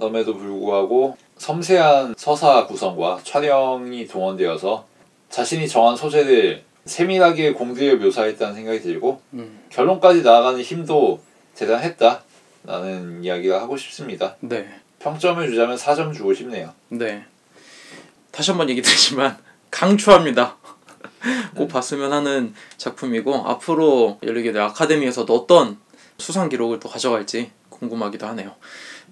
그럼에도 0.00 0.34
불구하고 0.36 1.16
섬세한 1.36 2.14
서사 2.16 2.66
구성과 2.66 3.20
촬영이 3.22 4.06
동원되어서 4.06 4.86
자신이 5.28 5.68
정한 5.68 5.94
소재를 5.94 6.64
세밀하게 6.86 7.52
공들여 7.52 7.96
묘사했다는 7.96 8.54
생각이 8.54 8.80
들고 8.80 9.20
음. 9.34 9.60
결론까지 9.68 10.22
나아가는 10.22 10.60
힘도 10.62 11.20
대단했다 11.54 12.22
라는 12.64 13.22
이야기가 13.22 13.60
하고 13.60 13.76
싶습니다. 13.76 14.36
네. 14.40 14.68
평점을 14.98 15.46
주자면 15.48 15.76
4점 15.76 16.14
주고 16.14 16.32
싶네요. 16.32 16.72
네. 16.88 17.24
다시 18.30 18.50
한번 18.50 18.70
얘기 18.70 18.80
드리지만 18.80 19.36
강추합니다. 19.70 20.56
꼭 21.54 21.68
봤으면 21.68 22.12
하는 22.12 22.54
작품이고 22.78 23.34
앞으로 23.34 24.18
연예계대 24.22 24.58
아카데미에서도 24.58 25.34
어떤 25.34 25.78
수상 26.16 26.48
기록을 26.48 26.80
또 26.80 26.88
가져갈지 26.88 27.50
궁금하기도 27.68 28.26
하네요. 28.28 28.54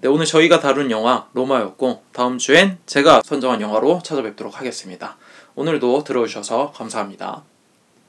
네, 0.01 0.07
오늘 0.07 0.25
저희가 0.25 0.61
다룬 0.61 0.91
영화 0.91 1.27
로마였고 1.33 2.03
다음 2.13 2.37
주엔 2.37 2.77
제가 2.85 3.21
선정한 3.25 3.59
영화로 3.59 3.99
찾아뵙도록 4.01 4.57
하겠습니다. 4.57 5.17
오늘도 5.55 6.05
들어주셔서 6.05 6.71
감사합니다. 6.71 7.43